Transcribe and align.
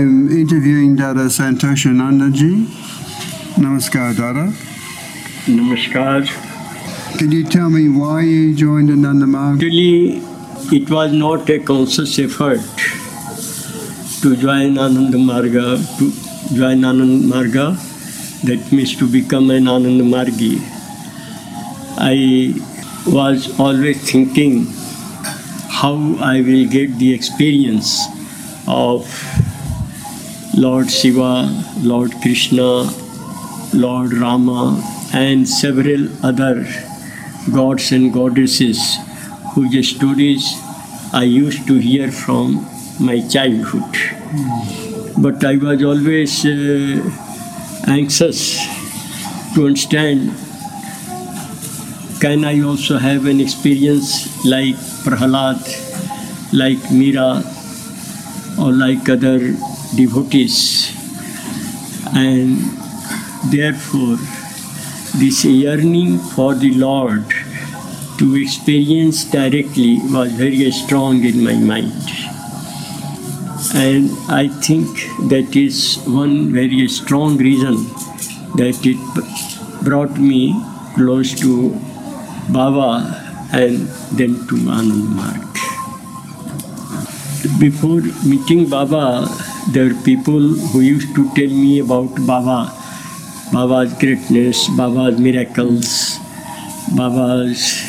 I'm 0.00 0.30
interviewing 0.30 0.96
Dada 0.96 1.24
Santoshanandaji. 1.36 2.64
Namaskar, 3.62 4.16
Dada. 4.16 4.44
Namaskar. 5.54 6.26
Can 7.18 7.30
you 7.32 7.44
tell 7.44 7.68
me 7.68 7.90
why 7.90 8.22
you 8.22 8.54
joined 8.54 8.88
Ananda 8.88 9.26
Marg? 9.26 9.56
Actually, 9.56 10.22
it 10.72 10.88
was 10.88 11.12
not 11.12 11.50
a 11.50 11.58
conscious 11.58 12.18
effort 12.18 12.62
to 14.22 14.36
join 14.36 14.78
Ananda 14.78 15.18
Marga, 15.18 15.66
to 15.98 16.54
join 16.54 16.82
Ananda 16.82 17.26
Marga, 17.34 17.66
that 18.44 18.72
means 18.72 18.96
to 18.96 19.06
become 19.06 19.50
an 19.50 19.68
Ananda 19.68 20.04
Margi. 20.04 20.62
I 21.98 22.54
was 23.06 23.60
always 23.60 24.10
thinking 24.10 24.66
how 25.68 26.16
I 26.20 26.40
will 26.40 26.66
get 26.66 26.98
the 26.98 27.12
experience 27.12 28.00
of 28.66 29.04
Lord 30.56 30.90
Shiva, 30.90 31.48
Lord 31.78 32.12
Krishna, 32.22 32.90
Lord 33.72 34.12
Rama, 34.12 34.82
and 35.12 35.48
several 35.48 36.08
other 36.24 36.66
gods 37.52 37.92
and 37.92 38.12
goddesses 38.12 38.96
whose 39.54 39.96
stories 39.96 40.44
I 41.12 41.24
used 41.24 41.66
to 41.68 41.78
hear 41.78 42.10
from 42.10 42.66
my 42.98 43.20
childhood. 43.28 43.94
But 45.18 45.44
I 45.44 45.56
was 45.56 45.82
always 45.82 46.44
uh, 46.44 47.10
anxious 47.86 48.58
to 49.54 49.66
understand 49.66 50.32
can 52.20 52.44
I 52.44 52.60
also 52.60 52.98
have 52.98 53.24
an 53.24 53.40
experience 53.40 54.44
like 54.44 54.74
Prahalad, 55.04 55.56
like 56.52 56.78
Meera, 56.92 57.40
or 58.58 58.72
like 58.72 59.08
other 59.08 59.56
devotees? 59.94 60.96
And 62.14 62.58
therefore, 63.50 64.16
this 65.18 65.44
yearning 65.44 66.18
for 66.18 66.54
the 66.54 66.72
Lord 66.74 67.24
to 68.18 68.36
experience 68.36 69.24
directly 69.24 69.98
was 70.04 70.32
very 70.32 70.70
strong 70.70 71.24
in 71.24 71.42
my 71.42 71.54
mind. 71.54 71.92
And 73.74 74.10
I 74.28 74.48
think 74.48 74.88
that 75.30 75.56
is 75.56 75.98
one 76.06 76.52
very 76.52 76.86
strong 76.88 77.36
reason 77.36 77.76
that 78.56 78.80
it 78.84 79.84
brought 79.84 80.18
me 80.18 80.54
close 80.94 81.34
to 81.40 81.70
Baba 82.50 83.48
and 83.52 83.88
then 84.18 84.34
to 84.48 84.56
Anand 84.78 85.08
Marg. 85.16 85.46
Before 87.58 88.02
meeting 88.24 88.68
Baba, 88.68 89.28
there 89.68 89.88
were 89.88 90.02
people 90.02 90.40
who 90.72 90.80
used 90.80 91.14
to 91.14 91.24
tell 91.34 91.48
me 91.48 91.80
about 91.80 92.14
Baba, 92.26 92.72
Baba's 93.52 93.92
greatness, 93.98 94.68
Baba's 94.76 95.18
miracles, 95.20 96.18
Baba's 96.96 97.82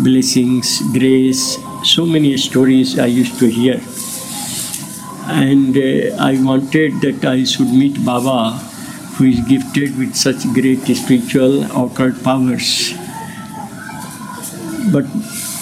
blessings, 0.00 0.82
grace, 0.92 1.58
so 1.84 2.04
many 2.04 2.36
stories 2.36 2.98
I 2.98 3.06
used 3.06 3.38
to 3.38 3.46
hear. 3.46 3.80
And 5.28 5.76
uh, 5.76 6.16
I 6.22 6.38
wanted 6.42 7.00
that 7.00 7.24
I 7.24 7.44
should 7.44 7.72
meet 7.72 8.04
Baba, 8.04 8.58
who 9.16 9.24
is 9.24 9.40
gifted 9.48 9.96
with 9.98 10.14
such 10.14 10.42
great 10.54 10.84
spiritual 10.96 11.64
occult 11.64 12.22
powers. 12.22 12.92
But 14.92 15.06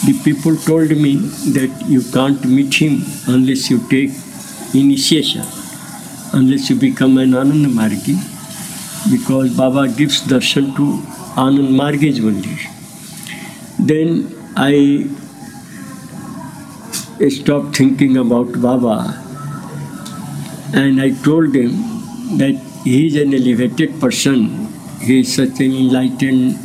the 0.07 0.21
people 0.25 0.57
told 0.57 0.91
me 0.91 1.17
that 1.57 1.85
you 1.87 2.03
can't 2.13 2.45
meet 2.45 2.75
him 2.75 3.03
unless 3.27 3.71
you 3.71 3.79
take 3.89 4.11
initiation, 4.75 5.45
unless 6.33 6.71
you 6.71 6.77
become 6.77 7.19
an 7.19 7.31
Anand 7.31 7.67
Margi, 7.67 8.17
because 9.11 9.57
Baba 9.57 9.89
gives 9.89 10.23
darshan 10.23 10.75
to 10.77 11.01
Anand 11.37 11.71
Margis 11.71 12.21
only. 12.21 12.59
Then 13.79 14.35
I 14.57 15.09
stopped 17.29 17.77
thinking 17.77 18.17
about 18.17 18.61
Baba 18.61 19.21
and 20.75 21.01
I 21.01 21.11
told 21.11 21.55
him 21.55 21.73
that 22.39 22.61
he 22.85 23.07
is 23.07 23.17
an 23.17 23.35
elevated 23.35 24.01
person, 24.01 24.67
he 25.01 25.21
is 25.21 25.35
such 25.35 25.61
an 25.61 25.73
enlightened 25.73 26.57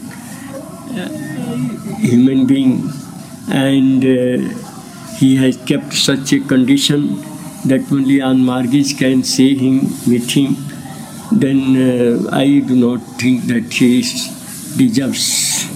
uh, 0.92 1.10
human 1.98 2.46
being 2.48 2.90
and 3.52 4.04
uh, 4.04 5.18
he 5.18 5.36
has 5.36 5.58
kept 5.58 5.94
such 5.94 6.34
a 6.34 6.40
condition 6.40 7.24
that 7.66 7.92
only 7.92 8.20
Anand 8.20 8.44
Margis 8.46 8.94
can 8.94 9.24
see 9.24 9.56
him, 9.56 9.90
meet 10.08 10.32
him, 10.32 10.56
then 11.32 11.60
uh, 11.76 12.30
I 12.32 12.60
do 12.60 12.76
not 12.76 13.02
think 13.20 13.46
that 13.46 13.72
he 13.72 14.02
deserves 14.78 15.70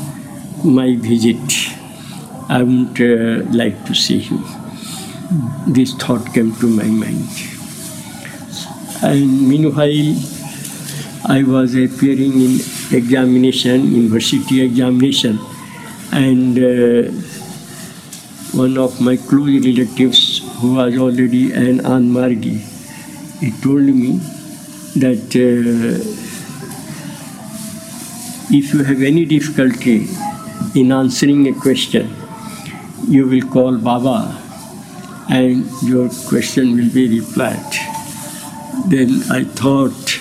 my 0.64 0.96
visit. 0.96 1.42
I 2.50 2.64
would 2.64 3.02
uh, 3.02 3.52
like 3.52 3.86
to 3.86 3.94
see 3.94 4.20
him. 4.20 4.44
This 5.68 5.94
thought 5.94 6.34
came 6.34 6.56
to 6.56 6.68
my 6.68 6.86
mind. 6.86 7.28
And 9.02 9.48
meanwhile, 9.50 10.16
I 11.26 11.44
was 11.44 11.76
appearing 11.76 12.34
in 12.34 12.60
examination, 12.92 13.92
university 13.92 14.62
examination, 14.62 15.40
and 16.12 16.58
uh, 16.58 17.12
one 18.54 18.78
of 18.78 19.02
my 19.02 19.18
close 19.18 19.66
relatives 19.66 20.33
who 20.64 20.76
was 20.76 20.98
already 20.98 21.52
an 21.52 21.80
Anand 21.80 22.12
Margi, 22.18 22.58
he 23.40 23.50
told 23.64 23.84
me 24.02 24.12
that 25.04 25.36
uh, 25.36 25.98
if 28.60 28.74
you 28.74 28.84
have 28.90 29.02
any 29.02 29.26
difficulty 29.26 30.08
in 30.80 30.94
answering 30.94 31.50
a 31.50 31.54
question, 31.66 32.16
you 33.10 33.28
will 33.28 33.46
call 33.56 33.78
Baba 33.78 34.18
and 35.30 35.70
your 35.82 36.08
question 36.30 36.78
will 36.78 36.90
be 36.94 37.20
replied. 37.20 37.78
Then 38.88 39.22
I 39.30 39.44
thought, 39.44 40.18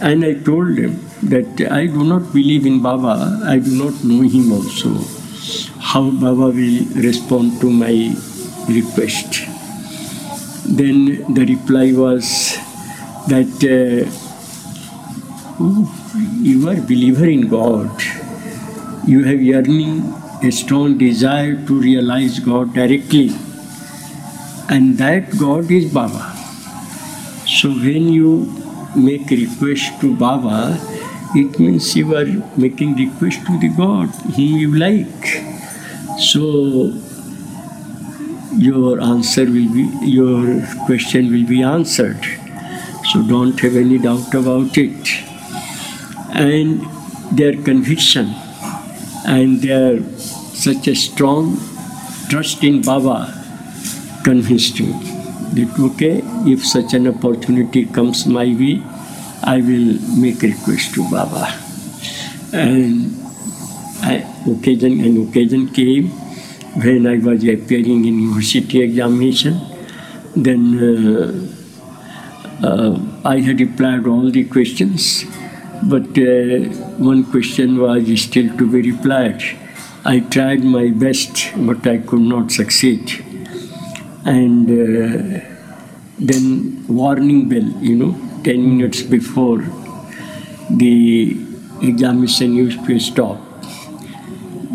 and 0.00 0.24
I 0.24 0.34
told 0.50 0.78
him 0.78 0.98
that 1.34 1.70
I 1.70 1.84
do 1.84 2.02
not 2.02 2.32
believe 2.32 2.64
in 2.64 2.80
Baba, 2.80 3.42
I 3.44 3.58
do 3.58 3.76
not 3.84 4.02
know 4.02 4.22
him 4.22 4.52
also. 4.52 4.96
How 5.92 6.10
Baba 6.10 6.50
will 6.58 6.84
respond 7.08 7.60
to 7.60 7.70
my 7.70 8.14
request. 8.68 9.46
Then 10.66 11.32
the 11.34 11.44
reply 11.46 11.92
was 11.92 12.56
that 13.28 13.52
uh, 13.62 14.08
oh, 15.60 16.02
you 16.40 16.68
are 16.68 16.76
believer 16.76 17.26
in 17.26 17.48
God. 17.48 17.90
You 19.06 19.24
have 19.24 19.42
yearning, 19.42 20.14
a 20.42 20.50
strong 20.50 20.98
desire 20.98 21.54
to 21.66 21.80
realize 21.80 22.38
God 22.38 22.74
directly. 22.74 23.30
And 24.68 24.96
that 24.98 25.36
God 25.38 25.70
is 25.70 25.92
Baba. 25.92 26.34
So 27.46 27.68
when 27.70 28.12
you 28.12 28.52
make 28.96 29.30
request 29.30 30.00
to 30.00 30.16
Baba, 30.16 30.78
it 31.34 31.58
means 31.58 31.96
you 31.96 32.14
are 32.14 32.26
making 32.56 32.94
request 32.94 33.44
to 33.46 33.58
the 33.58 33.68
God 33.68 34.08
whom 34.36 34.58
you 34.58 34.74
like. 34.74 35.26
So 36.18 36.92
your 38.56 39.00
answer 39.00 39.44
will 39.44 39.72
be 39.72 39.84
your 40.02 40.66
question 40.86 41.30
will 41.32 41.46
be 41.46 41.62
answered. 41.62 42.24
So 43.12 43.22
don't 43.22 43.58
have 43.60 43.76
any 43.76 43.98
doubt 43.98 44.34
about 44.34 44.76
it. 44.78 45.08
And 46.30 46.82
their 47.36 47.54
conviction 47.62 48.34
and 49.26 49.60
their 49.60 50.02
such 50.12 50.88
a 50.88 50.94
strong 50.94 51.56
trust 52.28 52.62
in 52.64 52.82
Baba 52.82 53.18
convinced 54.24 54.80
me 54.80 54.92
that 55.54 55.78
okay, 55.78 56.22
if 56.46 56.64
such 56.64 56.94
an 56.94 57.08
opportunity 57.08 57.86
comes 57.86 58.26
my 58.26 58.44
way, 58.44 58.82
I 59.42 59.56
will 59.58 59.98
make 60.16 60.42
request 60.42 60.94
to 60.94 61.10
Baba. 61.10 61.58
And 62.52 63.16
I, 64.02 64.24
occasion 64.46 65.00
an 65.00 65.28
occasion 65.28 65.68
came 65.68 66.10
when 66.76 67.06
I 67.06 67.18
was 67.18 67.44
appearing 67.44 68.04
in 68.04 68.18
university 68.18 68.82
examination. 68.82 69.60
Then 70.34 70.62
uh, 72.62 72.66
uh, 72.66 72.98
I 73.24 73.40
had 73.40 73.60
replied 73.60 74.06
all 74.06 74.30
the 74.30 74.44
questions, 74.44 75.24
but 75.82 76.16
uh, 76.16 76.70
one 76.98 77.24
question 77.24 77.78
was 77.78 78.20
still 78.22 78.56
to 78.56 78.70
be 78.70 78.90
replied. 78.90 79.42
I 80.04 80.20
tried 80.20 80.64
my 80.64 80.88
best, 80.90 81.52
but 81.56 81.86
I 81.86 81.98
could 81.98 82.22
not 82.22 82.50
succeed. 82.50 83.24
And 84.24 84.68
uh, 84.70 85.40
then 86.18 86.84
warning 86.88 87.48
bell, 87.48 87.68
you 87.80 87.96
know, 87.96 88.12
10 88.44 88.78
minutes 88.78 89.02
before 89.02 89.58
the 90.70 91.36
examination 91.82 92.54
used 92.54 92.84
to 92.86 92.98
stop, 92.98 93.38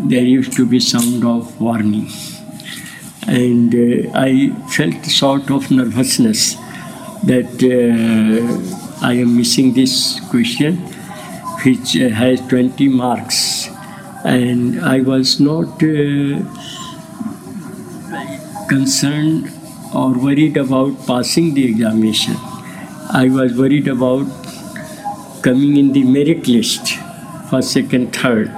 there 0.06 0.22
used 0.22 0.52
to 0.54 0.66
be 0.66 0.80
sound 0.80 1.24
of 1.24 1.60
warning. 1.60 2.08
And 3.26 3.74
uh, 3.74 4.10
I 4.14 4.50
felt 4.70 5.04
sort 5.04 5.50
of 5.50 5.70
nervousness 5.70 6.54
that 7.24 7.60
uh, 7.62 9.04
I 9.06 9.14
am 9.14 9.36
missing 9.36 9.74
this 9.74 10.20
question, 10.30 10.76
which 11.64 11.96
uh, 11.96 12.08
has 12.08 12.40
20 12.48 12.88
marks, 12.88 13.68
and 14.24 14.80
I 14.80 15.00
was 15.00 15.40
not 15.40 15.82
uh, 15.82 16.40
concerned 18.68 19.52
or 19.94 20.12
worried 20.12 20.56
about 20.56 21.06
passing 21.06 21.54
the 21.54 21.64
examination. 21.64 22.34
I 23.10 23.28
was 23.30 23.56
worried 23.56 23.88
about 23.88 24.26
coming 25.42 25.76
in 25.76 25.92
the 25.92 26.04
merit 26.04 26.46
list 26.46 26.94
for 27.48 27.62
second, 27.62 28.14
third, 28.14 28.54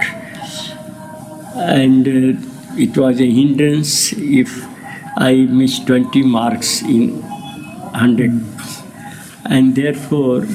and 1.61 2.07
uh, 2.07 2.39
it 2.77 2.97
was 2.97 3.19
a 3.19 3.29
hindrance 3.29 4.13
if 4.13 4.49
I 5.17 5.33
missed 5.49 5.87
20 5.87 6.23
marks 6.23 6.81
in 6.81 7.21
100. 7.21 8.31
And 9.45 9.75
therefore, 9.75 10.45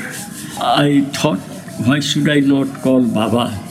I 0.58 1.06
thought, 1.12 1.38
why 1.86 2.00
should 2.00 2.28
I 2.28 2.40
not 2.40 2.68
call 2.82 3.02
Baba? 3.02 3.62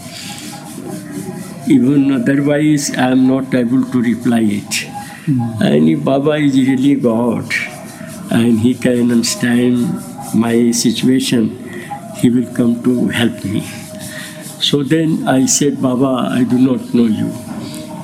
Even 1.68 2.12
otherwise, 2.12 2.96
I 2.96 3.12
am 3.12 3.28
not 3.28 3.54
able 3.54 3.84
to 3.92 4.02
reply 4.02 4.42
it. 4.42 4.86
And 5.62 5.90
if 5.90 6.04
Baba 6.04 6.36
is 6.36 6.56
really 6.56 6.96
God 6.96 7.52
and 8.32 8.60
He 8.60 8.76
can 8.76 9.12
understand 9.12 9.90
my 10.36 10.72
situation, 10.72 11.50
He 12.18 12.30
will 12.30 12.54
come 12.54 12.84
to 12.84 13.08
help 13.08 13.44
me. 13.44 13.85
So 14.66 14.82
then 14.82 15.28
I 15.28 15.46
said, 15.46 15.80
Baba, 15.80 16.30
I 16.32 16.44
do 16.44 16.58
not 16.58 16.92
know 16.92 17.06
you. 17.06 17.32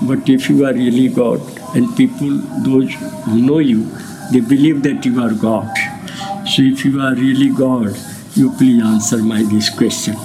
But 0.08 0.30
if 0.30 0.48
you 0.48 0.64
are 0.66 0.74
really 0.74 1.08
God, 1.08 1.42
and 1.76 1.96
people, 1.98 2.30
those 2.66 2.94
who 3.26 3.42
know 3.42 3.58
you, 3.58 3.86
they 4.32 4.42
believe 4.42 4.84
that 4.84 5.04
you 5.04 5.20
are 5.24 5.34
God. 5.34 5.72
So 6.48 6.62
if 6.62 6.86
you 6.86 7.02
are 7.02 7.16
really 7.16 7.50
God, 7.50 7.98
you 8.36 8.52
please 8.58 8.84
answer 8.84 9.18
my 9.18 9.42
this 9.42 9.70
question. 9.76 10.16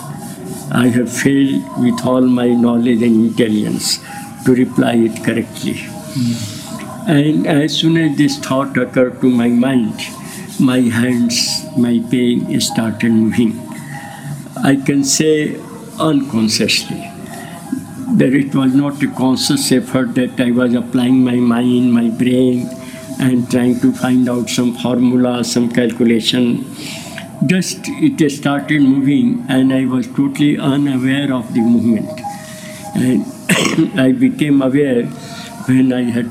I 0.71 0.88
have 0.88 1.11
failed 1.11 1.62
with 1.79 2.05
all 2.05 2.21
my 2.21 2.49
knowledge 2.49 3.00
and 3.00 3.29
intelligence 3.29 3.99
to 4.44 4.55
reply 4.55 4.94
it 5.09 5.25
correctly. 5.25 5.87
And 7.09 7.47
as 7.47 7.79
soon 7.79 7.97
as 7.97 8.19
this 8.19 8.39
thought 8.39 8.77
occurred 8.77 9.23
to 9.23 9.31
my 9.31 9.49
mind, 9.49 9.94
my 10.61 10.81
hands, 10.81 11.65
my 11.79 12.03
pain 12.11 12.61
started 12.61 13.11
moving. 13.11 13.59
I 14.62 14.77
can 14.77 15.03
say 15.03 15.59
unconsciously 15.98 17.12
that 18.14 18.32
it 18.32 18.54
was 18.54 18.75
not 18.75 19.02
a 19.02 19.08
conscious 19.08 19.70
effort 19.72 20.14
that 20.14 20.40
I 20.40 20.50
was 20.50 20.75
applying 20.75 21.25
my 21.25 21.34
mind, 21.34 21.93
my 21.93 22.08
brain, 22.08 22.69
and 23.19 23.50
trying 23.50 23.81
to 23.81 23.93
find 23.93 24.28
out 24.28 24.48
some 24.48 24.75
formula, 24.75 25.43
some 25.44 25.70
calculation. 25.70 26.64
Just 27.46 27.81
it 27.88 28.31
started 28.31 28.81
moving, 28.81 29.44
and 29.48 29.72
I 29.72 29.84
was 29.84 30.06
totally 30.06 30.56
unaware 30.56 31.32
of 31.32 31.52
the 31.52 31.60
movement. 31.60 32.08
And 32.94 34.00
I 34.00 34.12
became 34.12 34.62
aware 34.62 35.04
when 35.69 35.93
I 35.93 36.04
had 36.04 36.31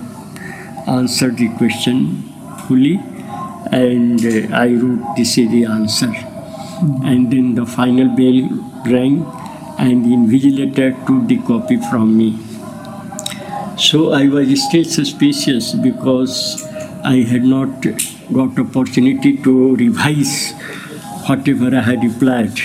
answered 0.88 1.38
the 1.38 1.50
question 1.57 2.23
fully, 2.67 3.00
and 3.71 4.25
uh, 4.25 4.56
I 4.56 4.73
wrote 4.73 5.17
this 5.17 5.38
is 5.38 5.51
the 5.51 5.65
answer. 5.65 6.13
And 7.03 7.31
then 7.31 7.56
the 7.56 7.65
final 7.65 8.09
bell 8.15 8.39
rang 8.85 9.23
and 9.77 10.06
invigilator 10.06 10.95
took 11.06 11.27
the 11.27 11.38
copy 11.48 11.77
from 11.89 12.18
me. 12.18 12.38
So 13.77 14.13
I 14.13 14.27
was 14.27 14.63
still 14.63 14.86
suspicious 14.86 15.74
because 15.74 16.63
I 17.04 17.18
had 17.31 17.44
not 17.44 17.81
got 18.33 18.57
opportunity 18.57 19.38
to 19.44 19.75
revise 19.75 20.54
whatever 21.27 21.75
I 21.75 21.81
had 21.81 22.04
replied. 22.04 22.57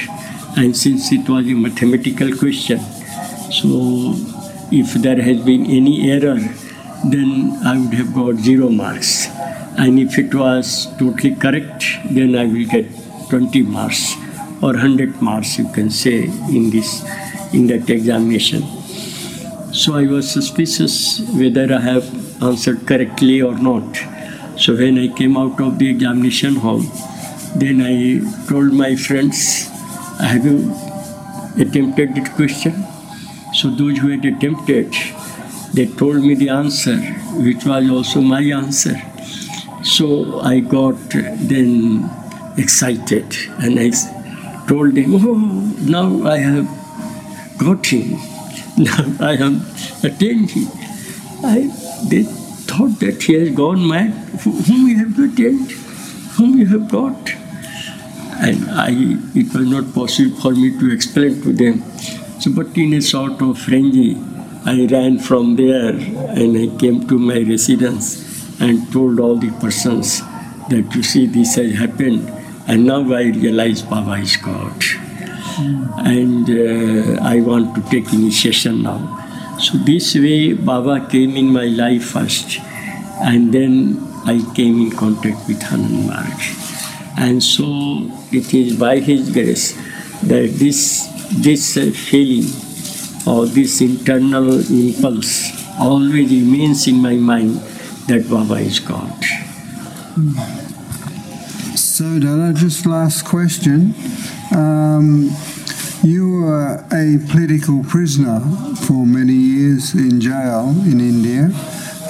And 0.56 0.76
since 0.76 1.10
it 1.12 1.28
was 1.28 1.46
a 1.46 1.54
mathematical 1.54 2.36
question, 2.36 2.78
so 3.50 4.14
if 4.70 4.94
there 4.94 5.20
has 5.20 5.44
been 5.44 5.66
any 5.66 6.10
error, 6.10 6.38
then 7.04 7.58
I 7.64 7.78
would 7.78 7.94
have 7.94 8.14
got 8.14 8.36
zero 8.36 8.68
marks. 8.68 9.26
And 9.78 9.98
if 9.98 10.18
it 10.18 10.34
was 10.34 10.86
totally 10.98 11.34
correct, 11.34 11.84
then 12.10 12.36
I 12.36 12.44
will 12.44 12.66
get 12.66 12.86
20 13.30 13.62
marks 13.62 14.19
or 14.62 14.72
100 14.72 15.22
marks 15.22 15.58
you 15.58 15.70
can 15.72 15.90
say 15.90 16.24
in 16.56 16.70
this 16.70 17.02
in 17.52 17.66
that 17.66 17.88
examination. 17.88 18.62
So 19.72 19.94
i 19.96 20.06
was 20.06 20.30
suspicious 20.30 21.20
whether 21.40 21.72
i 21.72 21.80
have 21.80 22.06
answered 22.42 22.86
correctly 22.86 23.40
or 23.42 23.56
not. 23.58 23.96
So 24.58 24.76
when 24.76 24.98
i 24.98 25.08
came 25.20 25.36
out 25.36 25.60
of 25.60 25.78
the 25.78 25.90
examination 25.90 26.56
hall 26.56 26.80
then 27.62 27.80
i 27.82 27.94
told 28.48 28.72
my 28.72 28.94
friends 28.96 29.68
have 30.18 30.44
you 30.44 30.56
attempted 31.58 32.14
that 32.14 32.32
question? 32.36 32.84
So 33.54 33.70
those 33.70 33.98
who 33.98 34.08
had 34.10 34.24
attempted 34.24 34.92
they 35.72 35.86
told 35.86 36.22
me 36.22 36.34
the 36.34 36.48
answer 36.50 36.96
which 37.48 37.64
was 37.64 37.90
also 37.90 38.20
my 38.20 38.42
answer. 38.42 38.96
So 39.82 40.40
i 40.40 40.60
got 40.60 40.98
then 41.54 42.10
excited 42.58 43.36
and 43.58 43.78
i 43.80 43.90
told 44.70 44.96
him, 44.96 45.14
Oh, 45.14 45.34
now 45.94 46.08
I 46.30 46.38
have 46.38 46.68
got 47.58 47.84
him. 47.86 48.18
Now 48.78 49.04
I 49.28 49.34
have 49.36 50.04
attained 50.04 50.50
him. 50.52 50.68
I, 51.44 51.58
they 52.08 52.22
thought 52.70 53.00
that 53.00 53.22
he 53.24 53.34
has 53.34 53.50
gone 53.50 53.86
mad. 53.86 54.12
Whom 54.68 54.86
you 54.88 54.96
have 55.00 55.18
attained? 55.18 55.72
Whom 56.36 56.56
you 56.58 56.66
have 56.66 56.88
got? 56.88 57.32
And 58.46 58.70
I, 58.70 58.90
it 59.34 59.52
was 59.52 59.66
not 59.66 59.92
possible 59.92 60.40
for 60.40 60.52
me 60.52 60.70
to 60.78 60.92
explain 60.92 61.42
to 61.42 61.52
them. 61.52 61.82
So, 62.40 62.52
but 62.54 62.74
in 62.78 62.94
a 62.94 63.02
sort 63.02 63.42
of 63.42 63.58
frenzy, 63.58 64.16
I 64.64 64.86
ran 64.90 65.18
from 65.18 65.56
there 65.56 65.90
and 65.90 66.56
I 66.56 66.78
came 66.78 67.06
to 67.08 67.18
my 67.18 67.40
residence 67.40 68.60
and 68.60 68.90
told 68.92 69.18
all 69.20 69.36
the 69.36 69.50
persons 69.60 70.20
that 70.70 70.86
you 70.94 71.02
see 71.02 71.26
this 71.26 71.56
has 71.56 71.72
happened 71.74 72.39
and 72.70 72.86
now 72.86 73.02
I 73.02 73.22
realize 73.34 73.82
Baba 73.82 74.12
is 74.12 74.36
God. 74.36 74.80
And 76.06 76.48
uh, 76.48 77.20
I 77.20 77.40
want 77.40 77.74
to 77.74 77.82
take 77.90 78.12
initiation 78.12 78.82
now. 78.84 79.00
So 79.58 79.76
this 79.78 80.14
way 80.14 80.52
Baba 80.52 81.04
came 81.10 81.34
in 81.34 81.48
my 81.52 81.64
life 81.64 82.04
first. 82.04 82.60
And 83.24 83.52
then 83.52 83.98
I 84.24 84.38
came 84.54 84.82
in 84.82 84.92
contact 84.92 85.48
with 85.48 85.60
Anand 85.62 86.06
Marg. 86.06 86.38
And 87.18 87.42
so 87.42 88.06
it 88.30 88.54
is 88.54 88.78
by 88.78 89.00
his 89.00 89.32
grace 89.32 89.72
that 90.22 90.54
this, 90.54 91.08
this 91.42 91.74
feeling 91.74 92.46
or 93.26 93.46
this 93.46 93.80
internal 93.80 94.60
impulse 94.70 95.50
always 95.80 96.30
remains 96.30 96.86
in 96.86 97.02
my 97.02 97.16
mind 97.16 97.56
that 98.06 98.30
Baba 98.30 98.60
is 98.62 98.78
God. 98.78 99.18
So, 102.00 102.18
Dada, 102.18 102.54
just 102.54 102.86
last 102.86 103.26
question. 103.26 103.92
Um, 104.56 105.28
you 106.02 106.30
were 106.32 106.82
a 106.90 107.18
political 107.28 107.84
prisoner 107.84 108.40
for 108.88 109.04
many 109.04 109.34
years 109.34 109.92
in 109.92 110.18
jail 110.18 110.70
in 110.86 110.98
India 110.98 111.50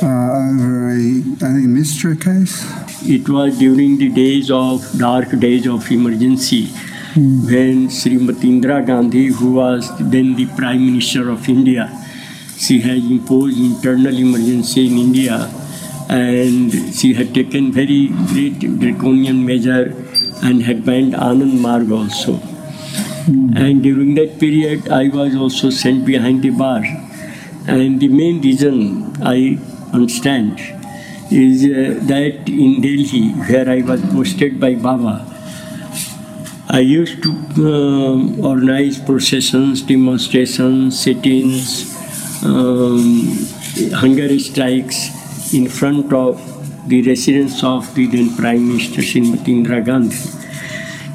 uh, 0.00 0.46
over 0.46 0.90
a, 0.90 1.02
I 1.42 1.50
think, 1.58 1.66
Mishra 1.74 2.14
case. 2.14 2.70
It 3.02 3.28
was 3.28 3.58
during 3.58 3.98
the 3.98 4.10
days 4.10 4.48
of 4.52 4.86
dark 4.96 5.36
days 5.40 5.66
of 5.66 5.90
emergency 5.90 6.66
when 7.16 7.88
Srimati 7.88 8.46
Indira 8.46 8.86
Gandhi, 8.86 9.26
who 9.26 9.54
was 9.54 9.90
then 9.98 10.36
the 10.36 10.46
Prime 10.54 10.86
Minister 10.86 11.30
of 11.30 11.48
India, 11.48 11.90
she 12.56 12.80
had 12.80 12.98
imposed 12.98 13.58
internal 13.58 14.16
emergency 14.16 14.86
in 14.86 14.98
India 14.98 15.50
and 16.10 16.72
she 16.92 17.14
had 17.14 17.32
taken 17.32 17.70
very 17.70 18.08
great 18.30 18.58
draconian 18.80 19.46
measure 19.46 19.94
and 20.42 20.62
had 20.62 20.84
banned 20.84 21.14
Anand 21.14 21.60
Marg 21.60 21.92
also. 21.92 22.40
And 23.54 23.82
during 23.82 24.14
that 24.16 24.40
period, 24.40 24.88
I 24.88 25.08
was 25.08 25.36
also 25.36 25.70
sent 25.70 26.04
behind 26.04 26.42
the 26.42 26.50
bar. 26.50 26.82
And 27.68 28.00
the 28.00 28.08
main 28.08 28.40
reason 28.40 29.14
I 29.22 29.58
understand 29.92 30.58
is 31.30 31.62
uh, 31.64 32.00
that 32.06 32.48
in 32.48 32.80
Delhi, 32.80 33.30
where 33.48 33.68
I 33.68 33.82
was 33.82 34.00
posted 34.06 34.58
by 34.58 34.74
Baba, 34.74 35.26
I 36.68 36.80
used 36.80 37.22
to 37.22 37.30
um, 37.30 38.44
organize 38.44 38.98
processions, 38.98 39.82
demonstrations, 39.82 40.98
sit-ins, 40.98 41.94
um, 42.44 43.46
hunger 43.94 44.36
strikes 44.40 45.19
in 45.52 45.68
front 45.68 46.12
of 46.12 46.38
the 46.88 47.02
residence 47.02 47.62
of 47.64 47.94
the 47.94 48.06
then 48.06 48.34
Prime 48.36 48.68
Minister 48.68 49.02
Srimati 49.02 49.52
Indira 49.56 49.84
Gandhi. 49.84 50.16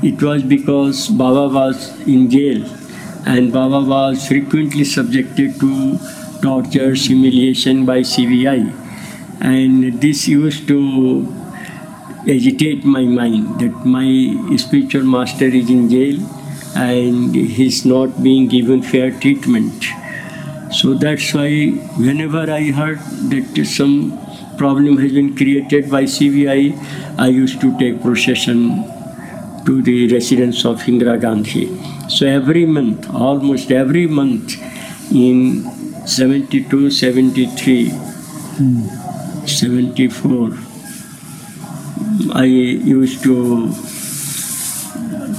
It 0.08 0.22
was 0.22 0.44
because 0.44 1.08
Baba 1.08 1.54
was 1.54 2.08
in 2.08 2.30
jail 2.30 2.63
and 3.25 3.51
Baba 3.51 3.82
was 3.82 4.27
frequently 4.27 4.84
subjected 4.84 5.60
to 5.60 5.98
torture, 6.42 6.94
humiliation 6.94 7.86
by 7.86 8.01
CBI. 8.01 8.74
And 9.42 10.01
this 10.01 10.27
used 10.27 10.68
to 10.68 11.34
agitate 12.27 12.84
my 12.84 13.04
mind 13.04 13.60
that 13.60 13.86
my 13.86 14.58
spiritual 14.58 15.04
master 15.04 15.46
is 15.46 15.70
in 15.70 15.89
jail 15.89 16.20
and 16.75 17.34
he's 17.34 17.86
not 17.86 18.22
being 18.22 18.48
given 18.48 18.82
fair 18.82 19.12
treatment. 19.12 19.86
So 20.72 20.94
that's 20.94 21.34
why 21.34 21.70
whenever 21.98 22.51
I 22.51 22.72
heard 22.72 23.00
that 23.30 23.65
some 23.65 24.25
problem 24.58 24.98
has 24.98 25.12
been 25.12 25.36
created 25.36 25.90
by 25.90 26.04
CBI, 26.04 27.18
I 27.18 27.28
used 27.28 27.62
to 27.62 27.78
take 27.78 28.02
procession 28.02 28.84
to 29.66 29.82
the 29.82 30.08
residence 30.14 30.66
of 30.66 30.82
Indira 30.82 31.20
Gandhi. 31.20 31.68
So 32.10 32.28
every 32.28 32.66
month, 32.66 33.10
almost 33.10 33.72
every 33.72 34.08
month 34.08 34.56
in 35.12 35.64
72, 36.06 36.92
73, 36.92 37.90
74, 39.48 40.58
I 42.34 42.44
used 42.44 43.24
to 43.24 43.74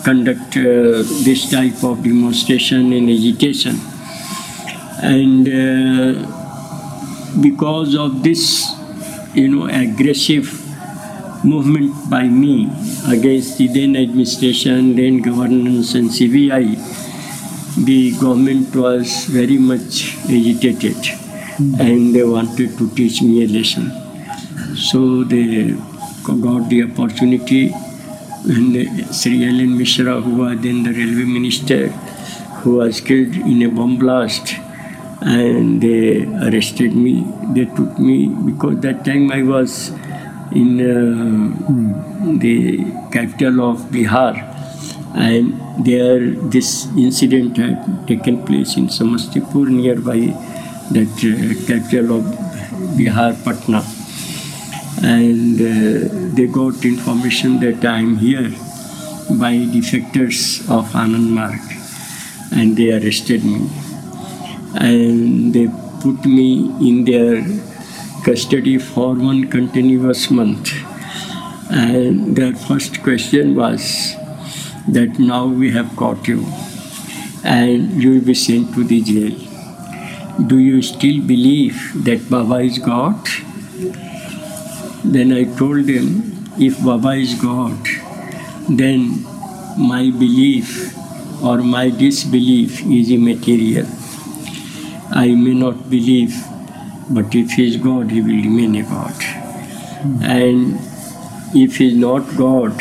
conduct 0.04 0.56
uh, 0.56 1.02
this 1.26 1.50
type 1.50 1.82
of 1.82 2.02
demonstration 2.02 2.92
and 2.92 3.10
agitation. 3.10 3.76
And 5.02 5.46
uh, 5.48 6.36
because 7.40 7.94
of 7.94 8.22
this, 8.22 8.75
you 9.36 9.48
know, 9.48 9.66
aggressive 9.66 10.46
movement 11.44 11.92
by 12.10 12.24
me 12.24 12.68
against 13.08 13.58
the 13.58 13.66
then 13.68 13.94
administration, 13.96 14.96
then 14.96 15.20
governance 15.20 15.94
and 15.94 16.08
CBI, 16.10 17.84
the 17.84 18.12
government 18.18 18.74
was 18.74 19.26
very 19.26 19.58
much 19.58 20.16
agitated 20.24 20.96
and 21.78 22.14
they 22.14 22.24
wanted 22.24 22.76
to 22.78 22.88
teach 22.94 23.22
me 23.22 23.44
a 23.44 23.48
lesson. 23.48 23.92
So 24.74 25.24
they 25.24 25.74
got 26.24 26.68
the 26.70 26.84
opportunity 26.84 27.72
and 28.48 29.14
Sri 29.14 29.44
L. 29.44 29.60
N. 29.60 29.76
Mishra, 29.76 30.20
who 30.20 30.36
was 30.36 30.60
then 30.60 30.82
the 30.84 30.92
railway 30.92 31.24
minister, 31.24 31.88
who 32.62 32.76
was 32.76 33.00
killed 33.00 33.34
in 33.34 33.62
a 33.62 33.68
bomb 33.68 33.98
blast, 33.98 34.54
and 35.20 35.80
they 35.80 36.24
arrested 36.46 36.94
me. 36.94 37.26
They 37.54 37.64
took 37.64 37.98
me 37.98 38.28
because 38.28 38.80
that 38.80 39.04
time 39.04 39.32
I 39.32 39.42
was 39.42 39.90
in 40.52 40.80
uh, 40.80 42.38
the 42.38 42.84
capital 43.12 43.70
of 43.70 43.78
Bihar, 43.90 44.34
and 45.14 45.54
there 45.84 46.30
this 46.56 46.86
incident 46.96 47.56
had 47.56 48.06
taken 48.06 48.44
place 48.44 48.76
in 48.76 48.88
Samastipur 48.88 49.68
nearby 49.68 50.20
that 50.92 51.14
uh, 51.24 51.66
capital 51.66 52.18
of 52.18 52.24
Bihar, 52.96 53.32
Patna. 53.44 53.84
And 55.02 55.60
uh, 55.60 56.34
they 56.34 56.46
got 56.46 56.84
information 56.84 57.60
that 57.60 57.84
I 57.84 57.98
am 57.98 58.16
here 58.16 58.48
by 59.38 59.52
defectors 59.74 60.62
of 60.70 60.86
Anand 60.92 61.28
Marg 61.28 61.60
and 62.52 62.76
they 62.76 62.92
arrested 62.92 63.44
me 63.44 63.68
and 64.76 65.52
they 65.54 65.66
put 66.02 66.24
me 66.24 66.70
in 66.88 67.04
their 67.04 67.42
custody 68.24 68.78
for 68.78 69.14
one 69.14 69.48
continuous 69.50 70.30
month. 70.30 70.72
And 71.70 72.36
their 72.36 72.54
first 72.54 73.02
question 73.02 73.54
was 73.54 74.14
that 74.88 75.18
now 75.18 75.46
we 75.46 75.70
have 75.72 75.96
caught 75.96 76.28
you 76.28 76.44
and 77.44 78.02
you 78.02 78.14
will 78.14 78.26
be 78.26 78.34
sent 78.34 78.74
to 78.74 78.84
the 78.84 79.00
jail. 79.00 79.36
Do 80.46 80.58
you 80.58 80.82
still 80.82 81.20
believe 81.22 82.04
that 82.04 82.28
baba 82.30 82.56
is 82.60 82.78
god? 82.78 83.16
Then 85.04 85.32
I 85.32 85.44
told 85.44 85.86
them, 85.86 86.36
if 86.58 86.82
Baba 86.82 87.10
is 87.10 87.34
God, 87.34 87.78
then 88.68 89.24
my 89.78 90.10
belief 90.10 90.96
or 91.44 91.58
my 91.58 91.90
disbelief 91.90 92.84
is 92.86 93.10
immaterial. 93.10 93.86
I 95.24 95.34
may 95.34 95.54
not 95.54 95.88
believe, 95.88 96.34
but 97.10 97.34
if 97.34 97.52
He 97.52 97.68
is 97.68 97.76
God, 97.76 98.10
He 98.10 98.20
will 98.20 98.42
remain 98.48 98.76
a 98.76 98.82
God. 98.82 99.14
And 100.22 100.78
if 101.54 101.76
He 101.76 101.88
is 101.88 101.94
not 101.94 102.36
God, 102.36 102.80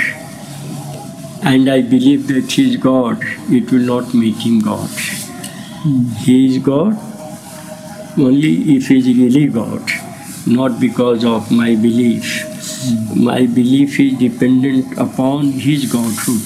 and 1.44 1.70
I 1.70 1.82
believe 1.82 2.28
that 2.28 2.52
He 2.52 2.70
is 2.72 2.78
God, 2.78 3.20
it 3.50 3.72
will 3.72 3.88
not 3.94 4.14
make 4.14 4.46
Him 4.48 4.60
God. 4.60 4.90
He 6.18 6.48
is 6.48 6.58
God 6.64 6.98
only 8.18 8.76
if 8.76 8.88
He 8.88 8.98
is 8.98 9.08
really 9.18 9.48
God 9.48 9.96
not 10.48 10.80
because 10.80 11.24
of 11.26 11.52
my 11.52 11.76
belief. 11.76 12.24
Mm. 12.24 13.24
My 13.24 13.46
belief 13.48 14.00
is 14.00 14.18
dependent 14.18 14.98
upon 14.98 15.52
His 15.52 15.92
Godhood. 15.92 16.42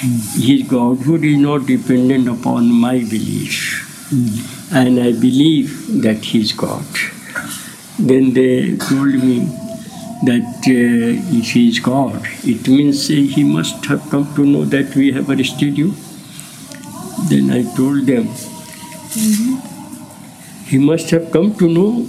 Mm. 0.00 0.46
His 0.46 0.68
Godhood 0.68 1.24
is 1.24 1.36
not 1.38 1.66
dependent 1.66 2.28
upon 2.28 2.72
my 2.72 2.98
belief. 2.98 4.08
Mm. 4.10 4.57
And 4.70 5.00
I 5.00 5.12
believe 5.12 6.02
that 6.02 6.24
He 6.24 6.40
is 6.40 6.52
God. 6.52 6.84
Then 7.98 8.32
they 8.34 8.76
told 8.76 9.14
me 9.14 9.46
that 10.24 10.64
uh, 10.66 11.38
if 11.38 11.50
He 11.52 11.68
is 11.68 11.80
God, 11.80 12.20
it 12.44 12.68
means 12.68 13.08
uh, 13.10 13.14
He 13.14 13.44
must 13.44 13.84
have 13.86 14.08
come 14.10 14.34
to 14.34 14.44
know 14.44 14.64
that 14.64 14.94
we 14.94 15.12
have 15.12 15.30
arrested 15.30 15.78
you. 15.78 15.94
Then 17.28 17.50
I 17.50 17.62
told 17.74 18.06
them, 18.06 18.24
mm-hmm. 18.24 19.68
He 20.66 20.76
must 20.76 21.08
have 21.10 21.30
come 21.32 21.54
to 21.56 21.66
know 21.66 22.06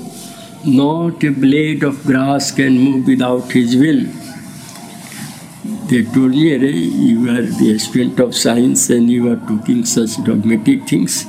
not 0.65 1.23
a 1.23 1.29
blade 1.31 1.83
of 1.83 2.03
grass 2.03 2.51
can 2.51 2.77
move 2.77 3.07
without 3.07 3.49
his 3.51 3.75
will. 3.77 4.03
They 5.87 6.03
told 6.03 6.31
me, 6.31 6.57
you 6.57 7.29
are 7.29 7.41
the 7.41 7.79
student 7.79 8.19
of 8.19 8.35
science 8.35 8.89
and 8.89 9.09
you 9.09 9.31
are 9.31 9.37
talking 9.37 9.85
such 9.85 10.21
dogmatic 10.25 10.87
things. 10.89 11.25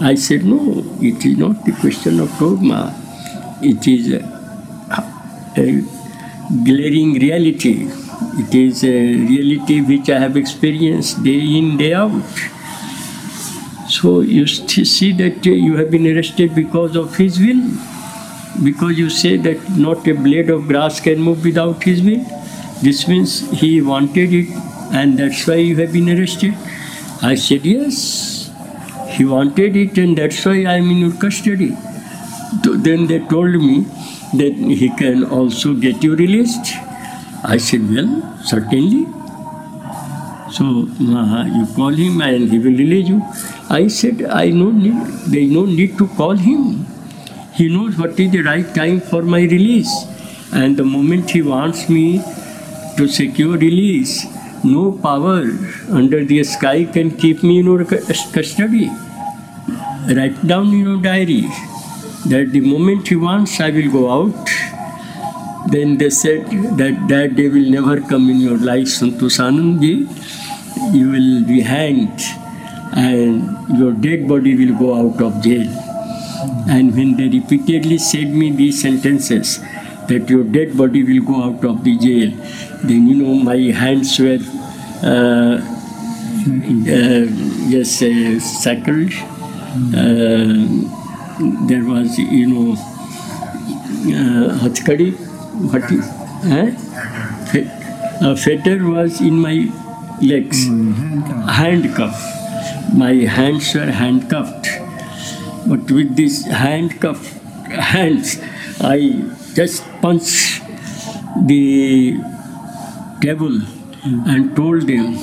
I 0.00 0.14
said, 0.16 0.44
no, 0.44 0.84
it 1.00 1.24
is 1.24 1.38
not 1.38 1.64
the 1.64 1.72
question 1.72 2.20
of 2.20 2.36
dogma. 2.38 2.94
It 3.62 3.86
is 3.86 4.12
a, 4.12 4.20
a 5.56 5.82
glaring 6.64 7.14
reality. 7.14 7.88
It 8.38 8.54
is 8.54 8.84
a 8.84 8.90
reality 8.90 9.80
which 9.80 10.10
I 10.10 10.18
have 10.18 10.36
experienced 10.36 11.22
day 11.22 11.58
in, 11.58 11.76
day 11.76 11.94
out. 11.94 12.22
So 13.88 14.20
you 14.20 14.46
see 14.46 15.12
that 15.12 15.46
you 15.46 15.76
have 15.76 15.90
been 15.90 16.06
arrested 16.06 16.54
because 16.54 16.96
of 16.96 17.16
his 17.16 17.38
will 17.38 17.62
because 18.62 18.98
you 18.98 19.10
say 19.10 19.36
that 19.36 19.76
not 19.76 20.06
a 20.06 20.14
blade 20.14 20.50
of 20.50 20.68
grass 20.68 21.00
can 21.00 21.20
move 21.20 21.44
without 21.44 21.82
his 21.82 22.02
will. 22.02 22.24
This 22.82 23.08
means 23.08 23.50
he 23.50 23.80
wanted 23.80 24.32
it 24.32 24.48
and 24.92 25.18
that's 25.18 25.46
why 25.46 25.56
you 25.56 25.76
have 25.76 25.92
been 25.92 26.08
arrested. 26.10 26.54
I 27.22 27.34
said, 27.34 27.64
Yes, 27.64 28.33
he 29.16 29.24
wanted 29.24 29.76
it 29.76 29.98
and 29.98 30.18
that's 30.18 30.44
why 30.44 30.56
I 30.64 30.76
am 30.82 30.90
in 30.90 30.98
your 30.98 31.12
custody. 31.12 31.76
Then 32.62 33.06
they 33.06 33.18
told 33.34 33.54
me 33.54 33.80
that 34.40 34.54
he 34.54 34.90
can 34.96 35.24
also 35.24 35.74
get 35.74 36.02
you 36.02 36.16
released. 36.16 36.74
I 37.44 37.58
said, 37.58 37.88
Well, 37.90 38.38
certainly. 38.44 39.06
So 40.50 40.64
uh, 40.64 41.44
you 41.44 41.66
call 41.74 41.90
him 41.90 42.20
and 42.22 42.50
he 42.50 42.58
will 42.58 42.78
release 42.78 43.08
you. 43.08 43.22
I 43.70 43.88
said, 43.88 44.22
I 44.24 44.50
no 44.50 44.70
need, 44.70 44.94
there 45.26 45.40
is 45.40 45.50
no 45.50 45.64
need 45.64 45.98
to 45.98 46.06
call 46.08 46.32
him. 46.32 46.86
He 47.54 47.68
knows 47.68 47.96
what 47.96 48.18
is 48.18 48.30
the 48.30 48.42
right 48.42 48.74
time 48.74 49.00
for 49.00 49.22
my 49.22 49.40
release. 49.40 49.92
And 50.52 50.76
the 50.76 50.84
moment 50.84 51.30
He 51.30 51.42
wants 51.42 51.88
me 51.88 52.22
to 52.96 53.08
secure 53.08 53.56
release, 53.56 54.24
no 54.64 54.92
power 54.92 55.42
under 55.90 56.24
the 56.24 56.42
sky 56.44 56.84
can 56.84 57.10
keep 57.16 57.42
me 57.42 57.58
in 57.60 57.66
your 57.66 57.84
custody. 57.84 58.90
Write 60.08 60.46
down 60.46 60.68
in 60.68 60.80
your 60.80 61.00
diary 61.02 61.42
that 62.26 62.48
the 62.52 62.60
moment 62.60 63.08
He 63.08 63.16
wants, 63.16 63.60
I 63.60 63.70
will 63.70 63.90
go 63.90 64.10
out. 64.10 64.48
Then 65.70 65.98
they 65.98 66.10
said 66.10 66.46
that 66.78 67.06
that 67.08 67.36
day 67.36 67.48
will 67.48 67.70
never 67.70 68.00
come 68.00 68.28
in 68.30 68.38
your 68.38 68.58
life, 68.58 68.86
Santosanandji. 68.86 70.08
You 70.94 71.10
will 71.10 71.46
be 71.46 71.60
hanged 71.60 72.20
and 72.96 73.78
your 73.78 73.92
dead 73.92 74.28
body 74.28 74.54
will 74.56 74.78
go 74.78 74.94
out 74.94 75.22
of 75.22 75.42
jail. 75.42 75.66
And 76.68 76.94
when 76.94 77.16
they 77.16 77.28
repeatedly 77.28 77.98
said 77.98 78.28
me 78.28 78.50
these 78.52 78.82
sentences, 78.82 79.60
that 80.08 80.28
your 80.28 80.44
dead 80.44 80.76
body 80.76 81.02
will 81.02 81.24
go 81.24 81.42
out 81.42 81.64
of 81.64 81.82
the 81.82 81.96
jail, 81.98 82.30
then 82.88 83.06
you 83.06 83.16
know 83.22 83.34
my 83.34 83.56
hands 83.82 84.18
were 84.18 84.38
uh, 85.02 85.56
uh, 85.56 87.24
yes 87.74 88.02
uh, 88.02 88.38
shackled. 88.62 89.12
Uh, 89.94 90.64
there 91.66 91.84
was 91.84 92.18
you 92.18 92.46
know 92.46 92.72
uh, 94.16 94.58
hatkadi, 94.62 95.10
what 95.72 95.90
is, 95.90 96.06
a 98.22 98.36
fetter 98.36 98.84
was 98.86 99.20
in 99.20 99.40
my 99.40 99.56
legs, 100.22 100.66
handcuff. 101.58 102.30
My 102.94 103.14
hands 103.36 103.74
were 103.74 103.90
handcuffed 103.90 104.68
but 105.66 105.90
with 105.90 106.14
these 106.16 106.44
handcuff 106.44 107.32
hands, 107.68 108.38
I 108.80 109.24
just 109.54 109.82
punched 110.02 110.62
the 111.46 112.20
table 113.24 113.60
and 114.32 114.54
told 114.56 114.86
them 114.86 115.14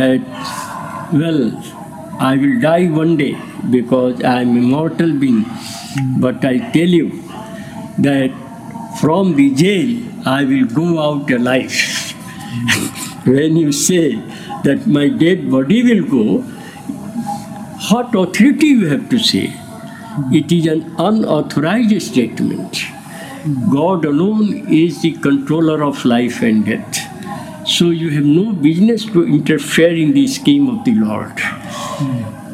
that, 0.00 0.20
well, 1.12 1.40
I 2.20 2.36
will 2.36 2.60
die 2.60 2.86
one 2.86 3.16
day 3.16 3.36
because 3.70 4.22
I 4.22 4.42
am 4.42 4.56
a 4.56 4.60
mortal 4.60 5.12
being. 5.18 5.44
But 6.18 6.44
I 6.44 6.58
tell 6.72 6.94
you 7.00 7.22
that 7.98 8.30
from 9.00 9.34
the 9.36 9.54
jail 9.54 9.88
I 10.26 10.44
will 10.44 10.66
go 10.66 10.86
out 11.06 11.30
alive. 11.30 11.72
when 13.24 13.56
you 13.56 13.72
say 13.72 14.16
that 14.64 14.86
my 14.86 15.08
dead 15.08 15.50
body 15.50 15.82
will 15.82 16.06
go, 16.10 16.42
what 17.90 18.14
authority 18.14 18.66
you 18.66 18.86
have 18.88 19.08
to 19.08 19.18
say? 19.18 19.52
It 20.32 20.52
is 20.52 20.66
an 20.66 20.94
unauthorized 20.98 22.02
statement. 22.02 22.82
God 23.72 24.04
alone 24.04 24.68
is 24.68 25.00
the 25.00 25.12
controller 25.12 25.82
of 25.82 26.04
life 26.04 26.42
and 26.42 26.64
death. 26.66 26.99
So 27.80 27.88
you 27.88 28.10
have 28.10 28.26
no 28.26 28.52
business 28.52 29.06
to 29.06 29.26
interfere 29.26 29.94
in 29.96 30.12
the 30.12 30.26
scheme 30.26 30.68
of 30.68 30.84
the 30.84 30.92
Lord. 30.96 31.38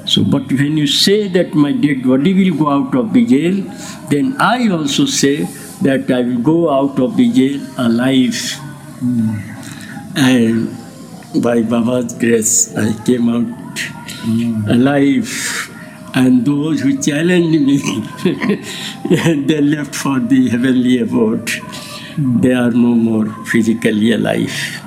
So, 0.09 0.23
but 0.23 0.52
when 0.52 0.76
you 0.76 0.87
say 0.87 1.26
that 1.26 1.52
my 1.52 1.73
dead 1.73 2.04
body 2.04 2.33
will 2.33 2.56
go 2.56 2.68
out 2.71 2.95
of 2.95 3.12
the 3.12 3.26
jail, 3.26 3.56
then 4.09 4.37
I 4.38 4.68
also 4.68 5.04
say 5.04 5.42
that 5.83 6.09
I 6.12 6.21
will 6.21 6.38
go 6.38 6.71
out 6.71 7.00
of 7.00 7.16
the 7.16 7.28
jail 7.33 7.61
alive. 7.76 8.38
And 10.14 10.71
by 11.42 11.62
Baba's 11.62 12.12
grace, 12.12 12.76
I 12.76 12.95
came 13.02 13.28
out 13.28 14.71
alive. 14.71 15.28
And 16.14 16.47
those 16.47 16.83
who 16.83 17.02
challenged 17.02 17.61
me, 17.66 17.78
they 19.45 19.61
left 19.61 19.92
for 19.92 20.21
the 20.21 20.50
heavenly 20.50 21.00
abode. 21.00 21.50
They 22.16 22.52
are 22.52 22.71
no 22.71 22.95
more 22.95 23.26
physically 23.47 24.12
alive. 24.12 24.86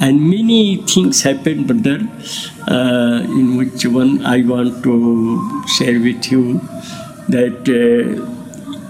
And 0.00 0.20
many 0.20 0.76
things 0.76 1.22
happened, 1.22 1.66
brother, 1.66 2.06
uh, 2.68 3.22
in 3.24 3.56
which 3.56 3.86
one 3.86 4.24
I 4.24 4.42
want 4.42 4.82
to 4.84 5.64
share 5.76 5.98
with 6.00 6.30
you 6.30 6.60
that 7.28 7.64
uh, 7.64 8.20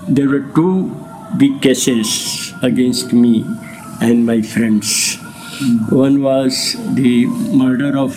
there 0.08 0.28
were 0.28 0.44
two 0.54 0.90
big 1.36 1.62
cases 1.62 2.52
against 2.62 3.12
me 3.12 3.44
and 4.00 4.26
my 4.26 4.42
friends. 4.42 5.16
One 5.90 6.22
was 6.22 6.74
the 6.94 7.26
murder 7.26 7.96
of 7.96 8.14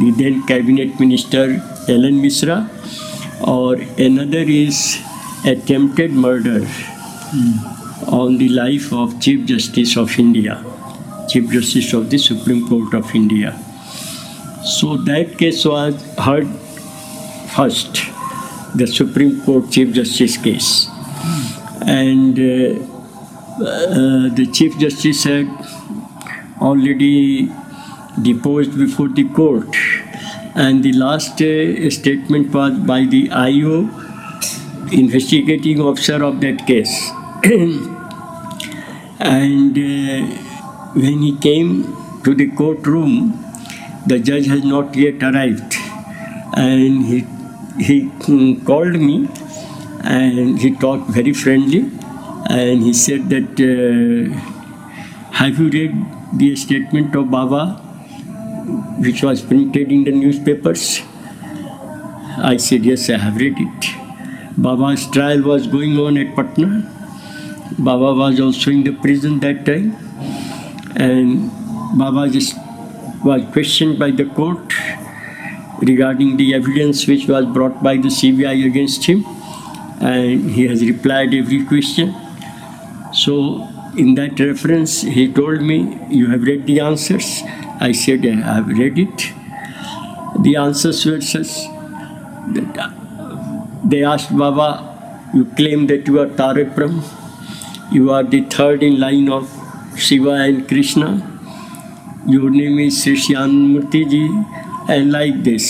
the 0.00 0.10
then 0.16 0.46
cabinet 0.46 0.98
minister 0.98 1.62
L. 1.88 2.04
N. 2.04 2.20
Mishra, 2.20 2.68
or 3.40 3.74
another 3.98 4.44
is 4.46 4.98
attempted 5.44 6.12
murder 6.12 6.66
on 8.06 8.38
the 8.38 8.48
life 8.48 8.92
of 8.92 9.20
Chief 9.20 9.46
Justice 9.46 9.96
of 9.96 10.18
India, 10.18 10.62
Chief 11.30 11.48
Justice 11.50 11.92
of 11.92 12.10
the 12.10 12.18
Supreme 12.18 12.68
Court 12.68 12.92
of 12.94 13.14
India. 13.14 13.56
So 14.64 14.96
that 14.96 15.38
case 15.38 15.64
was 15.64 15.94
heard 16.18 16.48
first, 17.54 18.00
the 18.74 18.86
Supreme 18.86 19.40
Court 19.42 19.70
Chief 19.70 19.92
Justice 19.94 20.36
case. 20.36 20.88
And 21.86 22.38
uh, 22.38 22.42
uh, 23.62 24.28
the 24.34 24.48
Chief 24.52 24.76
Justice 24.78 25.24
had 25.24 25.48
already 26.60 27.50
deposed 28.22 28.76
before 28.76 29.08
the 29.08 29.24
court. 29.28 29.74
And 30.54 30.82
the 30.82 30.92
last 30.92 31.40
uh, 31.40 31.90
statement 31.90 32.52
was 32.52 32.78
by 32.80 33.04
the 33.04 33.30
IO, 33.30 33.88
investigating 34.92 35.80
officer 35.80 36.22
of 36.24 36.40
that 36.40 36.66
case. 36.66 37.10
and 39.20 39.78
uh, 39.78 40.49
when 40.94 41.22
he 41.22 41.36
came 41.38 41.96
to 42.24 42.34
the 42.34 42.50
courtroom, 42.50 43.44
the 44.06 44.18
judge 44.18 44.46
has 44.46 44.64
not 44.64 44.94
yet 44.94 45.22
arrived. 45.22 45.74
And 46.56 47.04
he, 47.04 47.20
he 47.78 48.10
mm, 48.26 48.64
called 48.66 48.94
me 48.94 49.28
and 50.02 50.58
he 50.58 50.74
talked 50.74 51.10
very 51.10 51.32
friendly. 51.32 51.90
And 52.48 52.82
he 52.82 52.92
said 52.92 53.28
that, 53.28 53.60
uh, 53.60 54.36
have 55.36 55.58
you 55.58 55.68
read 55.68 55.94
the 56.34 56.56
statement 56.56 57.14
of 57.14 57.30
Baba, 57.30 57.76
which 58.98 59.22
was 59.22 59.42
printed 59.42 59.92
in 59.92 60.04
the 60.04 60.12
newspapers? 60.12 61.02
I 62.42 62.56
said, 62.56 62.84
yes, 62.84 63.08
I 63.10 63.18
have 63.18 63.36
read 63.36 63.54
it. 63.58 63.86
Baba's 64.56 65.08
trial 65.10 65.42
was 65.42 65.66
going 65.66 65.96
on 65.98 66.16
at 66.18 66.34
Patna. 66.34 66.90
Baba 67.78 68.14
was 68.14 68.40
also 68.40 68.70
in 68.70 68.82
the 68.82 68.92
prison 68.92 69.38
that 69.40 69.64
time. 69.64 70.09
And 70.96 71.50
Baba 71.98 72.28
just 72.28 72.56
was 73.24 73.42
questioned 73.52 73.98
by 73.98 74.10
the 74.10 74.24
court 74.24 74.72
regarding 75.80 76.36
the 76.36 76.54
evidence 76.54 77.06
which 77.06 77.26
was 77.26 77.46
brought 77.46 77.82
by 77.82 77.96
the 77.96 78.08
CBI 78.08 78.66
against 78.66 79.04
him. 79.04 79.24
And 80.00 80.50
he 80.50 80.66
has 80.66 80.84
replied 80.84 81.34
every 81.34 81.64
question. 81.66 82.14
So, 83.12 83.68
in 83.96 84.14
that 84.14 84.38
reference, 84.40 85.02
he 85.02 85.32
told 85.32 85.62
me, 85.62 85.98
You 86.10 86.30
have 86.30 86.42
read 86.42 86.66
the 86.66 86.80
answers? 86.80 87.42
I 87.80 87.92
said, 87.92 88.24
I 88.26 88.54
have 88.54 88.68
read 88.68 88.98
it. 88.98 89.32
The 90.42 90.56
answers 90.56 91.04
were 91.04 91.20
such 91.20 91.48
that 92.54 92.78
uh, 92.78 93.66
they 93.84 94.04
asked 94.04 94.36
Baba, 94.36 95.30
You 95.34 95.44
claim 95.44 95.86
that 95.88 96.06
you 96.06 96.20
are 96.20 96.26
Tarak 96.26 96.74
Brahm, 96.74 97.02
you 97.92 98.10
are 98.10 98.22
the 98.22 98.42
third 98.42 98.82
in 98.82 98.98
line 99.00 99.28
of 99.28 99.59
Shiva 100.00 100.36
and 100.44 100.60
Krishna 100.70 101.06
your 102.28 102.50
name 102.50 102.78
is 102.80 102.94
Shri 102.94 103.16
Shyam 103.16 103.50
Murthy 103.50 104.04
ji 104.10 104.24
and 104.90 105.10
like 105.10 105.42
this 105.42 105.68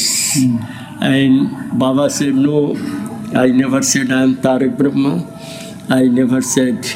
and 1.02 1.48
Baba 1.80 2.06
say 2.16 2.30
no 2.32 2.62
I 3.38 3.52
never 3.52 3.82
said 3.82 4.12
I 4.12 4.22
am 4.22 4.34
Tarak 4.44 4.76
Brahma 4.78 5.12
I 5.94 6.08
never 6.08 6.40
said 6.48 6.86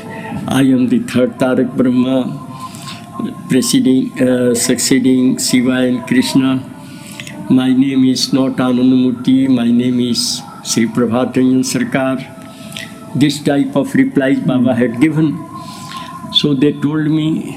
I 0.52 0.72
am 0.72 0.86
third 1.14 1.30
Tarak 1.40 1.74
Brahma 1.76 2.20
presiding 3.48 5.36
Shiva 5.40 5.78
and 5.80 6.00
Krishna 6.08 6.54
my 7.52 7.74
name 7.74 8.04
is 8.10 8.28
not 8.34 8.60
Anand 8.60 8.94
Murthy 8.94 9.46
my 9.50 9.72
name 9.72 10.00
is 10.00 10.26
Shri 10.66 10.86
Prabhat 10.96 11.34
Sarkar 11.66 12.24
this 13.16 13.44
type 13.46 13.76
of 13.76 13.96
replies 13.96 14.38
Baba 14.46 14.74
had 14.74 14.98
given 15.00 15.32
So 16.34 16.54
they 16.54 16.72
told 16.72 17.06
me 17.06 17.56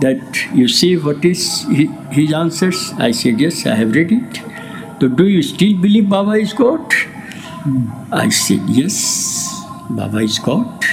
that 0.00 0.46
you 0.54 0.68
see 0.68 0.96
what 0.96 1.24
is 1.24 1.66
his 2.10 2.32
answers? 2.32 2.92
I 2.98 3.10
said, 3.12 3.40
Yes, 3.40 3.66
I 3.66 3.74
have 3.74 3.94
read 3.94 4.12
it. 4.12 4.40
So 5.00 5.08
do 5.08 5.26
you 5.26 5.42
still 5.42 5.76
believe 5.80 6.08
Baba 6.08 6.32
is 6.32 6.52
God? 6.52 6.92
I 8.12 8.28
said, 8.28 8.60
Yes, 8.68 8.96
Baba 9.90 10.18
is 10.18 10.38
God. 10.38 10.84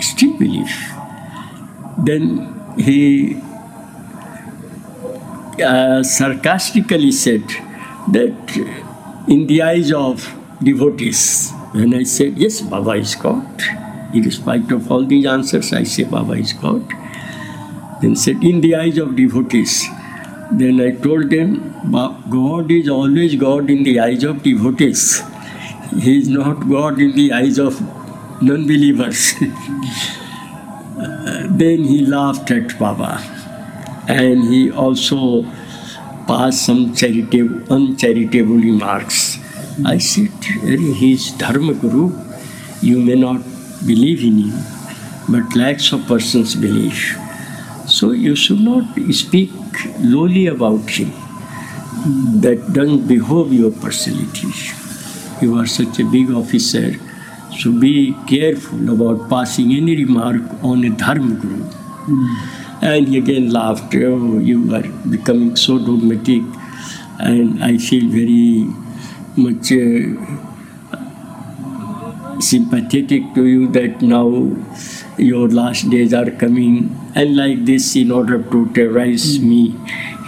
Still 0.00 0.36
believe. 0.38 0.70
Then 1.98 2.74
he 2.78 3.40
uh, 5.62 6.02
sarcastically 6.02 7.12
said 7.12 7.42
that 8.12 8.36
in 9.28 9.46
the 9.46 9.62
eyes 9.62 9.92
of 9.92 10.26
devotees, 10.62 11.52
when 11.72 11.94
I 11.94 12.04
said, 12.04 12.38
Yes, 12.38 12.60
Baba 12.60 12.92
is 12.92 13.14
God, 13.14 13.46
in 14.14 14.30
spite 14.30 14.70
of 14.72 14.90
all 14.90 15.04
these 15.04 15.26
answers, 15.26 15.72
I 15.72 15.84
say 15.84 16.04
Baba 16.04 16.32
is 16.32 16.52
God. 16.52 16.82
Then 18.02 18.16
said, 18.16 18.42
In 18.42 18.60
the 18.60 18.74
eyes 18.76 18.98
of 18.98 19.16
devotees. 19.16 19.86
Then 20.52 20.80
I 20.80 20.90
told 21.02 21.30
them, 21.30 21.50
"Ba- 21.84 22.16
God 22.28 22.70
is 22.76 22.88
always 22.88 23.36
God 23.36 23.70
in 23.70 23.84
the 23.84 24.00
eyes 24.00 24.24
of 24.24 24.42
devotees. 24.42 25.02
He 26.06 26.18
is 26.18 26.28
not 26.28 26.68
God 26.68 27.00
in 27.00 27.12
the 27.18 27.32
eyes 27.32 27.58
of 27.58 27.80
non 28.42 28.66
believers. 28.66 29.34
then 31.62 31.84
he 31.84 32.04
laughed 32.06 32.50
at 32.50 32.78
Baba 32.78 33.12
and 34.08 34.42
he 34.44 34.70
also 34.70 35.44
passed 36.26 36.66
some 36.66 36.94
charitable, 36.94 37.72
uncharitable 37.72 38.60
remarks. 38.70 39.38
I 39.84 39.98
said, 39.98 40.50
"Really, 40.64 40.92
he 40.94 41.12
is 41.12 41.30
Dharma 41.44 41.74
Guru. 41.74 42.04
You 42.82 42.98
may 43.00 43.14
not 43.14 43.49
believe 43.86 44.22
in 44.24 44.38
him, 44.38 44.58
but 45.28 45.56
lakhs 45.56 45.92
of 45.92 46.06
persons 46.06 46.54
believe. 46.54 47.16
So 47.86 48.12
you 48.12 48.36
should 48.36 48.60
not 48.60 48.84
speak 49.12 49.50
lowly 50.00 50.46
about 50.46 50.88
him. 50.90 51.12
That 52.40 52.72
doesn't 52.72 53.06
behove 53.06 53.52
your 53.52 53.70
personality. 53.70 54.48
You 55.42 55.58
are 55.58 55.66
such 55.66 55.98
a 56.00 56.04
big 56.04 56.30
officer, 56.30 56.94
so 57.58 57.72
be 57.72 58.14
careful 58.26 58.90
about 58.92 59.28
passing 59.28 59.72
any 59.72 59.96
remark 60.04 60.42
on 60.62 60.84
a 60.84 60.90
Dharma 60.90 61.34
Guru. 61.34 61.64
And 62.82 63.08
he 63.08 63.18
again 63.18 63.50
laughed, 63.50 63.94
Oh, 63.94 64.38
you 64.38 64.74
are 64.74 64.82
becoming 65.08 65.56
so 65.56 65.78
dogmatic, 65.78 66.42
and 67.18 67.62
I 67.62 67.76
feel 67.78 68.08
very 68.08 68.66
much 69.36 69.72
uh, 69.72 70.49
sympathetic 72.40 73.34
to 73.34 73.44
you 73.46 73.68
that 73.68 74.02
now 74.02 74.26
your 75.18 75.48
last 75.48 75.90
days 75.90 76.14
are 76.14 76.30
coming 76.30 76.96
And 77.14 77.36
like 77.36 77.64
this, 77.64 77.96
in 77.96 78.10
order 78.12 78.42
to 78.42 78.68
terrorize 78.72 79.40
me, 79.40 79.74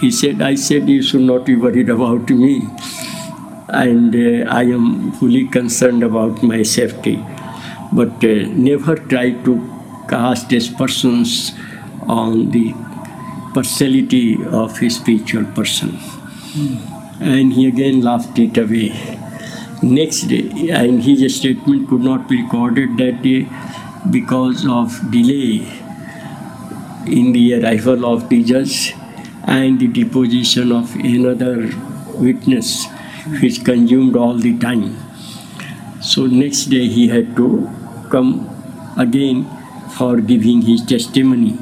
he 0.01 0.11
said, 0.11 0.41
I 0.41 0.55
said, 0.55 0.89
you 0.89 1.01
should 1.01 1.21
not 1.21 1.45
be 1.45 1.55
worried 1.55 1.89
about 1.89 2.29
me. 2.29 2.67
And 3.69 4.13
uh, 4.13 4.49
I 4.51 4.63
am 4.63 5.13
fully 5.13 5.47
concerned 5.47 6.03
about 6.03 6.43
my 6.43 6.63
safety. 6.63 7.23
But 7.93 8.23
uh, 8.23 8.47
never 8.67 8.95
try 8.95 9.31
to 9.31 10.05
cast 10.09 10.51
aspersions 10.51 11.53
on 12.07 12.51
the 12.51 12.73
personality 13.53 14.37
of 14.45 14.81
a 14.81 14.89
spiritual 14.89 15.45
person. 15.45 15.97
And 17.21 17.53
he 17.53 17.67
again 17.67 18.01
laughed 18.01 18.37
it 18.37 18.57
away. 18.57 18.91
Next 19.83 20.21
day, 20.29 20.69
and 20.69 21.03
his 21.03 21.35
statement 21.35 21.89
could 21.89 21.99
not 21.99 22.29
be 22.29 22.41
recorded 22.41 22.95
that 22.97 23.21
day 23.21 23.49
because 24.09 24.65
of 24.65 25.11
delay 25.11 25.67
in 27.05 27.33
the 27.33 27.59
arrival 27.59 28.05
of 28.05 28.29
the 28.29 28.41
judge 28.45 28.95
and 29.43 29.77
the 29.81 29.87
deposition 29.87 30.71
of 30.71 30.95
another 30.95 31.69
witness 32.15 32.85
which 33.41 33.65
consumed 33.65 34.15
all 34.15 34.37
the 34.37 34.57
time. 34.57 34.95
So 36.01 36.27
next 36.27 36.67
day 36.67 36.87
he 36.87 37.09
had 37.09 37.35
to 37.35 37.69
come 38.09 38.49
again 38.97 39.45
for 39.97 40.21
giving 40.21 40.61
his 40.61 40.85
testimony. 40.85 41.57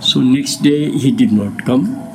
So 0.00 0.20
next 0.20 0.62
day 0.62 0.90
he 0.90 1.12
did 1.12 1.32
not 1.32 1.66
come. 1.66 2.09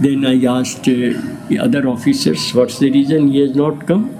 Then 0.00 0.24
I 0.24 0.44
asked 0.44 0.86
uh, 0.88 1.20
the 1.48 1.58
other 1.60 1.88
officers, 1.88 2.54
what's 2.54 2.78
the 2.78 2.90
reason 2.90 3.28
he 3.28 3.40
has 3.40 3.56
not 3.56 3.86
come? 3.86 4.16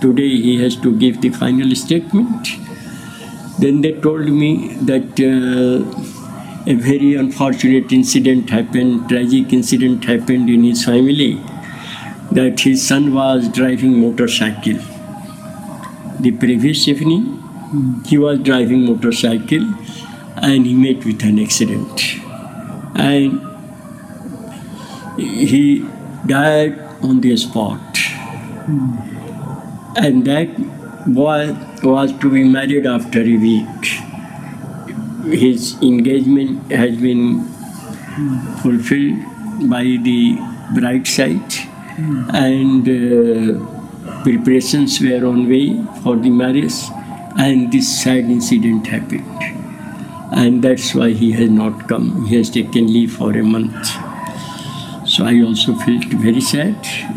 Today 0.00 0.28
he 0.28 0.60
has 0.62 0.76
to 0.76 0.96
give 0.98 1.20
the 1.20 1.30
final 1.30 1.74
statement. 1.76 2.48
Then 3.60 3.80
they 3.82 3.92
told 3.92 4.28
me 4.28 4.74
that 4.82 5.20
uh, 5.20 6.70
a 6.70 6.74
very 6.74 7.14
unfortunate 7.14 7.92
incident 7.92 8.50
happened, 8.50 9.08
tragic 9.08 9.52
incident 9.52 10.04
happened 10.04 10.50
in 10.50 10.64
his 10.64 10.84
family, 10.84 11.40
that 12.32 12.60
his 12.60 12.86
son 12.86 13.14
was 13.14 13.48
driving 13.48 14.00
motorcycle. 14.00 14.78
The 16.18 16.32
previous 16.32 16.88
evening, 16.88 17.42
he 18.06 18.18
was 18.18 18.40
driving 18.40 18.84
motorcycle 18.84 19.62
and 20.36 20.66
he 20.66 20.74
met 20.74 21.04
with 21.04 21.22
an 21.22 21.38
accident. 21.38 22.02
And 22.96 23.40
he 25.16 25.86
died 26.26 26.78
on 27.02 27.20
the 27.20 27.36
spot. 27.36 27.80
And 29.96 30.24
that 30.26 30.48
boy 31.06 31.56
was 31.82 32.12
to 32.18 32.30
be 32.30 32.44
married 32.44 32.86
after 32.86 33.20
a 33.20 33.36
week. 33.36 33.84
His 35.24 35.80
engagement 35.82 36.70
has 36.70 36.96
been 36.96 37.44
fulfilled 38.62 39.70
by 39.70 39.82
the 39.82 40.38
bride 40.74 41.06
side, 41.06 41.52
and 42.34 42.86
uh, 42.88 44.22
preparations 44.22 45.00
were 45.00 45.24
on 45.26 45.48
way 45.48 45.82
for 46.02 46.16
the 46.16 46.30
marriage, 46.30 46.74
and 47.38 47.72
this 47.72 48.02
sad 48.02 48.24
incident 48.24 48.86
happened. 48.86 49.24
And 50.32 50.62
that's 50.62 50.94
why 50.94 51.10
he 51.10 51.32
has 51.32 51.50
not 51.50 51.88
come. 51.88 52.26
He 52.26 52.36
has 52.36 52.50
taken 52.50 52.86
leave 52.92 53.12
for 53.12 53.30
a 53.36 53.42
month. 53.42 53.88
So 55.16 55.24
I 55.24 55.40
also 55.40 55.74
felt 55.76 56.04
very 56.22 56.42
sad 56.42 56.74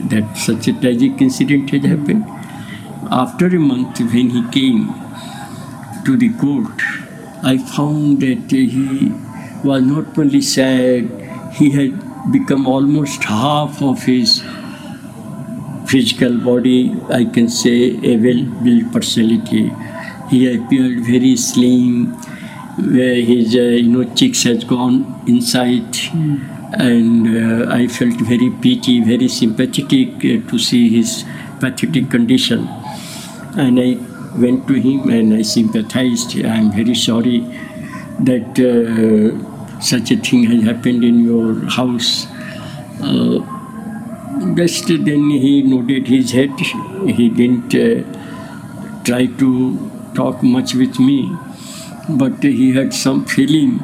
that 0.09 0.37
such 0.37 0.69
a 0.69 0.73
tragic 0.79 1.21
incident 1.21 1.69
had 1.69 1.83
happened. 1.83 2.23
After 3.11 3.47
a 3.47 3.59
month, 3.59 3.99
when 3.99 4.29
he 4.29 4.41
came 4.51 4.85
to 6.05 6.15
the 6.15 6.29
court, 6.39 6.81
I 7.43 7.57
found 7.57 8.21
that 8.21 8.51
he 8.51 9.11
was 9.65 9.83
not 9.83 10.17
only 10.17 10.41
sad, 10.41 11.09
he 11.55 11.71
had 11.71 12.31
become 12.31 12.67
almost 12.67 13.25
half 13.25 13.81
of 13.81 14.01
his 14.03 14.41
physical 15.87 16.37
body, 16.37 16.95
I 17.09 17.25
can 17.25 17.49
say 17.49 17.99
a 18.01 18.15
well 18.15 18.45
built 18.63 18.93
personality. 18.93 19.73
He 20.29 20.55
appeared 20.55 21.01
very 21.01 21.35
slim, 21.35 22.13
where 22.93 23.15
his 23.15 23.55
uh, 23.55 23.59
you 23.83 23.89
know 23.89 24.05
cheeks 24.15 24.43
has 24.43 24.63
gone 24.63 25.21
inside 25.27 25.97
and 26.73 27.27
uh, 27.27 27.73
I 27.73 27.87
felt 27.87 28.19
very 28.21 28.49
pity, 28.49 29.01
very 29.03 29.27
sympathetic 29.27 30.09
uh, 30.17 30.49
to 30.49 30.59
see 30.59 30.89
his 30.89 31.25
pathetic 31.59 32.09
condition. 32.09 32.67
And 33.57 33.79
I 33.79 33.97
went 34.37 34.67
to 34.67 34.73
him 34.73 35.09
and 35.09 35.33
I 35.33 35.41
sympathized. 35.41 36.35
I 36.37 36.57
am 36.57 36.71
very 36.71 36.95
sorry 36.95 37.39
that 38.19 38.59
uh, 38.59 39.79
such 39.81 40.11
a 40.11 40.17
thing 40.17 40.43
has 40.43 40.63
happened 40.63 41.03
in 41.03 41.23
your 41.23 41.65
house. 41.69 42.27
Uh, 43.01 43.39
just 44.55 44.87
then 44.87 45.29
he 45.29 45.63
nodded 45.63 46.07
his 46.07 46.31
head. 46.31 46.51
He 46.59 47.29
didn't 47.29 47.73
uh, 47.73 49.03
try 49.03 49.25
to 49.25 49.91
talk 50.13 50.43
much 50.43 50.75
with 50.75 50.99
me, 50.99 51.35
but 52.09 52.43
he 52.43 52.75
had 52.75 52.93
some 52.93 53.25
feeling 53.25 53.79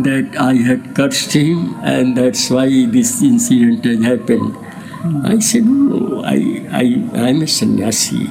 that 0.00 0.36
I 0.38 0.54
had 0.54 0.94
cursed 0.94 1.32
him 1.32 1.74
and 1.82 2.16
that's 2.16 2.50
why 2.50 2.68
this 2.86 3.22
incident 3.22 3.84
had 3.84 4.02
happened. 4.02 4.56
I 5.24 5.38
said, 5.38 5.64
no, 5.64 6.22
I, 6.24 6.66
I, 6.70 7.10
I'm 7.14 7.42
a 7.42 7.46
sannyasi. 7.46 8.30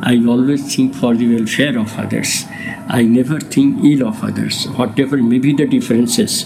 I 0.00 0.16
always 0.26 0.74
think 0.74 0.94
for 0.94 1.14
the 1.14 1.36
welfare 1.36 1.78
of 1.78 1.96
others. 1.98 2.44
I 2.88 3.02
never 3.02 3.38
think 3.40 3.84
ill 3.84 4.08
of 4.08 4.22
others, 4.22 4.66
whatever 4.70 5.16
may 5.16 5.38
be 5.38 5.52
the 5.54 5.66
differences. 5.66 6.44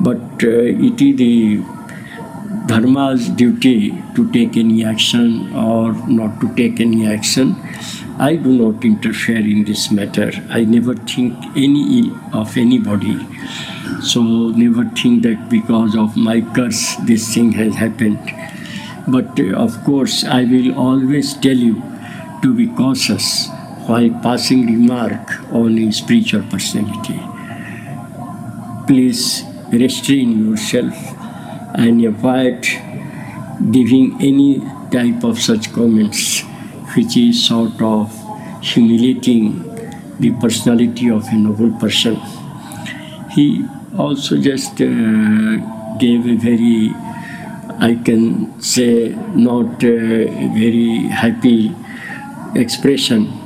But 0.00 0.20
uh, 0.42 0.48
it 0.88 1.00
is 1.00 1.16
the 1.16 1.62
dharma's 2.66 3.28
duty 3.28 4.02
to 4.14 4.30
take 4.32 4.56
any 4.56 4.84
action 4.84 5.54
or 5.54 5.92
not 6.08 6.40
to 6.40 6.54
take 6.54 6.80
any 6.80 7.06
action. 7.06 7.56
I 8.18 8.36
do 8.36 8.52
not 8.52 8.84
interfere 8.84 9.38
in 9.38 9.64
this 9.64 9.90
matter. 9.90 10.30
I 10.50 10.64
never 10.64 10.94
think 10.94 11.34
any 11.56 12.00
ill 12.00 12.18
of 12.32 12.56
anybody. 12.56 13.18
So 14.02 14.20
never 14.22 14.84
think 14.90 15.22
that 15.22 15.48
because 15.48 15.96
of 15.96 16.16
my 16.16 16.40
curse 16.40 16.96
this 17.06 17.32
thing 17.34 17.52
has 17.52 17.74
happened. 17.76 18.18
But 19.06 19.38
uh, 19.38 19.54
of 19.56 19.82
course, 19.84 20.24
I 20.24 20.44
will 20.44 20.74
always 20.78 21.34
tell 21.34 21.56
you 21.56 21.82
to 22.42 22.54
be 22.54 22.66
cautious 22.66 23.48
while 23.86 24.10
passing 24.22 24.66
remark 24.66 25.52
on 25.52 25.78
a 25.78 25.92
spiritual 25.92 26.42
personality. 26.50 27.20
Please 28.86 29.42
restrain 29.72 30.50
yourself 30.50 30.94
and 31.74 32.04
avoid 32.04 32.62
giving 33.70 34.20
any 34.20 34.60
type 34.90 35.24
of 35.24 35.38
such 35.38 35.72
comments 35.72 36.42
which 36.96 37.16
is 37.16 37.46
sort 37.46 37.80
of 37.80 38.10
humiliating 38.62 39.62
the 40.20 40.30
personality 40.40 41.08
of 41.08 41.24
a 41.28 41.34
noble 41.34 41.70
person. 41.78 42.20
He 43.30 43.64
also 43.96 44.36
just 44.38 44.80
uh, 44.80 45.56
gave 45.98 46.26
a 46.26 46.36
very, 46.36 46.90
I 47.78 47.98
can 48.04 48.60
say, 48.60 49.10
not 49.34 49.80
very 49.80 51.08
happy 51.08 51.74
expression. 52.54 53.38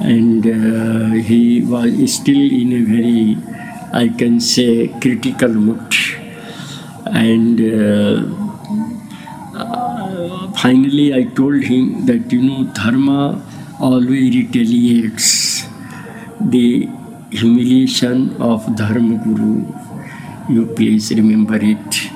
And 0.00 0.46
uh, 0.46 1.22
he 1.22 1.62
was 1.62 2.14
still 2.14 2.36
in 2.36 2.72
a 2.72 2.82
very, 2.84 3.36
I 3.92 4.08
can 4.08 4.40
say, 4.40 4.88
critical 5.00 5.50
mood. 5.50 5.94
And 7.06 7.60
uh, 7.60 8.22
uh, 9.58 10.52
finally, 10.52 11.14
I 11.14 11.24
told 11.24 11.62
him 11.62 12.06
that, 12.06 12.32
you 12.32 12.42
know, 12.42 12.64
dharma 12.72 13.46
always 13.78 14.34
retaliates 14.34 15.66
the 16.40 16.88
humiliation 17.30 18.36
of 18.40 18.74
Dharma 18.76 19.16
Guru. 19.24 19.64
You 20.48 20.66
please 20.74 21.10
remember 21.10 21.56
it. 21.56 22.10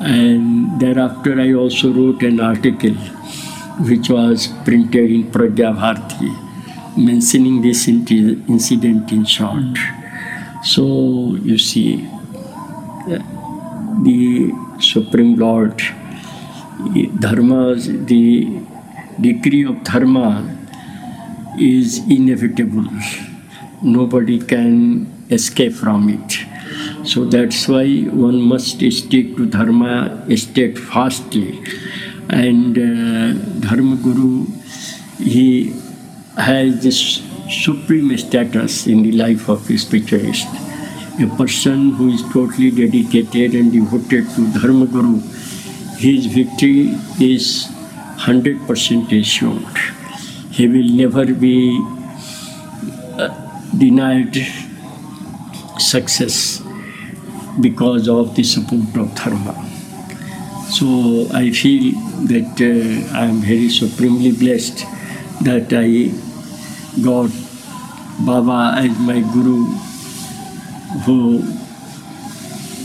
And 0.00 0.80
thereafter, 0.80 1.40
I 1.40 1.52
also 1.54 1.92
wrote 1.92 2.22
an 2.22 2.40
article 2.40 2.94
which 3.88 4.10
was 4.10 4.48
printed 4.64 5.10
in 5.10 5.30
Pragya 5.30 5.74
Bharati 5.74 6.32
mentioning 6.96 7.62
this 7.62 7.88
incident 7.88 9.10
in 9.12 9.24
short. 9.24 9.78
Hmm. 9.78 10.62
So, 10.62 11.36
you 11.42 11.58
see, 11.58 12.06
uh, 13.10 13.18
the 14.02 14.52
Supreme 14.78 15.36
Lord, 15.36 15.80
Dharma, 17.18 17.74
the 17.74 18.60
decree 19.20 19.64
of 19.64 19.82
Dharma 19.84 20.48
is 21.58 21.98
inevitable. 22.08 22.86
Nobody 23.82 24.38
can 24.38 25.06
escape 25.30 25.72
from 25.72 26.08
it. 26.08 27.06
So 27.06 27.24
that's 27.24 27.68
why 27.68 28.02
one 28.02 28.40
must 28.40 28.78
stick 28.78 29.36
to 29.36 29.46
Dharma 29.46 30.24
steadfastly. 30.36 31.62
And 32.30 32.78
uh, 32.78 33.32
Dharma 33.60 33.96
Guru, 33.96 34.46
he 35.18 35.74
has 36.36 36.82
this 36.82 37.22
supreme 37.50 38.16
status 38.16 38.86
in 38.86 39.02
the 39.02 39.12
life 39.12 39.48
of 39.48 39.68
a 39.68 39.76
spiritualist. 39.76 40.48
a 41.20 41.26
person 41.36 41.90
who 41.92 42.08
is 42.08 42.22
totally 42.32 42.70
dedicated 42.70 43.54
and 43.54 43.70
devoted 43.70 44.28
to 44.34 44.46
Dharma 44.58 44.86
Guru, 44.86 45.20
his 45.98 46.26
victory 46.26 46.94
is 47.20 47.68
100% 48.18 49.20
assured. 49.20 49.76
He 50.50 50.66
will 50.68 50.88
never 50.88 51.26
be 51.26 51.78
uh, 53.18 53.51
denied 53.76 54.36
success 55.78 56.62
because 57.60 58.08
of 58.08 58.34
the 58.34 58.42
support 58.42 58.96
of 58.96 59.14
Dharma. 59.14 59.54
So 60.70 61.28
I 61.34 61.50
feel 61.50 61.92
that 62.32 62.56
uh, 62.60 63.16
I 63.18 63.26
am 63.26 63.40
very 63.40 63.68
supremely 63.68 64.32
blessed 64.32 64.84
that 65.42 65.72
I 65.72 66.10
got 67.02 67.30
Baba 68.24 68.78
as 68.78 68.98
my 68.98 69.20
Guru, 69.20 69.64
who 71.04 71.42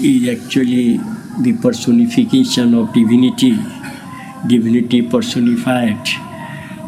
is 0.02 0.28
actually 0.30 0.98
the 1.42 1.54
personification 1.62 2.74
of 2.74 2.94
divinity, 2.94 3.56
divinity 4.48 5.02
personified. 5.04 6.08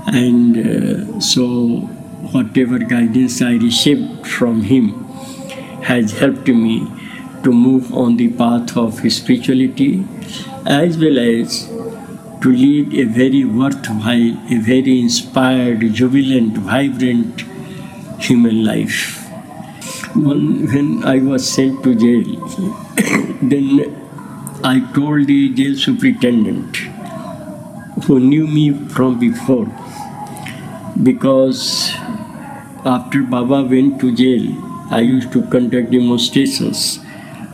And 0.08 0.58
uh, 0.58 1.20
so, 1.20 1.90
whatever 2.32 2.80
guidance 2.80 3.42
I 3.42 3.54
received 3.54 4.28
from 4.28 4.62
him 4.62 5.04
has 5.84 6.12
helped 6.20 6.48
me 6.48 6.88
to 7.44 7.52
move 7.52 7.94
on 7.94 8.18
the 8.18 8.30
path 8.30 8.76
of 8.78 9.00
spirituality 9.12 10.06
as 10.66 10.98
well 10.98 11.18
as 11.18 11.68
to 12.42 12.52
lead 12.52 12.94
a 12.94 13.04
very 13.04 13.44
worthwhile, 13.44 14.38
a 14.50 14.58
very 14.58 15.00
inspired, 15.00 15.82
jubilant, 15.94 16.58
vibrant 16.58 17.42
human 18.20 18.64
life. 18.64 19.26
When 20.16 21.04
I 21.04 21.20
was 21.20 21.48
sent 21.48 21.84
to 21.84 21.96
jail, 21.96 22.48
then 23.42 23.96
I 24.64 24.80
told 24.94 25.28
the 25.28 25.54
jail 25.54 25.76
superintendent, 25.76 26.78
who 28.06 28.20
knew 28.20 28.48
me 28.48 28.72
from 28.88 29.20
before, 29.20 29.68
because 31.04 31.94
after 32.86 33.24
Baba 33.24 33.64
went 33.64 34.00
to 34.02 34.16
jail, 34.16 34.54
I 34.92 35.00
used 35.02 35.32
to 35.34 35.42
conduct 35.48 35.92
demonstrations, 35.92 37.00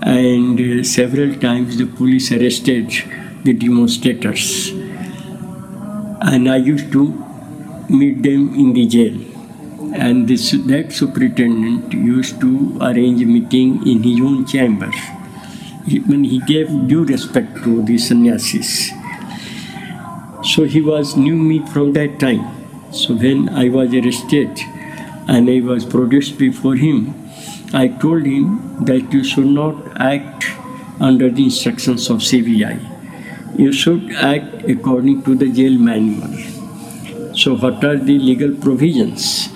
and 0.02 0.60
uh, 0.60 0.84
several 0.84 1.36
times 1.36 1.78
the 1.78 1.86
police 1.86 2.32
arrested 2.32 2.92
the 3.44 3.54
demonstrators, 3.54 4.70
and 6.22 6.50
I 6.50 6.58
used 6.58 6.92
to 6.94 7.08
meet 7.90 8.24
them 8.24 8.56
in 8.56 8.74
the 8.74 8.88
jail 8.88 9.36
and 9.96 10.28
this, 10.28 10.52
that 10.52 10.92
superintendent 10.92 11.94
used 11.94 12.40
to 12.42 12.78
arrange 12.82 13.22
a 13.22 13.26
meeting 13.26 13.88
in 13.88 14.04
his 14.04 14.20
own 14.20 14.46
chamber. 14.46 14.92
He, 15.86 16.00
when 16.00 16.24
he 16.24 16.40
gave 16.40 16.68
due 16.88 17.06
respect 17.06 17.64
to 17.64 17.82
the 17.84 17.98
sannyasis. 17.98 18.90
So 20.44 20.64
he 20.64 20.82
was 20.82 21.16
knew 21.16 21.36
me 21.36 21.66
from 21.68 21.94
that 21.94 22.20
time. 22.20 22.44
So 22.92 23.16
when 23.16 23.50
I 23.50 23.70
was 23.70 23.94
arrested 23.94 24.60
and 25.28 25.50
I 25.50 25.62
was 25.62 25.86
produced 25.86 26.38
before 26.38 26.76
him, 26.76 27.14
I 27.74 27.88
told 27.88 28.26
him 28.26 28.86
that 28.86 29.12
you 29.12 29.24
should 29.24 29.48
not 29.48 30.00
act 30.00 30.46
under 31.00 31.30
the 31.30 31.44
instructions 31.44 32.10
of 32.10 32.18
CBI. 32.18 33.60
You 33.60 33.72
should 33.72 34.12
act 34.14 34.64
according 34.70 35.24
to 35.24 35.36
the 35.36 35.52
jail 35.52 35.78
manual. 35.78 37.36
So 37.36 37.56
what 37.56 37.84
are 37.84 37.98
the 37.98 38.18
legal 38.18 38.56
provisions? 38.56 39.50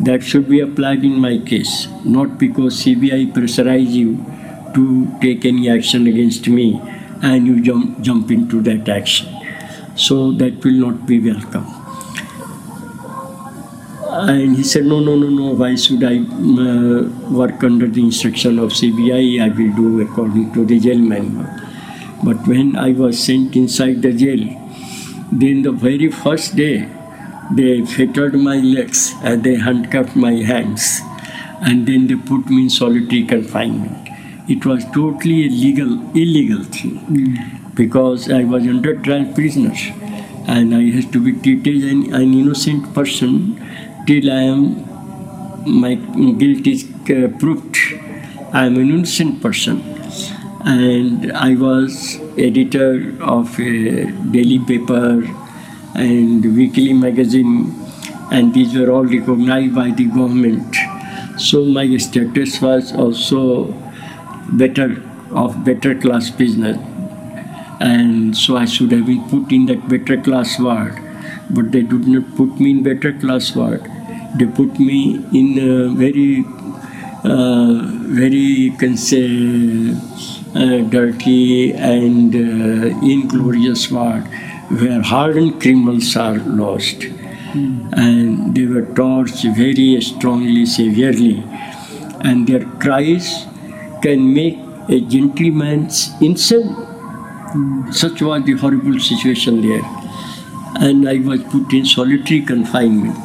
that 0.00 0.22
should 0.22 0.48
be 0.48 0.60
applied 0.60 1.04
in 1.04 1.18
my 1.20 1.38
case, 1.38 1.86
not 2.04 2.38
because 2.38 2.82
CBI 2.84 3.32
pressurize 3.32 3.90
you 3.90 4.24
to 4.74 5.18
take 5.20 5.44
any 5.44 5.68
action 5.68 6.06
against 6.06 6.48
me 6.48 6.80
and 7.22 7.46
you 7.46 7.60
jump, 7.62 8.00
jump 8.00 8.30
into 8.30 8.62
that 8.62 8.88
action. 8.88 9.28
So 9.96 10.32
that 10.32 10.64
will 10.64 10.80
not 10.88 11.06
be 11.06 11.20
welcome. 11.20 11.79
And 14.12 14.56
he 14.56 14.64
said, 14.64 14.84
no, 14.84 15.00
no, 15.00 15.14
no, 15.16 15.28
no, 15.28 15.54
why 15.54 15.76
should 15.76 16.02
I 16.02 16.18
uh, 16.18 17.08
work 17.30 17.62
under 17.62 17.86
the 17.86 18.02
instruction 18.02 18.58
of 18.58 18.70
CBI? 18.70 19.40
I 19.40 19.48
will 19.48 19.74
do 19.76 20.00
according 20.00 20.52
to 20.54 20.64
the 20.64 20.80
jail 20.80 20.98
manual. 20.98 21.46
But 22.24 22.46
when 22.46 22.76
I 22.76 22.92
was 22.92 23.22
sent 23.22 23.56
inside 23.56 24.02
the 24.02 24.12
jail, 24.12 24.44
then 25.32 25.62
the 25.62 25.72
very 25.72 26.10
first 26.10 26.56
day, 26.56 26.88
they 27.52 27.84
fettered 27.84 28.34
my 28.34 28.56
legs 28.56 29.14
and 29.22 29.44
they 29.44 29.56
handcuffed 29.56 30.16
my 30.16 30.32
hands 30.32 31.00
and 31.60 31.86
then 31.86 32.06
they 32.06 32.16
put 32.16 32.46
me 32.48 32.64
in 32.64 32.70
solitary 32.70 33.24
confinement. 33.24 34.08
It 34.48 34.66
was 34.66 34.84
totally 34.86 35.46
illegal, 35.46 36.00
illegal 36.16 36.64
thing 36.64 36.98
mm. 37.06 37.74
because 37.74 38.30
I 38.30 38.44
was 38.44 38.64
under 38.66 38.96
trial 38.96 39.32
prisoner 39.34 39.74
and 40.48 40.74
I 40.74 40.90
had 40.90 41.12
to 41.12 41.20
be 41.20 41.32
treated 41.32 41.84
as 41.84 41.90
an, 41.92 42.14
an 42.14 42.34
innocent 42.34 42.92
person 42.94 43.59
till 44.06 44.30
I 44.30 44.42
am 44.42 44.86
my 45.66 45.94
guilt 45.94 46.66
is 46.66 46.84
uh, 47.10 47.28
proved. 47.38 47.76
I 48.52 48.66
am 48.66 48.76
an 48.76 48.90
innocent 48.90 49.42
person 49.42 49.82
and 50.64 51.32
I 51.32 51.54
was 51.54 52.18
editor 52.36 53.14
of 53.22 53.58
a 53.58 54.10
daily 54.32 54.58
paper 54.58 55.24
and 55.94 56.56
weekly 56.56 56.92
magazine, 56.92 57.74
and 58.30 58.54
these 58.54 58.76
were 58.76 58.90
all 58.90 59.04
recognized 59.04 59.74
by 59.74 59.90
the 59.90 60.04
government. 60.04 60.76
So 61.38 61.64
my 61.64 61.96
status 61.96 62.60
was 62.60 62.92
also 62.92 63.72
better 64.52 65.02
of 65.30 65.64
better 65.64 65.94
class 65.94 66.30
business, 66.30 66.76
and 67.80 68.36
so 68.36 68.56
I 68.56 68.66
should 68.66 68.92
have 68.92 69.06
been 69.06 69.28
put 69.28 69.52
in 69.52 69.66
that 69.66 69.88
better 69.88 70.20
class 70.20 70.58
ward, 70.58 70.98
but 71.50 71.72
they 71.72 71.82
did 71.82 72.06
not 72.06 72.36
put 72.36 72.60
me 72.60 72.70
in 72.70 72.82
better 72.82 73.12
class 73.12 73.54
ward. 73.54 73.82
They 74.36 74.46
put 74.46 74.78
me 74.78 75.16
in 75.32 75.58
a 75.58 75.88
very, 75.94 76.44
uh, 77.24 77.80
very 78.20 78.46
you 78.66 78.76
can 78.76 78.96
say, 78.96 79.26
uh, 80.54 80.88
dirty 80.88 81.72
and 81.72 82.34
uh, 82.34 83.06
inglorious 83.06 83.90
ward 83.90 84.24
where 84.68 85.02
hardened 85.02 85.60
criminals 85.60 86.16
are 86.16 86.38
lost. 86.38 87.00
Mm. 87.52 87.92
And 87.92 88.54
they 88.54 88.66
were 88.66 88.86
tortured 88.94 89.56
very 89.56 90.00
strongly, 90.00 90.66
severely. 90.66 91.42
And 92.20 92.46
their 92.46 92.64
cries 92.78 93.46
can 94.02 94.32
make 94.32 94.58
a 94.88 95.00
gentleman's 95.00 96.10
insane. 96.20 96.68
Mm. 96.68 97.92
Such 97.92 98.22
was 98.22 98.44
the 98.44 98.52
horrible 98.52 99.00
situation 99.00 99.60
there. 99.62 99.99
And 100.80 101.08
I 101.08 101.18
was 101.18 101.42
put 101.44 101.72
in 101.74 101.84
solitary 101.84 102.40
confinement. 102.40 103.16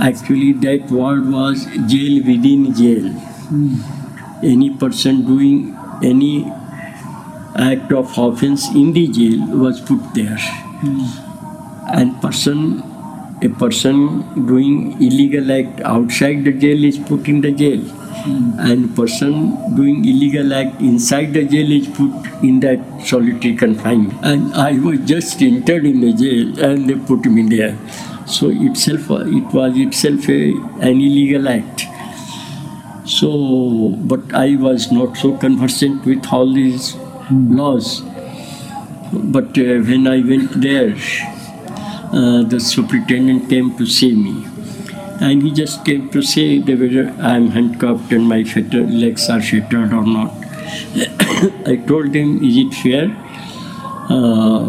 Actually, 0.00 0.52
that 0.64 0.90
word 0.90 1.30
was 1.30 1.64
jail 1.86 2.22
within 2.26 2.74
jail. 2.74 3.04
Mm. 3.52 4.42
Any 4.42 4.70
person 4.70 5.24
doing 5.24 5.78
any 6.02 6.50
act 7.54 7.92
of 7.92 8.18
offense 8.18 8.68
in 8.74 8.92
the 8.92 9.06
jail 9.06 9.46
was 9.56 9.80
put 9.80 10.02
there. 10.14 10.38
Mm. 10.82 11.06
And 11.94 12.20
person, 12.20 12.82
a 13.42 13.48
person 13.48 14.46
doing 14.46 15.00
illegal 15.00 15.52
act 15.52 15.80
outside 15.82 16.44
the 16.44 16.52
jail 16.52 16.84
is 16.84 16.98
put 16.98 17.28
in 17.28 17.42
the 17.42 17.52
jail. 17.52 17.80
And 18.24 18.94
person 18.94 19.74
doing 19.74 20.04
illegal 20.04 20.52
act 20.54 20.80
inside 20.80 21.32
the 21.32 21.44
jail 21.44 21.72
is 21.72 21.88
put 21.88 22.12
in 22.42 22.60
that 22.60 22.78
solitary 23.04 23.56
confinement. 23.56 24.14
And 24.22 24.54
I 24.54 24.78
was 24.78 25.00
just 25.00 25.42
entered 25.42 25.84
in 25.84 26.00
the 26.00 26.12
jail 26.12 26.64
and 26.64 26.88
they 26.88 26.94
put 26.94 27.24
me 27.24 27.48
there. 27.56 27.76
So 28.26 28.50
itself, 28.50 29.10
it 29.10 29.52
was 29.52 29.76
itself 29.76 30.28
a, 30.28 30.52
an 30.80 31.00
illegal 31.00 31.48
act. 31.48 31.86
So, 33.04 33.88
but 34.04 34.32
I 34.32 34.54
was 34.54 34.92
not 34.92 35.16
so 35.16 35.36
conversant 35.36 36.04
with 36.04 36.24
all 36.32 36.52
these 36.52 36.94
laws. 37.30 38.02
But 39.12 39.58
uh, 39.58 39.82
when 39.82 40.06
I 40.06 40.20
went 40.20 40.60
there, 40.60 40.94
uh, 42.12 42.42
the 42.44 42.60
superintendent 42.60 43.50
came 43.50 43.76
to 43.76 43.86
see 43.86 44.14
me. 44.14 44.46
And 45.26 45.42
he 45.42 45.52
just 45.52 45.84
came 45.84 46.08
to 46.10 46.22
say 46.22 46.58
whether 46.58 47.04
I'm 47.30 47.48
handcuffed 47.56 48.12
and 48.12 48.28
my 48.28 48.42
legs 49.02 49.28
are 49.30 49.40
fettered 49.40 49.92
or 49.92 50.04
not. 50.04 50.32
I 51.72 51.76
told 51.86 52.14
him, 52.14 52.42
is 52.42 52.56
it 52.64 52.74
fair? 52.82 53.06
Uh, 54.10 54.64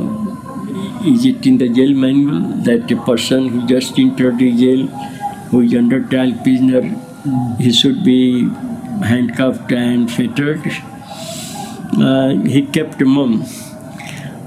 is 1.06 1.26
it 1.26 1.46
in 1.46 1.58
the 1.58 1.70
jail 1.70 1.94
manual 1.94 2.40
that 2.70 2.92
a 2.92 2.96
person 3.04 3.50
who 3.50 3.68
just 3.68 4.00
entered 4.00 4.38
the 4.38 4.52
jail, 4.56 4.88
who 5.50 5.62
is 5.62 5.74
under 5.74 6.02
trial 6.02 6.34
prisoner, 6.44 6.82
he 7.60 7.72
should 7.74 8.04
be 8.04 8.48
handcuffed 9.12 9.72
and 9.72 10.12
fettered? 10.12 10.62
uh, 12.00 12.30
he 12.46 12.66
kept 12.68 13.00
mum. 13.02 13.46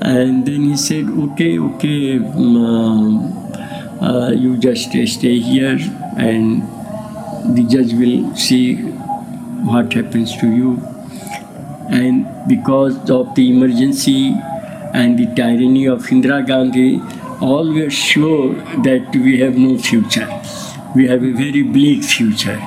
And 0.01 0.47
then 0.47 0.65
he 0.65 0.77
said, 0.77 1.09
okay, 1.09 1.59
okay, 1.59 2.19
um, 2.19 3.46
uh, 4.07 4.31
you 4.31 4.57
just 4.57 4.91
stay 4.91 5.39
here 5.41 5.79
and 6.17 6.63
the 7.57 7.65
judge 7.69 7.93
will 7.93 8.35
see 8.37 8.77
what 9.71 9.93
happens 9.93 10.37
to 10.37 10.47
you. 10.47 10.81
And 11.89 12.27
because 12.49 13.11
of 13.11 13.35
the 13.35 13.51
emergency 13.51 14.35
and 14.95 15.19
the 15.19 15.27
tyranny 15.35 15.87
of 15.87 16.03
Indira 16.07 16.47
Gandhi, 16.47 17.01
all 17.41 17.73
were 17.73 17.91
sure 17.91 18.55
that 18.89 19.15
we 19.15 19.39
have 19.41 19.57
no 19.57 19.77
future. 19.79 20.29
We 20.95 21.09
have 21.09 21.23
a 21.23 21.33
very 21.33 21.63
bleak 21.63 22.05
future. 22.05 22.61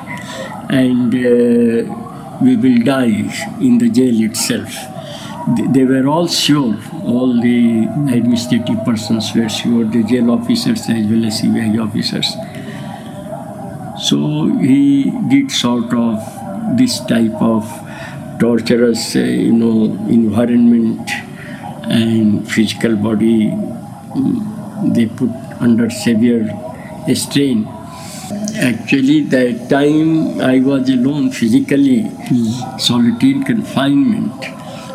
And 0.69 1.13
uh, 1.13 2.37
we 2.41 2.55
will 2.55 2.83
die 2.83 3.29
in 3.59 3.77
the 3.79 3.89
jail 3.89 4.21
itself. 4.29 4.98
They- 5.57 5.85
were 5.85 6.07
all 6.07 6.27
sure, 6.27 6.75
all 7.03 7.41
the 7.41 7.87
administrative 8.17 8.83
persons 8.85 9.33
were 9.33 9.49
sure, 9.49 9.85
the 9.85 10.03
jail 10.03 10.29
officers 10.31 10.81
as 10.89 11.05
well 11.11 11.25
as 11.25 11.39
CBI 11.41 11.77
officers. 11.85 12.27
So 14.07 14.17
he 14.57 15.11
did 15.29 15.51
sort 15.51 15.93
of 15.93 16.77
this 16.77 16.99
type 17.13 17.41
of 17.41 17.65
torturous, 18.39 19.15
uh, 19.15 19.19
you 19.19 19.53
know, 19.53 19.75
environment 20.09 21.09
and 21.83 22.47
physical 22.47 22.95
body. 22.95 23.39
mm, 23.49 24.93
They 24.95 25.07
put 25.07 25.31
under 25.59 25.89
severe 25.89 26.43
strain. 27.13 27.67
Actually, 28.67 29.21
that 29.33 29.69
time 29.69 30.39
I 30.39 30.59
was 30.59 30.89
alone 30.89 31.31
physically, 31.31 31.97
solitary 32.77 33.33
confinement. 33.43 34.45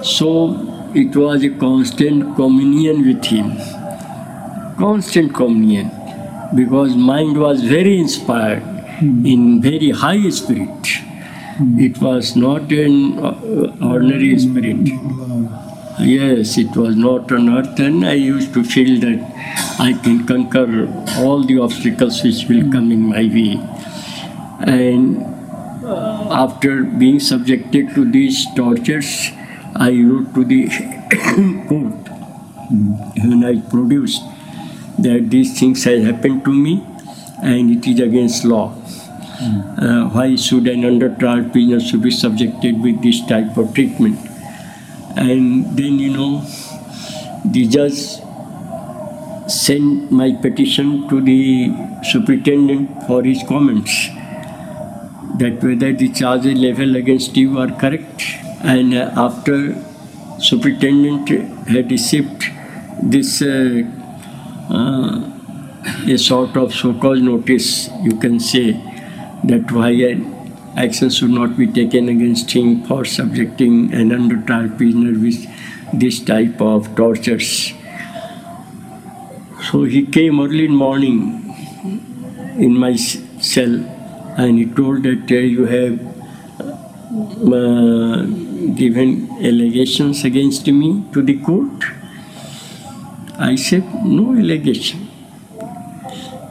So 0.04 0.92
it 0.94 1.16
was 1.16 1.42
a 1.42 1.48
constant 1.48 2.36
communion 2.36 3.06
with 3.06 3.24
him. 3.24 3.56
Constant 4.76 5.34
communion. 5.34 5.90
Because 6.54 6.94
mind 6.94 7.38
was 7.40 7.62
very 7.62 7.98
inspired 7.98 8.62
in 9.00 9.62
very 9.62 9.90
high 9.90 10.28
spirit. 10.28 10.86
It 11.78 11.98
was 12.02 12.36
not 12.36 12.70
an 12.70 13.18
uh, 13.18 13.76
ordinary 13.80 14.38
spirit. 14.38 14.88
Yes, 16.00 16.58
it 16.58 16.76
was 16.76 16.96
not 16.96 17.32
on 17.32 17.48
earth, 17.48 17.78
and 17.80 18.04
I 18.04 18.12
used 18.12 18.52
to 18.54 18.62
feel 18.62 19.00
that 19.00 19.78
I 19.78 19.94
can 19.94 20.26
conquer 20.26 20.86
all 21.16 21.44
the 21.44 21.58
obstacles 21.60 22.22
which 22.22 22.44
will 22.48 22.70
come 22.70 22.92
in 22.92 23.00
my 23.00 23.22
way. 23.36 23.58
And 24.66 25.22
uh, 25.82 26.28
after 26.30 26.82
being 26.82 27.20
subjected 27.20 27.94
to 27.94 28.10
these 28.10 28.46
tortures, 28.54 29.30
I 29.76 29.90
wrote 29.90 30.34
to 30.34 30.44
the 30.44 30.68
court 31.68 32.08
when 33.24 33.44
I 33.44 33.60
produced 33.60 34.22
that 34.98 35.30
these 35.30 35.58
things 35.58 35.84
have 35.84 36.02
happened 36.02 36.44
to 36.44 36.52
me 36.52 36.86
and 37.42 37.70
it 37.70 37.86
is 37.86 38.00
against 38.00 38.44
law. 38.44 38.72
Uh, 39.76 40.08
why 40.10 40.36
should 40.36 40.68
an 40.68 40.84
under 40.84 41.14
trial 41.16 41.42
prisoner 41.50 41.80
should 41.80 42.02
be 42.02 42.10
subjected 42.10 42.80
with 42.80 43.02
this 43.02 43.20
type 43.26 43.56
of 43.56 43.74
treatment? 43.74 44.18
And 45.16 45.76
then, 45.76 45.98
you 45.98 46.12
know, 46.16 46.44
the 47.44 47.66
judge 47.66 48.22
sent 49.50 50.10
my 50.12 50.32
petition 50.40 51.08
to 51.08 51.20
the 51.20 51.72
superintendent 52.04 53.06
for 53.06 53.22
his 53.22 53.42
comments 53.48 54.08
that 55.38 55.58
whether 55.62 55.92
the 55.92 56.12
charges 56.12 56.58
level 56.58 56.96
against 56.96 57.36
you 57.36 57.58
are 57.58 57.70
correct. 57.72 58.43
And 58.64 58.94
uh, 58.94 59.12
after 59.14 59.76
superintendent 60.40 61.28
had 61.68 61.90
received 61.90 62.44
this 63.02 63.42
uh, 63.42 63.82
uh, 64.70 65.30
a 66.08 66.16
sort 66.16 66.56
of 66.56 66.72
so-called 66.72 67.22
notice, 67.22 67.90
you 68.02 68.18
can 68.18 68.40
say, 68.40 68.72
that 69.44 69.70
why 69.70 69.90
action 70.76 71.10
should 71.10 71.30
not 71.30 71.56
be 71.58 71.66
taken 71.66 72.08
against 72.08 72.50
him 72.50 72.82
for 72.84 73.04
subjecting 73.04 73.92
an 73.92 74.12
under 74.12 74.38
prisoner 74.76 75.18
with 75.18 75.46
this 75.92 76.20
type 76.20 76.60
of 76.60 76.94
tortures. 76.96 77.72
So 79.70 79.84
he 79.84 80.06
came 80.06 80.40
early 80.40 80.64
in 80.64 80.74
morning 80.74 81.54
in 82.58 82.78
my 82.78 82.96
cell 82.96 83.74
and 84.38 84.58
he 84.58 84.66
told 84.66 85.02
that 85.02 85.30
uh, 85.30 85.34
you 85.34 85.64
have 85.66 86.00
uh, 87.52 88.43
given 88.72 89.30
allegations 89.44 90.24
against 90.24 90.66
me 90.66 91.04
to 91.12 91.22
the 91.22 91.38
court. 91.38 91.84
I 93.38 93.56
said, 93.56 93.84
no 94.04 94.36
allegation. 94.36 95.08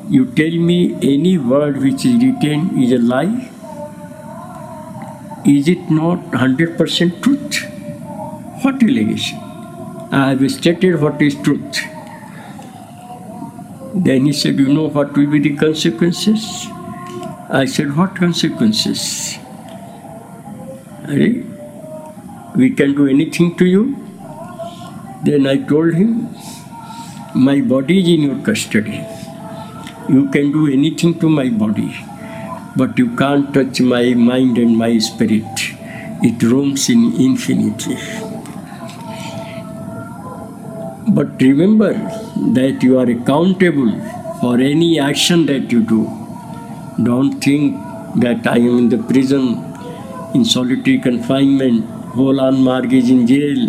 You 0.09 0.25
tell 0.25 0.51
me 0.51 0.95
any 1.01 1.37
word 1.37 1.81
which 1.81 2.05
is 2.05 2.15
written 2.23 2.81
is 2.83 2.91
a 2.91 2.99
lie. 2.99 3.49
Is 5.45 5.67
it 5.67 5.89
not 5.89 6.19
100% 6.31 7.21
truth? 7.23 7.63
What 8.63 8.83
allegation? 8.83 9.39
I 10.11 10.29
have 10.29 10.51
stated 10.51 11.01
what 11.01 11.21
is 11.21 11.35
truth. 11.41 11.79
Then 13.95 14.25
he 14.25 14.33
said, 14.33 14.59
You 14.59 14.73
know 14.73 14.89
what 14.89 15.15
will 15.15 15.29
be 15.29 15.39
the 15.39 15.55
consequences? 15.55 16.67
I 17.49 17.65
said, 17.65 17.95
What 17.95 18.15
consequences? 18.15 19.37
"Arey, 21.05 21.43
We 22.55 22.69
can 22.69 22.93
do 22.93 23.07
anything 23.07 23.55
to 23.57 23.65
you. 23.65 23.95
Then 25.23 25.47
I 25.47 25.57
told 25.57 25.95
him, 25.95 26.29
My 27.33 27.61
body 27.61 27.99
is 27.99 28.07
in 28.09 28.21
your 28.21 28.45
custody. 28.45 29.03
You 30.07 30.29
can 30.29 30.51
do 30.51 30.67
anything 30.71 31.17
to 31.19 31.29
my 31.29 31.49
body, 31.49 31.95
but 32.75 32.99
you 32.99 33.15
can't 33.15 33.51
touch 33.53 33.81
my 33.81 34.13
mind 34.13 34.59
and 34.59 34.77
my 34.77 34.99
spirit. 34.99 35.63
It 36.21 36.43
roams 36.43 36.89
in 36.89 37.15
infinity. 37.19 37.97
But 41.07 41.41
remember 41.41 41.93
that 42.59 42.83
you 42.83 42.99
are 42.99 43.09
accountable 43.09 43.91
for 44.41 44.59
any 44.59 44.99
action 44.99 45.47
that 45.47 45.71
you 45.71 45.81
do. 45.81 46.03
Don't 47.01 47.41
think 47.41 47.77
that 48.17 48.45
I 48.45 48.57
am 48.57 48.77
in 48.77 48.89
the 48.89 48.99
prison, 48.99 49.63
in 50.35 50.45
solitary 50.45 50.99
confinement, 50.99 52.02
whole 52.13 52.35
Anand 52.35 52.63
Marg 52.63 52.93
is 52.93 53.09
in 53.09 53.25
jail, 53.25 53.59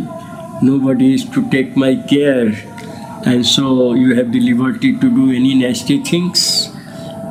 nobody 0.63 1.15
is 1.15 1.25
to 1.31 1.49
take 1.51 1.77
my 1.77 1.97
care, 1.97 2.49
and 3.25 3.45
so 3.47 3.95
you 3.95 4.15
have 4.17 4.33
the 4.33 4.41
liberty 4.41 4.93
to 4.99 5.11
do 5.19 5.33
any 5.33 5.55
nasty 5.55 6.03
things. 6.03 6.71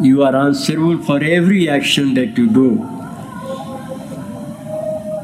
You 0.01 0.23
are 0.23 0.35
answerable 0.35 0.97
for 1.03 1.23
every 1.23 1.69
action 1.69 2.15
that 2.15 2.37
you 2.37 2.49
do. 2.49 2.81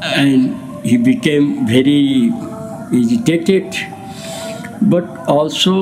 And 0.04 0.86
he 0.86 0.98
became 0.98 1.68
very 1.68 2.32
agitated, 2.94 3.76
but 4.82 5.08
also 5.28 5.76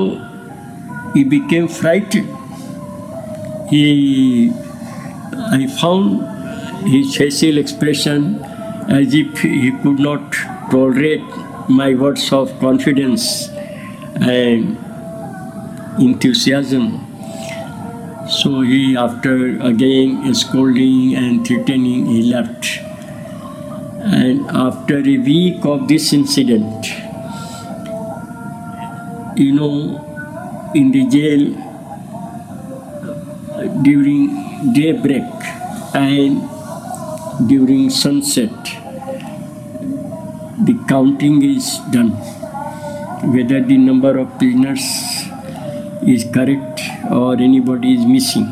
he 1.13 1.23
became 1.25 1.67
frightened. 1.67 2.33
He, 3.69 4.51
I 5.51 5.67
found 5.81 6.87
his 6.87 7.15
facial 7.17 7.57
expression 7.57 8.41
as 8.89 9.13
if 9.13 9.39
he 9.39 9.71
could 9.71 9.99
not 9.99 10.31
tolerate 10.71 11.23
my 11.69 11.93
words 11.93 12.31
of 12.31 12.57
confidence 12.59 13.49
and 14.21 14.77
enthusiasm. 15.99 17.03
So 18.29 18.61
he, 18.61 18.95
after 18.97 19.59
again 19.61 20.33
scolding 20.33 21.15
and 21.15 21.45
threatening, 21.45 22.05
he 22.05 22.23
left. 22.23 22.79
And 23.99 24.49
after 24.51 24.99
a 24.99 25.17
week 25.17 25.65
of 25.65 25.87
this 25.87 26.13
incident, 26.13 26.85
you 29.37 29.53
know, 29.53 30.71
in 30.73 30.91
the 30.91 31.05
jail 31.07 31.53
during 33.83 34.73
daybreak 34.73 35.23
and 35.93 36.41
during 37.47 37.89
sunset, 37.89 38.66
counting 40.87 41.43
is 41.43 41.79
done. 41.91 42.11
Whether 43.33 43.61
the 43.61 43.77
number 43.77 44.17
of 44.19 44.37
prisoners 44.37 44.85
is 46.05 46.23
correct 46.33 46.81
or 47.11 47.33
anybody 47.33 47.95
is 47.95 48.05
missing. 48.05 48.47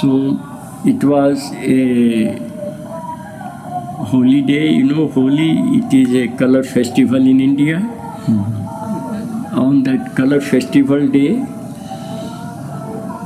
So 0.00 0.38
it 0.84 1.04
was 1.04 1.38
a 1.52 2.52
holy 4.12 4.42
day, 4.42 4.68
you 4.68 4.84
know, 4.84 5.08
holy, 5.08 5.50
it 5.78 5.92
is 5.92 6.14
a 6.14 6.36
color 6.36 6.62
festival 6.62 7.20
in 7.20 7.40
India. 7.40 7.78
On 9.52 9.82
that 9.84 10.14
color 10.16 10.40
festival 10.40 11.06
day, 11.06 11.44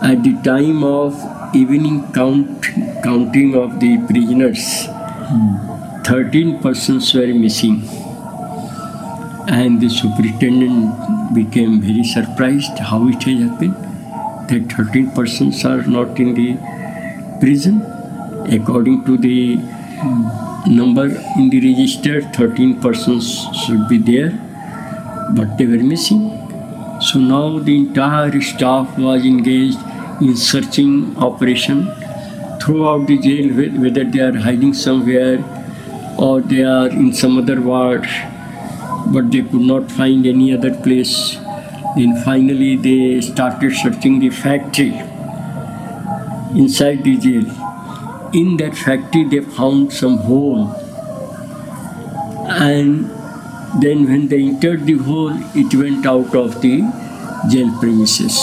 at 0.02 0.22
the 0.22 0.34
time 0.44 0.82
of 0.84 1.14
evening 1.54 2.12
count 2.12 2.66
counting 3.02 3.54
of 3.54 3.78
the 3.80 3.98
prisoners, 4.06 4.88
13 6.06 6.60
persons 6.60 7.12
were 7.14 7.26
missing. 7.26 7.82
And 9.48 9.80
the 9.80 9.88
superintendent 9.88 11.34
became 11.34 11.80
very 11.80 12.04
surprised 12.04 12.78
how 12.78 13.08
it 13.08 13.22
has 13.24 13.40
happened 13.42 13.74
that 14.48 14.72
13 14.76 15.10
persons 15.10 15.64
are 15.64 15.82
not 15.82 16.20
in 16.20 16.34
the 16.34 16.56
prison. 17.40 17.82
According 18.58 19.04
to 19.06 19.16
the 19.18 19.56
Number 20.66 21.06
in 21.36 21.48
the 21.48 21.60
register, 21.60 22.20
13 22.20 22.80
persons 22.80 23.46
should 23.64 23.88
be 23.88 23.98
there, 23.98 24.30
but 25.34 25.56
they 25.56 25.64
were 25.64 25.82
missing. 25.82 26.22
So 27.00 27.20
now 27.20 27.60
the 27.60 27.76
entire 27.76 28.40
staff 28.40 28.98
was 28.98 29.24
engaged 29.24 29.78
in 30.20 30.36
searching 30.36 31.16
operation 31.18 31.84
throughout 32.60 33.06
the 33.06 33.16
jail, 33.18 33.48
whether 33.80 34.02
they 34.02 34.18
are 34.18 34.36
hiding 34.36 34.74
somewhere 34.74 35.38
or 36.18 36.40
they 36.40 36.62
are 36.62 36.88
in 36.88 37.12
some 37.12 37.38
other 37.38 37.60
ward, 37.60 38.06
but 39.12 39.30
they 39.30 39.42
could 39.42 39.60
not 39.60 39.90
find 39.90 40.26
any 40.26 40.52
other 40.54 40.74
place. 40.74 41.36
Then 41.96 42.22
finally 42.24 42.76
they 42.76 43.20
started 43.20 43.74
searching 43.74 44.18
the 44.18 44.30
factory 44.30 44.94
inside 46.58 47.04
the 47.04 47.16
jail. 47.16 47.44
In 48.32 48.56
that 48.58 48.76
factory 48.76 49.24
they 49.24 49.40
found 49.40 49.92
some 49.92 50.18
hole 50.18 50.68
and 52.48 53.10
then 53.82 54.04
when 54.06 54.28
they 54.28 54.42
entered 54.42 54.86
the 54.86 54.94
hole 54.94 55.32
it 55.54 55.74
went 55.74 56.06
out 56.06 56.34
of 56.34 56.60
the 56.60 56.82
jail 57.50 57.70
premises. 57.80 58.36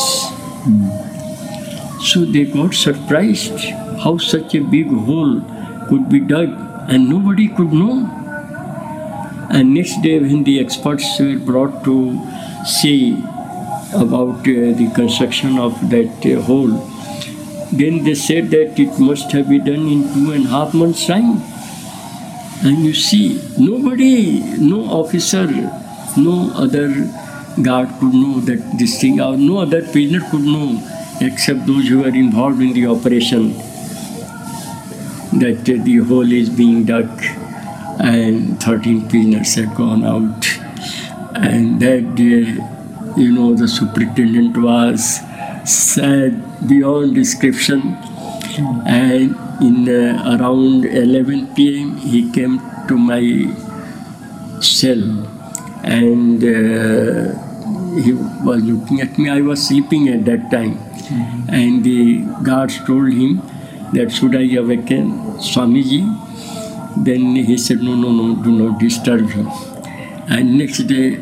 So 2.01 2.25
they 2.25 2.45
got 2.45 2.73
surprised 2.73 3.59
how 4.03 4.17
such 4.17 4.55
a 4.55 4.61
big 4.61 4.87
hole 4.87 5.41
could 5.87 6.09
be 6.09 6.19
dug 6.19 6.72
and 6.87 7.09
nobody 7.09 7.47
could 7.47 7.71
know. 7.71 8.19
And 9.49 9.73
next 9.73 10.01
day, 10.01 10.19
when 10.19 10.43
the 10.43 10.59
experts 10.59 11.19
were 11.19 11.37
brought 11.37 11.83
to 11.85 12.19
see 12.65 13.13
about 13.93 14.39
uh, 14.39 14.73
the 14.79 14.91
construction 14.95 15.59
of 15.59 15.73
that 15.89 16.25
uh, 16.25 16.41
hole, 16.41 16.71
then 17.71 18.03
they 18.03 18.15
said 18.15 18.49
that 18.51 18.79
it 18.79 18.99
must 18.99 19.31
have 19.31 19.49
been 19.49 19.65
done 19.65 19.87
in 19.87 20.13
two 20.13 20.31
and 20.31 20.45
a 20.45 20.49
half 20.49 20.73
months' 20.73 21.05
time. 21.05 21.41
And 22.63 22.85
you 22.85 22.93
see, 22.93 23.41
nobody, 23.57 24.39
no 24.57 24.85
officer, 24.85 25.45
no 26.17 26.51
other 26.55 26.89
guard 27.61 27.89
could 27.99 28.13
know 28.13 28.39
that 28.39 28.77
this 28.79 28.99
thing, 28.99 29.19
or 29.19 29.37
no 29.37 29.59
other 29.59 29.81
prisoner 29.81 30.21
could 30.31 30.41
know 30.41 30.81
except 31.21 31.65
those 31.67 31.87
who 31.87 31.99
were 31.99 32.07
involved 32.07 32.61
in 32.61 32.73
the 32.73 32.87
operation 32.87 33.53
that 35.39 35.65
the 35.65 35.97
hole 35.97 36.31
is 36.31 36.49
being 36.49 36.85
dug 36.85 37.09
and 37.99 38.61
13 38.61 39.07
prisoners 39.09 39.55
had 39.55 39.75
gone 39.75 40.03
out. 40.03 40.45
And 41.35 41.79
that 41.81 42.15
day, 42.15 42.57
you 43.21 43.31
know, 43.31 43.53
the 43.55 43.67
superintendent 43.67 44.57
was 44.57 45.19
sad 45.65 46.67
beyond 46.67 47.15
description. 47.15 47.97
And 48.85 49.35
in 49.61 49.89
uh, 49.89 50.37
around 50.37 50.85
11 50.85 51.55
p.m., 51.55 51.97
he 51.97 52.31
came 52.31 52.59
to 52.87 52.97
my 52.97 53.21
cell 54.61 55.01
and 55.83 56.43
uh, 56.43 57.33
he 58.01 58.13
was 58.13 58.63
looking 58.63 59.01
at 59.01 59.17
me. 59.17 59.29
I 59.29 59.41
was 59.41 59.67
sleeping 59.67 60.09
at 60.09 60.25
that 60.25 60.51
time. 60.51 60.77
And 61.49 61.83
the 61.83 62.25
guards 62.43 62.77
told 62.85 63.11
him 63.11 63.41
that 63.93 64.11
should 64.11 64.35
I 64.35 64.55
awaken 64.57 65.11
Swamiji? 65.37 66.01
Then 67.03 67.35
he 67.35 67.57
said, 67.57 67.81
No, 67.81 67.95
no, 67.95 68.11
no, 68.11 68.35
do 68.43 68.51
not 68.51 68.79
disturb 68.79 69.29
him. 69.29 69.47
And 70.29 70.57
next 70.57 70.79
day, 70.83 71.19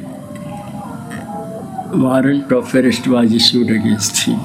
warrant 1.94 2.52
of 2.52 2.74
arrest 2.76 3.08
was 3.08 3.32
issued 3.34 3.70
against 3.70 4.18
him. 4.26 4.40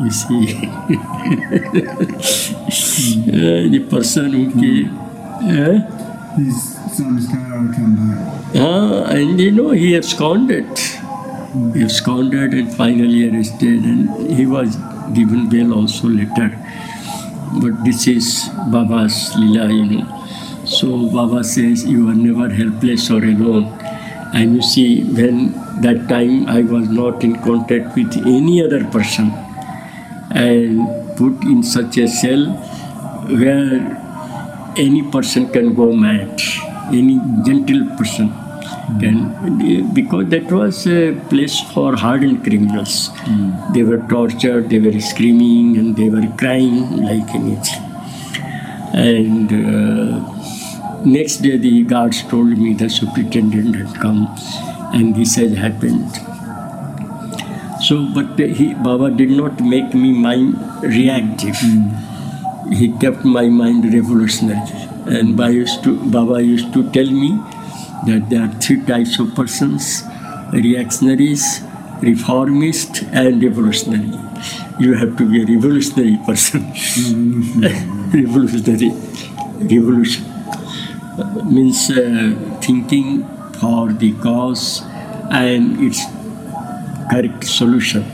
You 0.00 0.10
see, 0.10 0.46
the 3.70 3.86
person 3.90 4.32
who 4.32 4.50
came. 4.52 4.98
eh? 5.50 5.80
His 6.36 6.74
son's 6.96 7.26
car 7.28 7.72
come 7.74 7.94
back. 7.96 8.56
Ah, 8.56 9.04
and 9.10 9.40
you 9.40 9.50
know, 9.52 9.70
he 9.70 9.96
absconded. 9.96 10.66
He 11.74 11.82
absconded 11.82 12.52
and 12.52 12.74
finally 12.74 13.28
arrested, 13.30 13.84
and 13.84 14.30
he 14.30 14.44
was 14.46 14.76
given 15.14 15.48
bail 15.48 15.72
also 15.72 16.08
later. 16.08 16.50
But 17.54 17.84
this 17.84 18.06
is 18.06 18.48
Baba's 18.70 19.34
Lila, 19.36 19.68
you 19.72 19.86
know. 19.86 20.26
So 20.64 21.10
Baba 21.10 21.44
says, 21.44 21.84
You 21.84 22.08
are 22.08 22.14
never 22.14 22.48
helpless 22.52 23.10
or 23.10 23.22
alone. 23.24 23.66
And 24.34 24.56
you 24.56 24.62
see, 24.62 25.04
when 25.04 25.52
that 25.80 26.08
time 26.08 26.48
I 26.48 26.62
was 26.62 26.88
not 26.88 27.22
in 27.24 27.36
contact 27.42 27.96
with 27.96 28.16
any 28.26 28.62
other 28.62 28.84
person 28.86 29.30
and 30.30 31.16
put 31.16 31.42
in 31.44 31.62
such 31.62 31.96
a 31.98 32.08
cell 32.08 32.46
where 33.28 34.74
any 34.76 35.02
person 35.10 35.48
can 35.48 35.74
go 35.74 35.92
mad, 35.92 36.40
any 36.92 37.20
gentle 37.44 37.96
person 37.96 38.32
can, 39.00 39.92
because 39.92 40.28
that 40.28 40.50
was 40.50 40.86
a 40.86 41.12
place 41.28 41.60
for 41.72 41.96
hardened 41.96 42.44
criminals. 42.44 43.10
They 43.74 43.82
were 43.82 43.98
tortured, 44.08 44.70
they 44.70 44.78
were 44.78 45.00
screaming, 45.00 45.76
and 45.76 45.96
they 45.96 46.08
were 46.08 46.26
crying 46.38 47.02
like 47.02 47.28
anything. 47.34 47.82
And 48.94 49.52
uh, 49.52 51.02
next 51.04 51.38
day, 51.38 51.56
the 51.58 51.82
guards 51.82 52.22
told 52.22 52.56
me 52.58 52.74
the 52.74 52.88
superintendent 52.88 53.76
had 53.76 54.00
come, 54.00 54.28
and 54.94 55.14
this 55.14 55.34
has 55.36 55.52
happened. 55.54 56.10
So, 57.82 58.08
but 58.14 58.38
he, 58.38 58.74
Baba 58.74 59.10
did 59.10 59.30
not 59.30 59.60
make 59.60 59.94
me 59.94 60.12
mind 60.12 60.58
reactive. 60.82 61.56
He 62.72 62.92
kept 62.98 63.24
my 63.24 63.48
mind 63.48 63.92
revolutionary. 63.92 64.60
And 65.06 65.36
Baba 65.36 65.52
used, 65.52 65.84
to, 65.84 66.10
Baba 66.10 66.42
used 66.42 66.72
to 66.72 66.90
tell 66.90 67.10
me 67.10 67.38
that 68.04 68.28
there 68.28 68.42
are 68.42 68.52
three 68.60 68.84
types 68.84 69.18
of 69.18 69.34
persons 69.34 70.02
reactionaries, 70.52 71.62
reformist, 72.00 73.02
and 73.12 73.42
revolutionary. 73.42 74.12
You 74.78 74.94
have 74.94 75.16
to 75.16 75.28
be 75.28 75.42
a 75.42 75.46
revolutionary 75.46 76.18
person. 76.26 76.62
revolutionary. 78.12 78.90
Revolution 79.58 80.24
uh, 80.24 81.42
means 81.44 81.90
uh, 81.90 82.58
thinking 82.60 83.24
for 83.58 83.92
the 83.92 84.12
cause 84.20 84.82
and 85.30 85.80
its 85.80 86.04
correct 87.10 87.44
solution. 87.44 88.04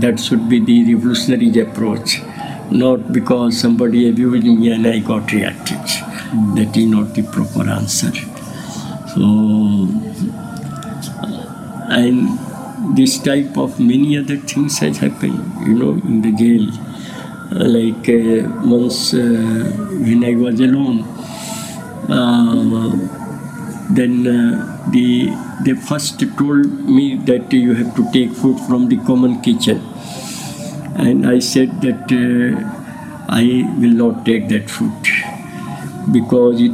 That 0.00 0.20
should 0.20 0.48
be 0.48 0.60
the 0.60 0.94
revolutionary 0.94 1.60
approach, 1.60 2.22
not 2.70 3.12
because 3.12 3.58
somebody 3.58 4.08
abused 4.08 4.44
me 4.44 4.72
and 4.72 4.86
I 4.86 4.98
got 5.00 5.32
reacted. 5.32 5.78
That 6.56 6.72
is 6.76 6.86
not 6.86 7.14
the 7.14 7.22
proper 7.22 7.68
answer. 7.68 8.12
So, 9.14 9.88
and 11.90 12.96
this 12.96 13.18
type 13.18 13.56
of 13.56 13.78
many 13.80 14.18
other 14.18 14.36
things 14.36 14.78
has 14.78 14.98
happened, 14.98 15.66
you 15.66 15.74
know, 15.74 15.92
in 16.08 16.22
the 16.22 16.32
jail. 16.32 16.66
Like 17.50 18.08
uh, 18.08 18.50
once 18.66 19.14
uh, 19.14 19.18
when 20.06 20.24
I 20.24 20.34
was 20.34 20.58
alone, 20.60 21.04
uh, 22.08 22.90
then 23.90 24.24
the 24.92 25.08
they 25.64 25.74
first 25.74 26.20
told 26.38 26.66
me 26.98 27.16
that 27.30 27.52
you 27.52 27.74
have 27.74 27.94
to 27.96 28.10
take 28.12 28.32
food 28.32 28.58
from 28.68 28.88
the 28.88 28.96
common 28.98 29.40
kitchen, 29.42 29.80
and 30.96 31.26
I 31.26 31.38
said 31.40 31.80
that 31.82 32.10
uh, 32.12 33.26
I 33.28 33.44
will 33.78 33.96
not 34.02 34.24
take 34.24 34.48
that 34.48 34.70
food 34.70 34.92
because 36.12 36.60
it 36.60 36.72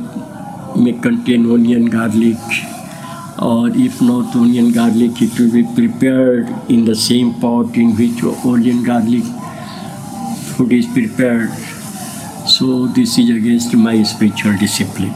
may 0.77 0.93
contain 0.93 1.51
onion, 1.51 1.87
garlic, 1.87 2.39
or 3.41 3.69
if 3.69 4.01
not 4.01 4.35
onion, 4.37 4.73
garlic, 4.73 5.23
it 5.23 5.39
will 5.39 5.53
be 5.53 5.65
prepared 5.75 6.49
in 6.69 6.85
the 6.85 6.95
same 6.95 7.35
pot 7.41 7.77
in 7.77 7.97
which 7.97 8.23
onion, 8.45 8.85
garlic 8.85 9.25
food 10.61 10.73
is 10.73 10.87
prepared. 10.87 11.51
So 12.47 12.87
this 12.89 13.19
is 13.19 13.31
against 13.31 13.75
my 13.75 14.03
spiritual 14.03 14.57
discipline. 14.59 15.15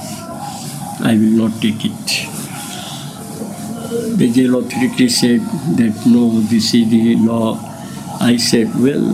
I 1.01 1.17
will 1.21 1.49
not 1.49 1.61
take 1.61 1.85
it. 1.85 2.07
The 4.17 4.31
jail 4.33 4.59
authority 4.59 5.09
said 5.09 5.41
that 5.77 6.07
no, 6.07 6.41
this 6.41 6.73
is 6.73 6.89
the 6.89 7.17
law. 7.17 7.61
I 8.21 8.37
said, 8.37 8.69
well, 8.77 9.05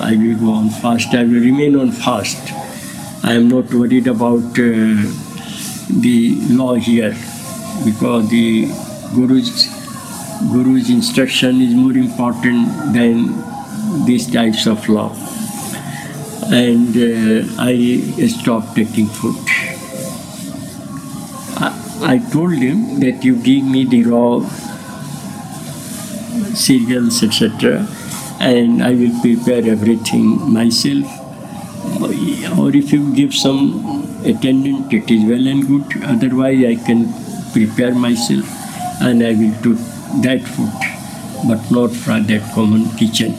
I 0.00 0.16
will 0.16 0.38
go 0.38 0.52
on 0.52 0.70
fast. 0.70 1.14
I 1.14 1.24
will 1.24 1.40
remain 1.40 1.76
on 1.76 1.92
fast. 1.92 2.38
I 3.22 3.34
am 3.34 3.48
not 3.48 3.74
worried 3.74 4.06
about 4.06 4.58
uh, 4.58 5.29
the 6.00 6.36
law 6.50 6.74
here 6.74 7.16
because 7.84 8.28
the 8.28 8.66
Guru's, 9.14 9.66
Guru's 10.52 10.90
instruction 10.90 11.60
is 11.60 11.74
more 11.74 11.92
important 11.92 12.92
than 12.92 13.34
these 14.04 14.30
types 14.30 14.66
of 14.66 14.88
law. 14.88 15.10
And 16.52 16.96
uh, 16.96 17.46
I 17.58 18.10
stopped 18.28 18.76
taking 18.76 19.06
food. 19.06 19.36
I, 21.58 22.14
I 22.14 22.18
told 22.32 22.54
him 22.54 23.00
that 23.00 23.24
you 23.24 23.36
give 23.36 23.64
me 23.64 23.84
the 23.84 24.04
raw 24.04 24.40
cereals, 26.54 27.22
etc., 27.22 27.86
and 28.40 28.82
I 28.82 28.92
will 28.92 29.20
prepare 29.20 29.70
everything 29.70 30.50
myself. 30.52 31.06
Or 32.58 32.74
if 32.74 32.92
you 32.92 33.14
give 33.14 33.34
some 33.34 33.99
attendant, 34.24 34.92
it 34.92 35.10
is 35.10 35.24
well 35.28 35.46
and 35.46 35.66
good. 35.66 36.04
Otherwise, 36.04 36.64
I 36.64 36.76
can 36.76 37.12
prepare 37.52 37.94
myself 37.94 38.46
and 39.00 39.22
I 39.22 39.32
will 39.32 39.54
do 39.62 39.74
that 40.22 40.42
food, 40.42 40.72
but 41.48 41.70
not 41.70 41.90
from 41.90 42.26
that 42.26 42.42
common 42.54 42.90
kitchen. 42.96 43.34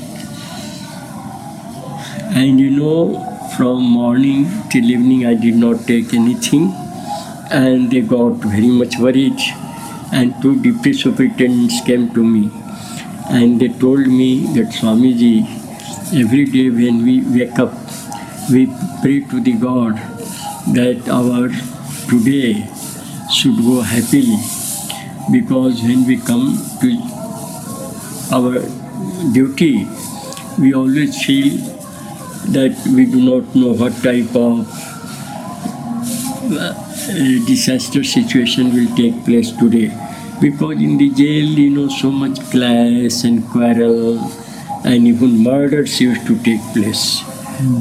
And 2.33 2.59
you 2.59 2.71
know, 2.71 3.27
from 3.57 3.83
morning 3.83 4.47
till 4.71 4.85
evening, 4.85 5.25
I 5.25 5.35
did 5.35 5.55
not 5.55 5.85
take 5.85 6.13
anything, 6.13 6.71
and 7.51 7.91
they 7.91 8.01
got 8.01 8.37
very 8.53 8.69
much 8.69 8.97
worried. 8.97 9.39
And 10.13 10.33
two 10.41 10.55
deputy 10.61 10.93
superintendents 10.93 11.81
came 11.85 12.13
to 12.13 12.23
me, 12.23 12.49
and 13.29 13.59
they 13.59 13.69
told 13.69 14.07
me 14.07 14.47
that 14.55 14.73
Swamiji, 14.73 15.43
every 16.23 16.45
day 16.45 16.69
when 16.69 17.03
we 17.03 17.21
wake 17.21 17.59
up, 17.59 17.73
we 18.49 18.65
pray 19.01 19.19
to 19.29 19.39
the 19.39 19.53
God 19.53 20.10
that 20.67 21.09
our 21.09 21.49
today 22.09 22.67
should 23.33 23.57
go 23.57 23.81
happily 23.81 24.37
because 25.31 25.81
when 25.81 26.05
we 26.05 26.17
come 26.17 26.57
to 26.81 26.89
our 28.31 28.59
duty 29.33 29.87
we 30.59 30.73
always 30.73 31.23
feel 31.25 31.57
that 32.53 32.75
we 32.93 33.05
do 33.05 33.21
not 33.21 33.55
know 33.55 33.73
what 33.73 33.93
type 34.03 34.35
of 34.35 34.67
uh, 36.51 36.73
disaster 37.47 38.03
situation 38.03 38.73
will 38.73 38.95
take 38.95 39.23
place 39.25 39.51
today. 39.51 39.89
Because 40.41 40.81
in 40.81 40.97
the 40.97 41.09
jail 41.09 41.45
you 41.45 41.69
know 41.69 41.87
so 41.87 42.11
much 42.11 42.39
clash 42.51 43.23
and 43.23 43.47
quarrel 43.49 44.19
and 44.83 45.07
even 45.07 45.43
murders 45.43 45.99
used 46.01 46.27
to 46.27 46.37
take 46.43 46.61
place. 46.73 47.23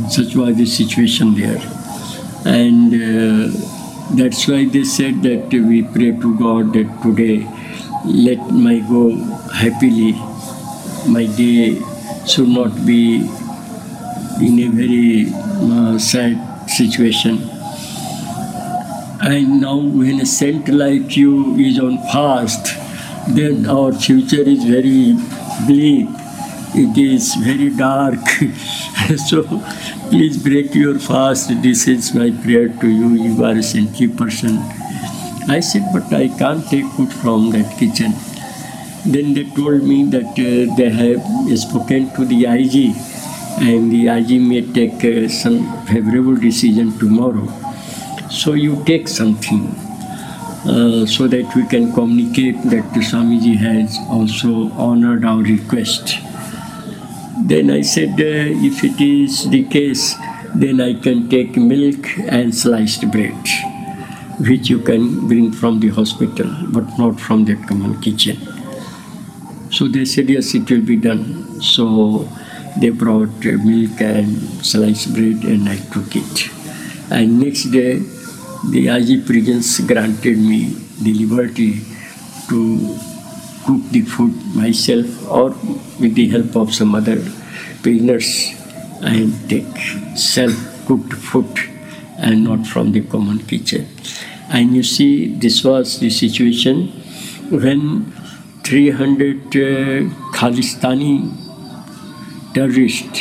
Such 0.08 0.36
was 0.36 0.56
the 0.56 0.66
situation 0.66 1.34
there 1.34 1.79
and 2.44 2.94
uh, 2.94 4.16
that's 4.16 4.48
why 4.48 4.64
they 4.64 4.84
said 4.84 5.22
that 5.22 5.52
we 5.52 5.82
pray 5.82 6.12
to 6.12 6.38
God 6.38 6.72
that 6.72 7.02
today 7.02 7.46
let 8.04 8.38
my 8.50 8.78
go 8.80 9.14
happily. 9.52 10.12
My 11.08 11.26
day 11.26 11.80
should 12.26 12.48
not 12.48 12.74
be 12.86 13.28
in 14.40 14.58
a 14.58 14.68
very 14.68 15.32
uh, 15.34 15.98
sad 15.98 16.68
situation. 16.68 17.38
And 19.22 19.60
now 19.60 19.76
when 19.76 20.20
a 20.20 20.26
saint 20.26 20.68
like 20.68 21.16
you 21.16 21.56
is 21.56 21.78
on 21.78 21.98
fast, 22.10 22.74
then 23.28 23.66
our 23.66 23.92
future 23.92 24.40
is 24.40 24.64
very 24.64 25.14
bleak. 25.66 26.08
It 26.72 26.96
is 26.96 27.34
very 27.34 27.70
dark. 27.70 28.20
so 29.28 29.42
please 30.08 30.36
break 30.42 30.72
your 30.74 30.98
fast. 31.00 31.50
This 31.62 31.88
is 31.88 32.14
my 32.14 32.30
prayer 32.30 32.68
to 32.68 32.88
you. 32.88 33.08
You 33.08 33.44
are 33.44 33.56
a 33.56 33.62
saintly 33.62 34.06
person. 34.06 34.58
I 35.48 35.58
said, 35.60 35.82
but 35.92 36.12
I 36.12 36.28
can't 36.28 36.64
take 36.68 36.86
food 36.92 37.12
from 37.12 37.50
that 37.50 37.76
kitchen. 37.76 38.12
Then 39.04 39.34
they 39.34 39.50
told 39.50 39.82
me 39.82 40.04
that 40.10 40.30
uh, 40.38 40.76
they 40.76 40.90
have 40.90 41.58
spoken 41.58 42.14
to 42.14 42.24
the 42.24 42.46
IG 42.46 42.94
and 43.60 43.90
the 43.90 44.06
IG 44.06 44.40
may 44.40 44.62
take 44.62 45.04
uh, 45.04 45.28
some 45.28 45.84
favorable 45.86 46.36
decision 46.36 46.96
tomorrow. 46.98 47.48
So 48.30 48.52
you 48.52 48.84
take 48.84 49.08
something 49.08 49.74
uh, 50.66 51.04
so 51.04 51.26
that 51.26 51.52
we 51.56 51.66
can 51.66 51.92
communicate 51.92 52.62
that 52.70 52.94
the 52.94 53.00
Swamiji 53.00 53.56
has 53.56 53.98
also 54.08 54.70
honored 54.72 55.24
our 55.24 55.42
request. 55.42 56.29
Then 57.50 57.68
I 57.68 57.80
said, 57.82 58.10
uh, 58.10 58.46
if 58.62 58.84
it 58.84 59.00
is 59.00 59.50
the 59.50 59.64
case, 59.64 60.14
then 60.54 60.80
I 60.80 60.94
can 60.94 61.28
take 61.28 61.56
milk 61.56 62.06
and 62.30 62.54
sliced 62.54 63.10
bread, 63.10 63.42
which 64.38 64.70
you 64.70 64.78
can 64.78 65.26
bring 65.26 65.50
from 65.50 65.80
the 65.80 65.88
hospital, 65.88 66.46
but 66.68 66.86
not 66.96 67.18
from 67.18 67.46
the 67.46 67.56
common 67.66 68.00
kitchen. 68.00 68.38
So 69.72 69.88
they 69.88 70.04
said, 70.04 70.30
yes, 70.30 70.54
it 70.54 70.70
will 70.70 70.86
be 70.86 70.94
done. 70.94 71.60
So 71.60 72.28
they 72.78 72.90
brought 72.90 73.34
uh, 73.44 73.58
milk 73.66 74.00
and 74.00 74.38
sliced 74.64 75.12
bread, 75.12 75.42
and 75.42 75.68
I 75.68 75.78
took 75.90 76.14
it. 76.14 76.50
And 77.10 77.40
next 77.40 77.64
day, 77.74 77.98
the 78.70 78.94
IG 78.94 79.26
prisons 79.26 79.80
granted 79.80 80.38
me 80.38 80.74
the 81.02 81.14
liberty 81.14 81.82
to 82.48 82.96
cook 83.66 83.82
the 83.90 84.02
food 84.02 84.34
myself 84.54 85.06
or 85.28 85.50
with 85.98 86.14
the 86.14 86.28
help 86.28 86.54
of 86.54 86.72
some 86.72 86.94
other 86.94 87.18
prisoners 87.82 88.54
and 89.02 89.32
take 89.48 89.76
self-cooked 90.16 91.12
food 91.14 91.58
and 92.18 92.44
not 92.44 92.66
from 92.66 92.92
the 92.92 93.00
common 93.02 93.38
kitchen. 93.38 93.88
And 94.50 94.74
you 94.74 94.82
see, 94.82 95.34
this 95.34 95.64
was 95.64 96.00
the 96.00 96.10
situation 96.10 96.88
when 97.50 98.12
300 98.64 99.36
uh, 99.38 99.60
Khalistani 100.36 101.14
terrorists 102.54 103.20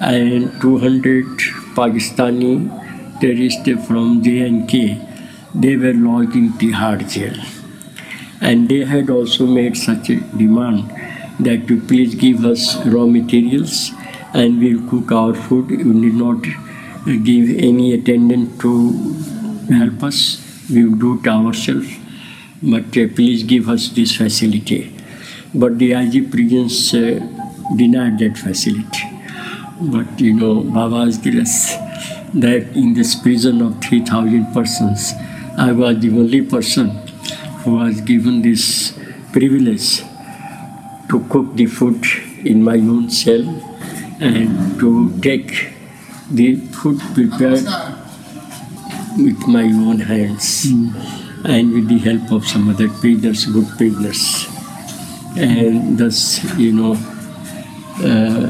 and 0.00 0.50
200 0.60 1.24
Pakistani 1.74 3.20
terrorists 3.20 3.86
from 3.86 4.22
J&K, 4.22 4.98
they 5.54 5.76
were 5.76 5.92
lodged 5.92 6.36
in 6.36 6.52
Tihar 6.52 6.98
jail. 7.08 7.34
And 8.40 8.68
they 8.68 8.84
had 8.84 9.10
also 9.10 9.46
made 9.46 9.76
such 9.76 10.10
a 10.10 10.16
demand 10.36 10.90
that 11.44 11.68
you 11.68 11.80
please 11.80 12.14
give 12.14 12.44
us 12.44 12.76
raw 12.86 13.06
materials 13.06 13.90
and 14.34 14.60
we'll 14.60 14.88
cook 14.88 15.12
our 15.12 15.34
food. 15.34 15.70
You 15.70 15.92
need 15.92 16.14
not 16.14 16.42
give 17.24 17.50
any 17.58 17.94
attendant 17.94 18.60
to 18.60 18.90
help 19.72 20.02
us. 20.02 20.20
We 20.70 20.84
will 20.84 20.96
do 20.96 21.18
it 21.20 21.26
ourselves. 21.26 21.88
But 22.62 22.96
uh, 22.96 23.08
please 23.14 23.42
give 23.42 23.68
us 23.68 23.88
this 23.88 24.16
facility. 24.16 24.94
But 25.54 25.78
the 25.78 25.92
IG 25.94 26.30
prisons 26.30 26.94
uh, 26.94 27.18
denied 27.76 28.18
that 28.18 28.36
facility. 28.36 29.04
But 29.80 30.20
you 30.20 30.34
know, 30.34 30.62
Baba's 30.62 31.18
grace 31.18 31.74
that 32.34 32.76
in 32.76 32.94
this 32.94 33.14
prison 33.14 33.62
of 33.62 33.82
3,000 33.82 34.52
persons, 34.52 35.14
I 35.58 35.72
was 35.72 35.98
the 35.98 36.10
only 36.10 36.42
person 36.42 36.90
who 37.64 37.76
was 37.76 38.00
given 38.02 38.42
this 38.42 38.96
privilege 39.32 40.02
to 41.10 41.20
cook 41.28 41.54
the 41.54 41.66
food 41.66 42.02
in 42.46 42.62
my 42.62 42.76
own 42.76 43.10
cell 43.10 43.42
and 44.20 44.78
to 44.78 45.10
take 45.20 45.74
the 46.30 46.54
food 46.78 47.00
prepared 47.14 47.64
with 49.18 49.40
my 49.48 49.64
own 49.64 49.98
hands 49.98 50.66
and 51.44 51.72
with 51.72 51.88
the 51.88 51.98
help 51.98 52.30
of 52.30 52.46
some 52.46 52.68
other 52.68 52.88
prisoners, 52.88 53.46
good 53.46 53.66
prisoners. 53.76 54.46
And 55.36 55.98
thus, 55.98 56.44
you 56.56 56.72
know, 56.72 56.92
uh, 57.98 58.46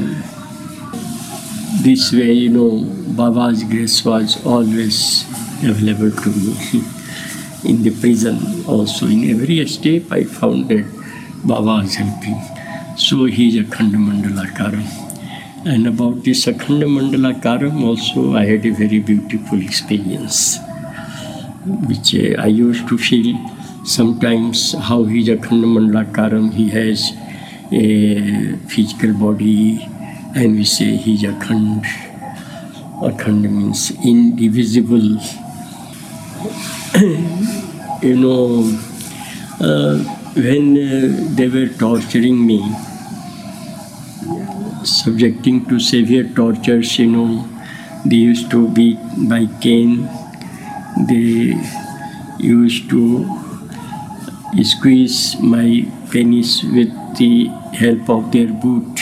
this 1.81 2.13
way, 2.13 2.31
you 2.33 2.49
know, 2.49 2.85
Baba's 3.15 3.63
grace 3.63 4.05
was 4.05 4.45
always 4.45 5.25
available 5.63 6.11
to 6.11 6.29
me. 6.29 6.83
In 7.69 7.83
the 7.83 7.91
prison, 7.91 8.65
also 8.65 9.05
in 9.05 9.29
every 9.29 9.67
step, 9.67 10.11
I 10.11 10.23
found 10.23 10.69
that 10.69 10.83
Baba 11.43 11.85
is 11.85 11.93
helping. 11.93 12.50
So 13.01 13.25
he 13.25 13.47
is 13.47 13.55
Akhanda 13.65 13.97
Mandala 13.97 14.45
Karam. 14.55 14.85
And 15.65 15.87
about 15.87 16.23
this 16.23 16.45
Akhanda 16.45 16.85
Mandala 16.85 17.41
Karam, 17.41 17.83
also 17.83 18.35
I 18.35 18.45
had 18.45 18.63
a 18.63 18.69
very 18.69 18.99
beautiful 18.99 19.59
experience, 19.59 20.59
which 21.89 22.13
uh, 22.13 22.39
I 22.39 22.45
used 22.45 22.87
to 22.89 22.99
feel 22.99 23.35
sometimes 23.83 24.73
how 24.73 25.03
he 25.05 25.21
is 25.21 25.29
Akhanda 25.29 25.65
Mandala 25.65 26.13
Karam. 26.13 26.51
He 26.51 26.69
has 26.69 27.11
a 27.71 28.55
physical 28.67 29.13
body, 29.15 29.81
and 30.35 30.55
we 30.55 30.63
say 30.63 30.95
he 30.95 31.15
is 31.15 31.23
Akhand. 31.23 31.83
Akhand 33.09 33.49
means 33.49 33.89
indivisible. 34.05 35.17
you 38.03 38.15
know, 38.15 38.61
uh, 39.59 39.97
when 40.35 40.77
uh, 40.77 41.35
they 41.35 41.47
were 41.47 41.67
torturing 41.67 42.45
me, 42.45 42.61
subjecting 44.83 45.65
to 45.65 45.79
severe 45.79 46.27
tortures, 46.35 46.97
you 46.99 47.07
know, 47.07 47.47
they 48.05 48.15
used 48.15 48.49
to 48.51 48.67
beat 48.69 48.99
by 49.29 49.47
cane, 49.61 50.09
they 51.07 51.55
used 52.39 52.89
to 52.89 53.25
squeeze 54.63 55.39
my 55.39 55.85
penis 56.11 56.63
with 56.63 56.91
the 57.17 57.45
help 57.73 58.09
of 58.09 58.31
their 58.31 58.47
boot, 58.47 58.99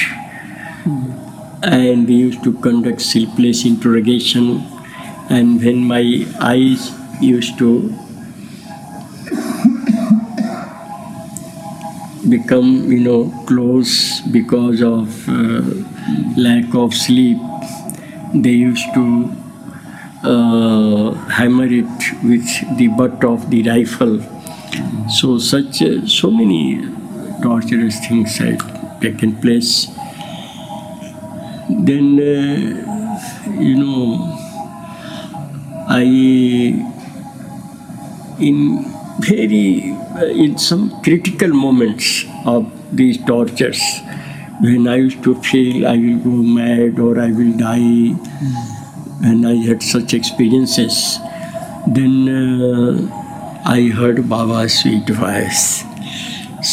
and 1.63 2.07
they 2.07 2.13
used 2.13 2.43
to 2.43 2.53
conduct 2.59 3.01
sleepless 3.01 3.65
interrogation, 3.65 4.61
and 5.29 5.63
when 5.63 5.77
my 5.77 6.25
eyes 6.39 6.91
used 7.21 7.57
to 7.57 7.93
become 12.29 12.91
you 12.91 12.99
know 12.99 13.21
close 13.47 14.21
because 14.21 14.81
of 14.81 15.27
uh, 15.29 15.61
lack 16.37 16.73
of 16.75 16.93
sleep 16.93 17.37
they 18.33 18.51
used 18.51 18.93
to 18.93 19.31
uh, 20.23 21.13
hammer 21.37 21.65
it 21.65 22.23
with 22.23 22.77
the 22.77 22.87
butt 22.89 23.23
of 23.23 23.49
the 23.49 23.63
rifle. 23.63 24.19
So 25.09 25.37
such 25.39 25.81
uh, 25.81 26.05
so 26.05 26.29
many 26.29 26.81
torturous 27.41 27.99
things 28.07 28.37
had 28.37 28.59
taken 29.01 29.35
place. 29.37 29.87
Then 31.69 32.19
uh, 32.19 33.51
you 33.59 33.75
know 33.77 34.37
I 35.87 36.03
in 38.39 38.98
very 39.19 39.93
uh, 40.15 40.25
in 40.25 40.57
some 40.57 41.01
critical 41.03 41.49
moments 41.49 42.25
of 42.45 42.65
these 42.95 43.17
tortures 43.25 43.81
when 44.61 44.87
I 44.87 44.95
used 44.95 45.23
to 45.23 45.35
feel 45.41 45.87
I 45.87 45.97
will 45.97 46.19
go 46.19 46.29
mad 46.29 46.99
or 46.99 47.19
I 47.19 47.31
will 47.31 47.55
die 47.57 48.15
and 49.23 49.47
I 49.47 49.55
had 49.55 49.83
such 49.83 50.13
experiences 50.13 51.17
then 51.87 52.29
uh, 52.29 53.61
I 53.65 53.89
heard 53.89 54.27
Baba's 54.29 54.79
sweet 54.81 55.09
voice 55.09 55.83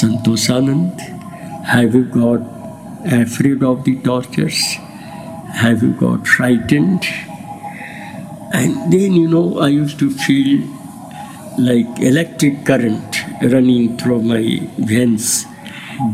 Santosanand 0.00 1.00
have 1.66 1.94
you 1.94 2.04
got 2.04 2.56
afraid 3.12 3.62
of 3.62 3.84
the 3.84 3.96
tortures? 4.02 4.60
Have 5.54 5.82
you 5.82 5.92
got 5.92 6.26
frightened? 6.26 7.04
And 8.52 8.92
then 8.92 9.12
you 9.12 9.28
know 9.28 9.58
I 9.58 9.68
used 9.68 9.98
to 10.00 10.10
feel 10.10 10.66
like 11.58 12.00
electric 12.00 12.64
current 12.64 13.16
running 13.42 13.96
through 13.96 14.22
my 14.22 14.60
veins. 14.78 15.44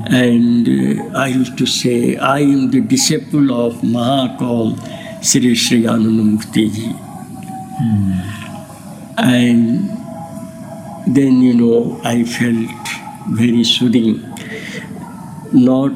And 0.06 0.68
uh, 0.68 1.18
I 1.18 1.26
used 1.28 1.58
to 1.58 1.66
say, 1.66 2.16
I 2.16 2.40
am 2.40 2.70
the 2.70 2.80
disciple 2.80 3.52
of 3.52 3.74
Mahakal 3.82 4.76
Sri 5.24 5.54
Sri 5.54 5.82
Anandamurti 5.82 6.72
ji. 6.72 6.94
And 9.18 9.90
then, 11.06 11.42
you 11.42 11.54
know, 11.54 12.00
I 12.04 12.24
felt 12.24 12.70
very 13.30 13.64
soothing. 13.64 14.22
Not 15.52 15.92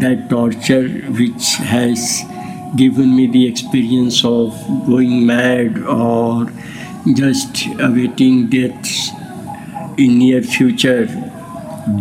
that 0.00 0.30
torture 0.30 0.88
which 0.88 1.56
has 1.56 2.22
given 2.76 3.14
me 3.14 3.26
the 3.26 3.46
experience 3.46 4.24
of 4.24 4.52
going 4.86 5.26
mad 5.26 5.78
or 5.82 6.46
just 7.12 7.66
awaiting 7.78 8.48
death 8.48 8.88
in 9.98 10.18
near 10.18 10.42
future. 10.42 11.06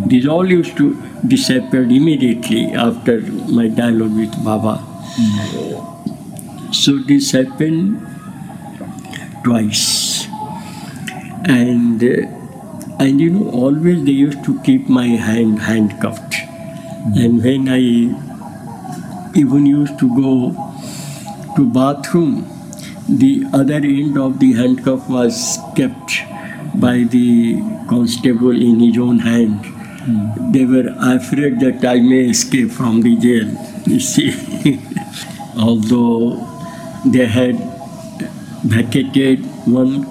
These 0.08 0.28
all 0.28 0.49
used 0.49 0.78
to 0.78 0.95
disappear 1.28 1.84
immediately 1.84 2.68
after 2.74 3.20
my 3.22 3.68
dialogue 3.68 4.16
with 4.16 4.43
Baba. 4.43 4.82
So 6.72 6.97
this 6.99 7.32
happened 7.32 7.99
twice. 9.43 10.28
And 11.45 12.01
uh, 12.01 12.28
and 12.99 13.20
you 13.20 13.30
know 13.32 13.49
always 13.51 14.06
they 14.06 14.12
used 14.12 14.43
to 14.45 14.60
keep 14.62 14.88
my 14.88 15.08
hand 15.08 15.60
handcuffed. 15.60 16.36
And 17.16 17.43
when 17.43 17.68
I 17.68 17.80
even 19.38 19.66
used 19.66 19.99
to 19.99 20.08
go 20.16 20.54
to 21.58 21.66
bathroom, 21.70 22.47
the 23.08 23.45
other 23.54 23.76
end 23.76 24.18
of 24.18 24.39
the 24.39 24.54
handcuff 24.54 25.10
was 25.10 25.60
kept 25.76 26.12
by 26.76 27.04
the 27.04 27.62
constable 27.89 28.51
in 28.51 28.80
his 28.80 28.97
own 28.97 29.20
hand. 29.20 29.66
They 30.54 30.66
were 30.66 30.93
afraid 30.99 31.60
that 31.60 31.86
I 31.86 31.99
may 31.99 32.30
escape 32.30 32.72
from 32.72 33.01
the 33.01 33.16
jail. 33.18 33.49
You 33.86 33.99
see, 33.99 34.80
although 35.58 36.47
they 37.06 37.26
had 37.26 37.58
vacated 38.64 39.39
one 39.66 40.10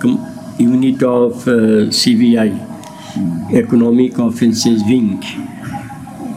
unit 0.59 1.03
of 1.03 1.49
uh, 1.49 1.88
CBI, 2.01 2.70
Economic 3.53 4.18
Offences 4.18 4.82
Wing, 4.84 5.22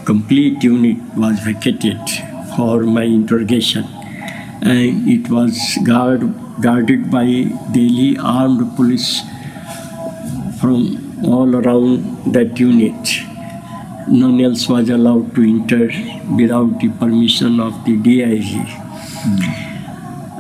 complete 0.06 0.64
unit 0.64 0.98
was 1.16 1.40
vacated 1.40 2.00
for 2.56 2.82
my 2.84 3.04
interrogation 3.04 3.86
and 4.66 5.08
it 5.08 5.30
was 5.30 5.78
guard, 5.84 6.22
guarded 6.62 7.12
by 7.12 7.26
daily 7.72 8.18
armed 8.18 8.76
police 8.76 9.22
from 10.60 11.26
all 11.26 11.56
around 11.56 12.34
that 12.34 12.60
unit. 12.60 13.08
None 14.08 14.40
else 14.42 14.68
was 14.70 14.90
allowed 14.90 15.36
to 15.36 15.42
enter 15.44 15.88
without 16.36 16.80
the 16.80 16.90
permission 17.00 17.60
of 17.60 17.84
the 17.86 17.98
DIG. 17.98 18.68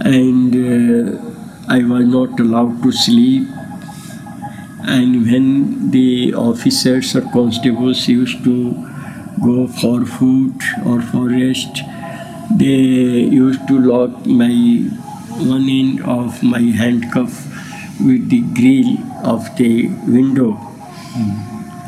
And 0.05 0.53
uh, 0.53 1.26
I 1.68 1.84
was 1.84 2.05
not 2.05 2.39
allowed 2.39 2.84
to 2.84 2.91
sleep. 2.91 3.47
And 4.88 5.26
when 5.26 5.89
the 5.89 6.36
officers 6.36 7.16
or 7.16 7.22
constables 7.32 8.07
used 8.07 8.43
to 8.43 8.74
go 9.43 9.68
for 9.68 10.05
food 10.05 10.53
or 10.86 11.01
for 11.01 11.30
rest, 11.30 11.82
they 12.55 12.78
used 13.41 13.68
to 13.68 13.80
lock 13.80 14.26
my 14.28 14.91
one 15.38 15.69
end 15.69 16.01
of 16.03 16.41
my 16.43 16.59
handcuff 16.59 17.45
with 17.99 18.29
the 18.29 18.41
grill 18.53 18.97
of 19.23 19.55
the 19.57 19.88
window. 20.07 20.57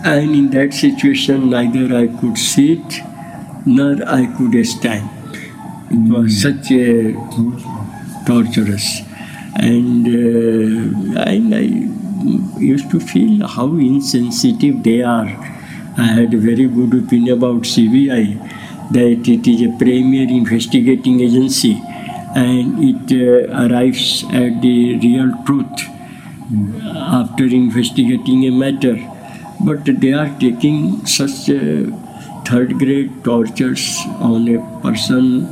And 0.03 0.31
in 0.31 0.49
that 0.51 0.73
situation, 0.73 1.49
neither 1.49 1.95
I 1.95 2.07
could 2.07 2.37
sit 2.37 3.01
nor 3.65 3.95
I 4.07 4.25
could 4.37 4.65
stand. 4.65 5.09
It 5.89 6.11
was 6.11 6.41
such 6.41 6.71
a 6.71 7.13
torturous. 8.25 9.01
And, 9.55 10.05
uh, 10.07 11.21
and 11.21 11.55
I 11.55 12.59
used 12.59 12.91
to 12.91 12.99
feel 12.99 13.47
how 13.47 13.67
insensitive 13.67 14.83
they 14.83 15.01
are. 15.01 15.27
I 15.97 16.03
had 16.03 16.33
a 16.33 16.37
very 16.37 16.67
good 16.67 16.93
opinion 16.93 17.37
about 17.37 17.63
CBI 17.63 18.91
that 18.91 19.27
it 19.27 19.47
is 19.47 19.61
a 19.63 19.77
premier 19.77 20.27
investigating 20.29 21.19
agency 21.21 21.81
and 22.35 22.83
it 22.83 23.11
uh, 23.11 23.67
arrives 23.67 24.23
at 24.25 24.61
the 24.61 24.99
real 24.99 25.31
truth 25.45 25.87
after 26.95 27.45
investigating 27.45 28.45
a 28.45 28.51
matter. 28.51 28.95
But 29.59 29.85
they 29.85 30.13
are 30.13 30.29
taking 30.39 31.05
such 31.05 31.49
uh, 31.49 31.91
third 32.45 32.77
grade 32.77 33.23
tortures 33.23 33.97
on 34.19 34.47
a 34.47 34.59
person 34.81 35.45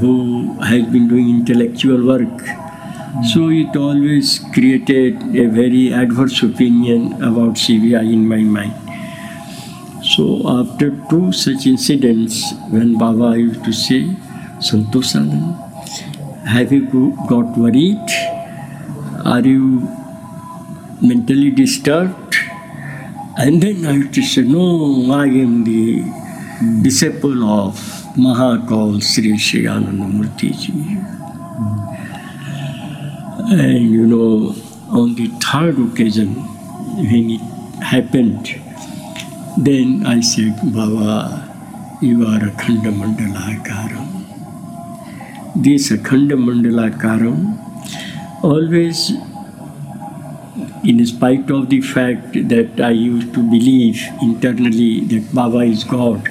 who 0.00 0.54
has 0.60 0.86
been 0.86 1.08
doing 1.08 1.30
intellectual 1.30 2.06
work. 2.06 2.40
So 3.32 3.50
it 3.50 3.76
always 3.76 4.38
created 4.52 5.22
a 5.36 5.46
very 5.46 5.92
adverse 5.92 6.42
opinion 6.42 7.14
about 7.22 7.54
CBI 7.54 8.12
in 8.12 8.26
my 8.26 8.38
mind. 8.38 8.74
So 10.02 10.42
after 10.46 10.90
two 11.08 11.32
such 11.32 11.66
incidents, 11.66 12.52
when 12.70 12.98
Baba 12.98 13.38
used 13.38 13.64
to 13.64 13.72
say, 13.72 14.16
Santosanand, 14.58 15.71
have 16.46 16.72
you 16.72 17.16
got 17.28 17.56
worried? 17.56 18.08
Are 19.24 19.40
you 19.40 19.88
mentally 21.00 21.50
disturbed? 21.50 22.36
And 23.38 23.62
then 23.62 23.86
I 23.86 23.92
used 23.92 24.14
to 24.14 24.22
say, 24.22 24.42
no, 24.42 25.12
I 25.12 25.26
am 25.26 25.64
the 25.64 26.02
disciple 26.82 27.44
of 27.44 27.74
Mahakal 28.16 29.02
Sri 29.02 29.38
Sri 29.38 29.64
Anandamurti 29.64 30.52
ji. 30.52 30.72
And 33.54 33.90
you 33.90 34.06
know, 34.06 34.54
on 34.90 35.14
the 35.14 35.28
third 35.40 35.78
occasion, 35.78 36.34
when 36.96 37.30
it 37.30 37.40
happened, 37.82 38.60
then 39.58 40.04
I 40.06 40.20
said, 40.20 40.56
Baba, 40.74 41.48
you 42.02 42.26
are 42.26 42.36
a 42.36 42.50
Akhanda 42.50 42.92
Mandalakaram. 42.92 44.11
This 45.54 45.90
Akhanda 45.90 46.32
Mandalakaram 46.32 47.58
always, 48.42 49.10
in 50.82 51.04
spite 51.04 51.50
of 51.50 51.68
the 51.68 51.82
fact 51.82 52.32
that 52.48 52.80
I 52.80 52.90
used 52.90 53.34
to 53.34 53.42
believe 53.42 54.00
internally 54.22 55.00
that 55.00 55.34
Baba 55.34 55.58
is 55.58 55.84
God, 55.84 56.26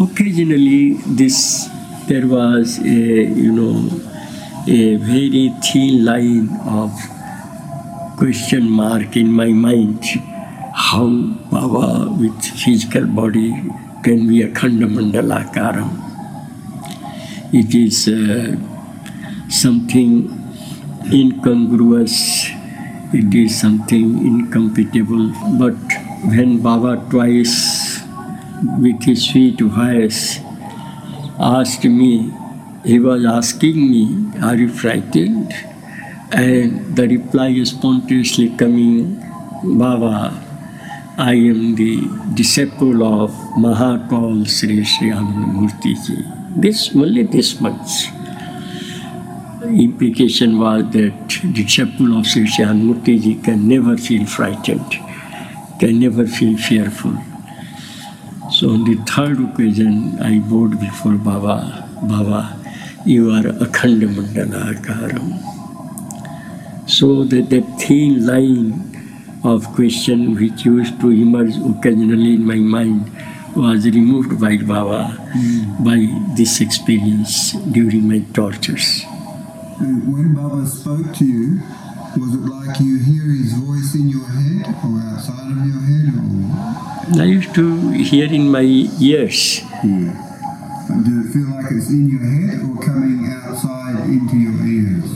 occasionally 0.00 0.94
this 1.06 1.68
there 2.06 2.26
was 2.26 2.78
a 2.78 2.88
you 2.88 3.52
know 3.52 3.90
a 4.66 4.96
very 4.96 5.52
thin 5.62 6.06
line 6.06 6.48
of 6.64 6.90
question 8.16 8.68
mark 8.70 9.14
in 9.14 9.30
my 9.30 9.48
mind 9.48 10.02
how 10.74 11.06
Baba 11.50 12.10
with 12.10 12.42
physical 12.42 13.06
body 13.06 13.50
can 14.02 14.26
be 14.26 14.42
Akhanda 14.42 14.88
Mandalakaram. 14.88 16.07
It 17.50 17.74
is 17.74 18.08
uh, 18.08 18.56
something 19.48 20.28
incongruous, 21.10 22.46
it 23.12 23.32
is 23.34 23.58
something 23.58 24.18
incompatible. 24.18 25.32
But 25.58 25.80
when 26.28 26.60
Baba 26.60 27.02
twice 27.08 28.04
with 28.78 29.02
his 29.02 29.30
sweet 29.30 29.60
voice 29.60 30.40
asked 31.40 31.84
me, 31.84 32.34
he 32.84 32.98
was 33.00 33.24
asking 33.24 33.76
me, 33.90 34.30
Are 34.42 34.54
you 34.54 34.68
frightened? 34.68 35.54
And 36.30 36.94
the 36.94 37.08
reply 37.08 37.48
is 37.48 37.70
spontaneously 37.70 38.50
coming, 38.58 39.24
Baba, 39.64 40.36
I 41.16 41.32
am 41.32 41.76
the 41.76 42.02
disciple 42.34 43.02
of 43.02 43.30
Mahakal 43.56 44.46
Sri 44.46 44.84
Sri 44.84 45.12
Murti 45.12 45.94
ji. 46.04 46.37
This 46.58 46.90
only 46.96 47.22
this 47.22 47.60
much. 47.60 48.08
Implication 49.62 50.58
was 50.58 50.82
that 50.90 51.14
the 51.28 51.52
disciple 51.52 52.18
of 52.18 52.26
Sri 52.26 52.48
Sri 52.48 52.64
Murti 52.64 53.22
ji 53.22 53.36
can 53.36 53.68
never 53.68 53.96
feel 53.96 54.26
frightened, 54.26 54.90
can 55.78 56.00
never 56.00 56.26
feel 56.26 56.58
fearful. 56.58 57.14
So 58.50 58.70
on 58.70 58.82
the 58.82 58.96
third 59.06 59.38
occasion, 59.38 60.18
I 60.20 60.40
bowed 60.40 60.80
before 60.80 61.12
Baba, 61.12 61.88
Baba, 62.02 62.56
you 63.06 63.30
are 63.30 63.44
Akhanda 63.66 64.08
Mandala 64.12 64.74
Akaram. 64.74 65.38
So 66.90 67.22
that 67.22 67.50
the 67.50 67.60
thin 67.78 68.26
line 68.26 69.40
of 69.44 69.64
question 69.76 70.34
which 70.34 70.64
used 70.64 71.00
to 71.02 71.12
emerge 71.12 71.54
occasionally 71.54 72.34
in 72.34 72.44
my 72.44 72.56
mind 72.56 73.12
was 73.58 73.84
removed 73.86 74.40
by 74.40 74.56
Baba 74.56 75.02
Mm. 75.34 75.84
by 75.88 75.98
this 76.36 76.60
experience 76.60 77.52
during 77.76 78.06
my 78.12 78.20
tortures. 78.32 79.04
When 79.80 80.34
Baba 80.34 80.66
spoke 80.66 81.08
to 81.18 81.24
you, 81.24 81.60
was 82.16 82.30
it 82.38 82.44
like 82.54 82.80
you 82.80 82.94
hear 83.10 83.26
his 83.40 83.52
voice 83.66 83.90
in 83.94 84.08
your 84.08 84.26
head 84.26 84.62
or 84.84 84.94
outside 85.10 85.50
of 85.54 85.60
your 85.70 85.82
head 85.90 86.06
or 86.18 87.22
I 87.22 87.24
used 87.24 87.54
to 87.54 87.64
hear 88.10 88.28
in 88.38 88.50
my 88.50 88.66
ears. 89.10 89.60
yeah. 89.84 90.24
Did 91.04 91.16
it 91.20 91.28
feel 91.34 91.48
like 91.56 91.68
it's 91.76 91.90
in 91.90 92.08
your 92.08 92.24
head 92.32 92.64
or 92.64 92.74
coming 92.88 93.20
outside 93.42 93.98
into 94.08 94.36
your 94.46 94.58
ears? 94.76 95.08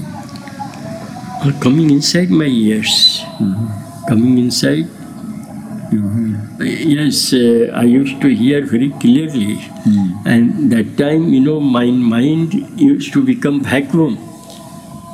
or 1.44 1.52
coming 1.64 1.90
inside 1.90 2.30
my 2.30 2.46
ears, 2.46 3.24
coming 4.08 4.38
inside. 4.38 4.86
Head. 5.92 6.60
Yes, 6.60 7.32
uh, 7.32 7.70
I 7.74 7.82
used 7.82 8.20
to 8.22 8.28
hear 8.28 8.64
very 8.64 8.90
clearly, 9.00 9.56
mm. 9.56 10.26
and 10.26 10.72
that 10.72 10.96
time, 10.96 11.28
you 11.34 11.40
know, 11.40 11.60
my 11.60 11.86
mind 11.90 12.54
used 12.80 13.12
to 13.12 13.22
become 13.22 13.60
vacuum, 13.62 14.18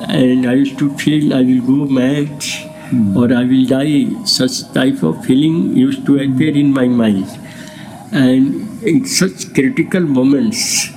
and 0.09 0.49
I 0.49 0.55
used 0.55 0.79
to 0.79 0.91
feel 0.97 1.35
I 1.35 1.43
will 1.43 1.62
go 1.66 1.93
mad 1.93 2.29
mm. 2.31 3.16
or 3.16 3.35
I 3.37 3.45
will 3.45 3.66
die. 3.66 4.24
Such 4.24 4.72
type 4.72 5.03
of 5.03 5.24
feeling 5.24 5.76
used 5.76 6.07
to 6.07 6.16
appear 6.16 6.57
in 6.57 6.72
my 6.72 6.87
mind, 6.87 7.26
and 8.12 8.83
in 8.83 9.05
such 9.07 9.53
critical 9.55 10.01
moments 10.01 10.91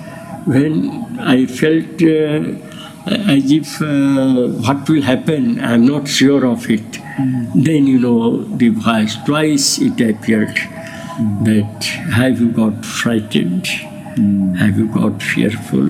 when 0.46 0.92
I 1.20 1.46
felt. 1.46 2.02
Uh, 2.02 2.71
Uh, 3.08 3.34
as 3.34 3.52
if 3.52 3.82
uh, 3.82 4.48
what 4.62 4.88
will 4.88 5.02
happen, 5.02 5.60
I'm 5.60 5.86
not 5.86 6.08
sure 6.08 6.46
of 6.46 6.70
it. 6.70 6.98
Hmm. 6.98 7.46
Then, 7.56 7.88
you 7.88 8.00
know, 8.00 8.44
the 8.44 8.70
voice 8.70 9.16
twice 9.26 9.80
it 9.80 10.00
appeared 10.02 10.58
hmm. 10.58 11.44
that 11.46 11.84
have 12.14 12.40
you 12.40 12.52
got 12.52 12.86
frightened? 12.86 13.68
Hmm. 13.68 14.54
Have 14.54 14.78
you 14.78 14.88
got 14.88 15.22
fearful? 15.24 15.90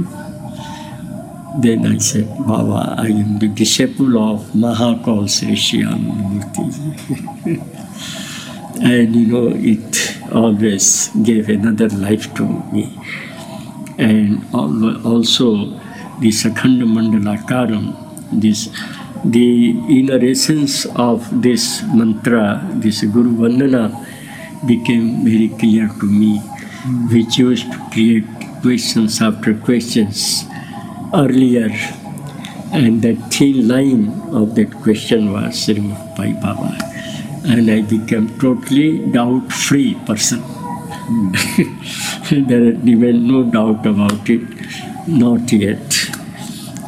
Then 1.59 1.86
I 1.86 1.97
said, 1.97 2.30
Baba, 2.47 2.95
I 2.97 3.07
am 3.07 3.39
the 3.39 3.49
disciple 3.49 4.18
of 4.18 4.45
Mahakal 4.53 5.28
Sri 5.30 5.84
Murti. 5.84 6.72
and 8.82 9.16
you 9.16 9.28
know, 9.28 9.49
it 9.53 10.18
always 10.32 11.09
gave 11.24 11.49
another 11.49 11.89
life 11.89 12.34
to 12.36 12.43
me. 12.72 12.97
And 13.97 14.45
also, 14.53 15.81
this 16.22 16.44
Akhanda 16.44 16.86
Mandalakaram, 16.86 17.96
this 18.32 18.70
the 19.24 19.70
inner 19.88 20.24
essence 20.24 20.86
of 20.96 21.30
this 21.44 21.84
mantra, 21.94 22.68
this 22.74 23.04
Guru 23.04 23.38
Vandana, 23.38 23.94
became 24.66 25.24
very 25.24 25.50
clear 25.50 25.90
to 26.00 26.06
me, 26.06 26.42
We 27.12 27.26
chose 27.28 27.64
to 27.64 27.90
create 27.92 28.26
questions 28.62 29.22
after 29.22 29.54
questions 29.54 30.46
earlier. 31.14 31.70
And 32.74 33.02
that 33.04 33.32
thin 33.32 33.68
line 33.68 34.10
of 34.34 34.56
that 34.56 34.72
question 34.82 35.34
was 35.34 35.68
removed 35.68 36.16
by 36.16 36.32
Baba. 36.32 36.76
And 37.44 37.70
I 37.70 37.82
became 37.82 38.40
totally 38.40 39.00
doubt-free 39.12 39.96
person. 40.08 40.40
Hmm. 40.40 41.32
there 42.48 42.74
remained 42.74 43.28
no 43.28 43.44
doubt 43.44 43.86
about 43.86 44.28
it, 44.30 44.48
not 45.08 45.52
yet. 45.52 45.91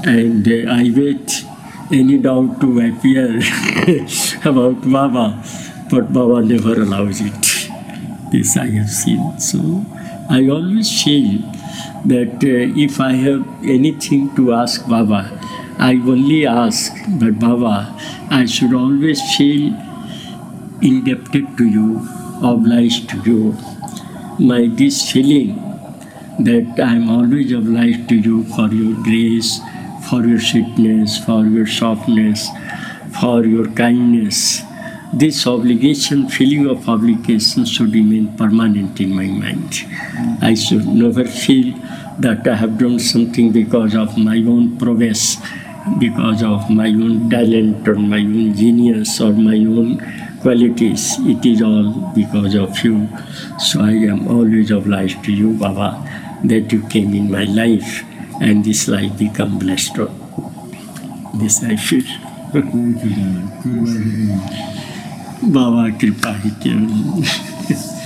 And 0.03 0.47
uh, 0.47 0.71
I 0.71 0.91
wait 0.95 1.45
any 1.91 2.17
doubt 2.17 2.59
to 2.61 2.79
appear 2.79 3.37
about 4.49 4.81
Baba, 4.89 5.43
but 5.89 6.11
Baba 6.11 6.41
never 6.41 6.81
allows 6.81 7.21
it. 7.21 7.69
This 8.31 8.57
I 8.57 8.67
have 8.67 8.89
seen. 8.89 9.39
So 9.39 9.85
I 10.29 10.47
always 10.49 10.89
feel 11.03 11.39
that 12.05 12.43
uh, 12.43 12.81
if 12.85 12.99
I 12.99 13.13
have 13.13 13.47
anything 13.63 14.35
to 14.35 14.53
ask 14.53 14.87
Baba, 14.87 15.39
I 15.79 15.93
only 15.95 16.45
ask, 16.45 16.93
but 17.19 17.39
Baba, 17.39 17.95
I 18.29 18.45
should 18.45 18.73
always 18.73 19.21
feel 19.37 19.73
indebted 20.81 21.57
to 21.57 21.65
you, 21.65 22.07
obliged 22.41 23.09
to 23.09 23.17
you. 23.29 23.55
My 24.39 24.67
this 24.67 25.11
feeling 25.11 25.55
that 26.39 26.79
I 26.79 26.95
am 26.95 27.09
always 27.09 27.51
obliged 27.51 28.09
to 28.09 28.15
you 28.15 28.43
for 28.43 28.67
your 28.67 29.01
grace, 29.03 29.59
for 30.09 30.25
your 30.25 30.39
sweetness, 30.39 31.23
for 31.23 31.45
your 31.45 31.67
softness, 31.67 32.49
for 33.19 33.45
your 33.45 33.67
kindness. 33.71 34.61
This 35.13 35.45
obligation, 35.45 36.27
feeling 36.27 36.67
of 36.67 36.89
obligation 36.89 37.65
should 37.65 37.93
remain 37.93 38.35
permanent 38.35 38.99
in 38.99 39.15
my 39.15 39.27
mind. 39.27 39.85
I 40.41 40.55
should 40.55 40.87
never 40.87 41.25
feel 41.25 41.77
that 42.19 42.47
I 42.47 42.55
have 42.55 42.77
done 42.77 42.99
something 42.99 43.51
because 43.51 43.95
of 43.95 44.17
my 44.17 44.37
own 44.37 44.77
prowess, 44.77 45.37
because 45.99 46.41
of 46.43 46.69
my 46.69 46.87
own 46.87 47.29
talent 47.29 47.87
or 47.87 47.95
my 47.95 48.19
own 48.19 48.55
genius 48.55 49.21
or 49.21 49.33
my 49.33 49.57
own 49.57 49.99
qualities. 50.41 51.17
It 51.19 51.45
is 51.45 51.61
all 51.61 52.11
because 52.15 52.55
of 52.55 52.83
you. 52.83 53.07
So 53.59 53.81
I 53.81 53.91
am 54.13 54.27
always 54.27 54.71
obliged 54.71 55.23
to 55.25 55.31
you, 55.31 55.53
Baba, 55.53 56.01
that 56.43 56.71
you 56.71 56.87
came 56.87 57.13
in 57.13 57.31
my 57.31 57.43
life 57.45 58.03
and 58.43 58.65
this 58.65 58.87
life 58.89 59.17
become 59.17 59.57
blessed. 59.57 59.99
This 61.35 61.63
I 61.63 61.75
feel. 61.77 62.03
Baba 62.53 62.71
Kripa. 63.61 63.93
Baba 65.43 65.89
कृपा 66.01 66.31
ही 66.43 66.49
केवल 66.63 68.02